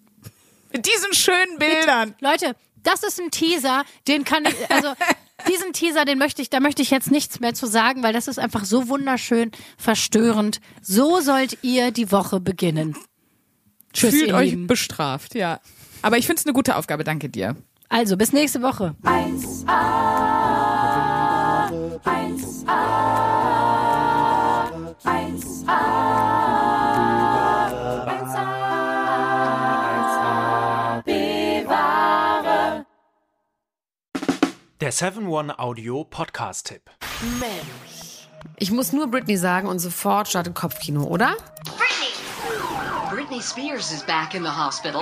Mit 0.71 0.85
diesen 0.85 1.13
schönen 1.13 1.57
Bildern. 1.57 2.13
Leute, 2.19 2.55
das 2.83 3.03
ist 3.03 3.19
ein 3.19 3.31
Teaser, 3.31 3.83
den 4.07 4.23
kann 4.23 4.45
ich, 4.45 4.71
also 4.71 4.93
diesen 5.49 5.73
Teaser, 5.73 6.05
den 6.05 6.19
möchte 6.19 6.43
ich, 6.43 6.51
da 6.51 6.59
möchte 6.59 6.83
ich 6.83 6.91
jetzt 6.91 7.09
nichts 7.09 7.39
mehr 7.39 7.55
zu 7.55 7.65
sagen, 7.65 8.03
weil 8.03 8.13
das 8.13 8.27
ist 8.27 8.37
einfach 8.37 8.65
so 8.65 8.89
wunderschön 8.89 9.51
verstörend. 9.77 10.61
So 10.83 11.19
sollt 11.19 11.57
ihr 11.63 11.89
die 11.91 12.11
Woche 12.11 12.39
beginnen. 12.39 12.95
Tschüss, 13.93 14.11
Fühlt 14.11 14.33
euch 14.33 14.51
Lieben. 14.51 14.67
bestraft, 14.67 15.33
ja. 15.33 15.59
Aber 16.03 16.17
ich 16.17 16.27
finde 16.27 16.39
es 16.41 16.45
eine 16.45 16.53
gute 16.53 16.75
Aufgabe, 16.75 17.03
danke 17.03 17.27
dir. 17.29 17.55
Also, 17.89 18.15
bis 18.17 18.31
nächste 18.33 18.61
Woche. 18.61 18.95
Der 34.79 34.93
7-One-Audio-Podcast-Tipp. 34.93 36.83
Ich 38.57 38.71
muss 38.71 38.93
nur 38.93 39.07
Britney 39.07 39.35
sagen 39.35 39.67
und 39.67 39.79
sofort 39.79 40.29
startet 40.29 40.53
Kopfkino, 40.55 41.03
oder? 41.03 41.35
Britney! 41.65 42.13
Britney 43.09 43.41
Spears 43.41 43.91
is 43.91 44.03
back 44.03 44.35
in 44.35 44.43
the 44.43 44.49
hospital. 44.49 45.01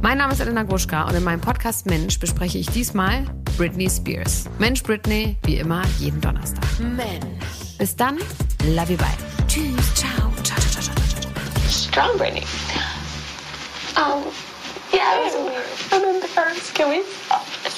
Mein 0.00 0.18
Name 0.18 0.32
ist 0.32 0.40
Elena 0.40 0.62
Gruschka 0.62 1.04
und 1.08 1.14
in 1.14 1.24
meinem 1.24 1.40
Podcast 1.40 1.86
Mensch 1.86 2.18
bespreche 2.20 2.58
ich 2.58 2.68
diesmal 2.70 3.24
Britney 3.56 3.90
Spears. 3.90 4.44
Mensch 4.58 4.82
Britney, 4.82 5.36
wie 5.44 5.56
immer, 5.56 5.82
jeden 5.98 6.20
Donnerstag. 6.20 6.64
Mensch. 6.78 7.76
Bis 7.78 7.96
dann, 7.96 8.18
love 8.64 8.92
you, 8.92 8.98
bye. 8.98 9.08
Tschüss, 9.48 9.94
ciao, 9.94 10.32
ciao, 10.42 10.58
ciao, 10.60 10.82
ciao, 10.82 10.94
ciao, 10.94 11.20
ciao. 11.20 11.32
strong 11.68 12.16
Brittany. 12.16 12.44
Um, 13.96 14.24
yeah, 14.92 15.18
it 15.18 15.24
was 15.24 15.34
weird. 15.34 15.66
I'm 15.92 16.22
embarrassed. 16.22 16.74
Can 16.74 16.90
we 16.90 17.02
stop? 17.02 17.74